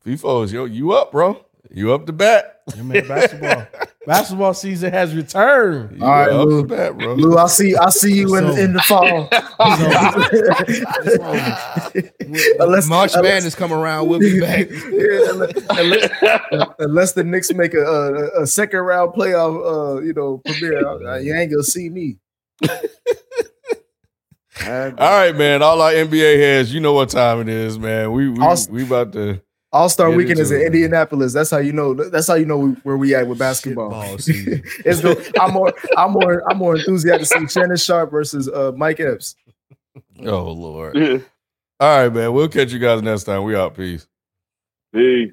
[0.05, 1.43] FIFO's yo, you up, bro?
[1.69, 2.61] You up to bat?
[2.75, 3.67] Yeah, man, basketball.
[4.05, 6.01] basketball season has returned.
[6.01, 6.61] All right, up Lou.
[6.61, 7.13] to bat, bro?
[7.13, 7.75] Lou, I'll see.
[7.75, 9.29] I'll see you in, in the fall.
[12.59, 14.69] unless March unless- Madness come around, we'll be back.
[14.69, 20.13] Yeah, unless, unless- unless the Knicks make a, a, a second round playoff, uh, you
[20.13, 22.17] know, premiere, uh, you ain't gonna see me.
[24.67, 25.63] All right, man.
[25.63, 28.11] All our NBA heads, you know what time it is, man.
[28.11, 28.73] We we, Awesome.
[28.75, 29.41] we about to.
[29.73, 30.67] All Star Get Weekend is in it, man.
[30.67, 31.31] Indianapolis.
[31.33, 31.93] That's how you know.
[31.93, 33.91] That's how you know where we at with basketball.
[34.17, 35.73] It's the, I'm more.
[35.97, 36.43] I'm more.
[36.51, 39.35] I'm more enthusiastic to see Shannon Sharpe versus uh, Mike Epps.
[40.25, 40.97] Oh Lord.
[41.79, 42.33] All right, man.
[42.33, 43.43] We'll catch you guys next time.
[43.43, 43.75] We out.
[43.75, 44.07] Peace.
[44.93, 45.31] Peace.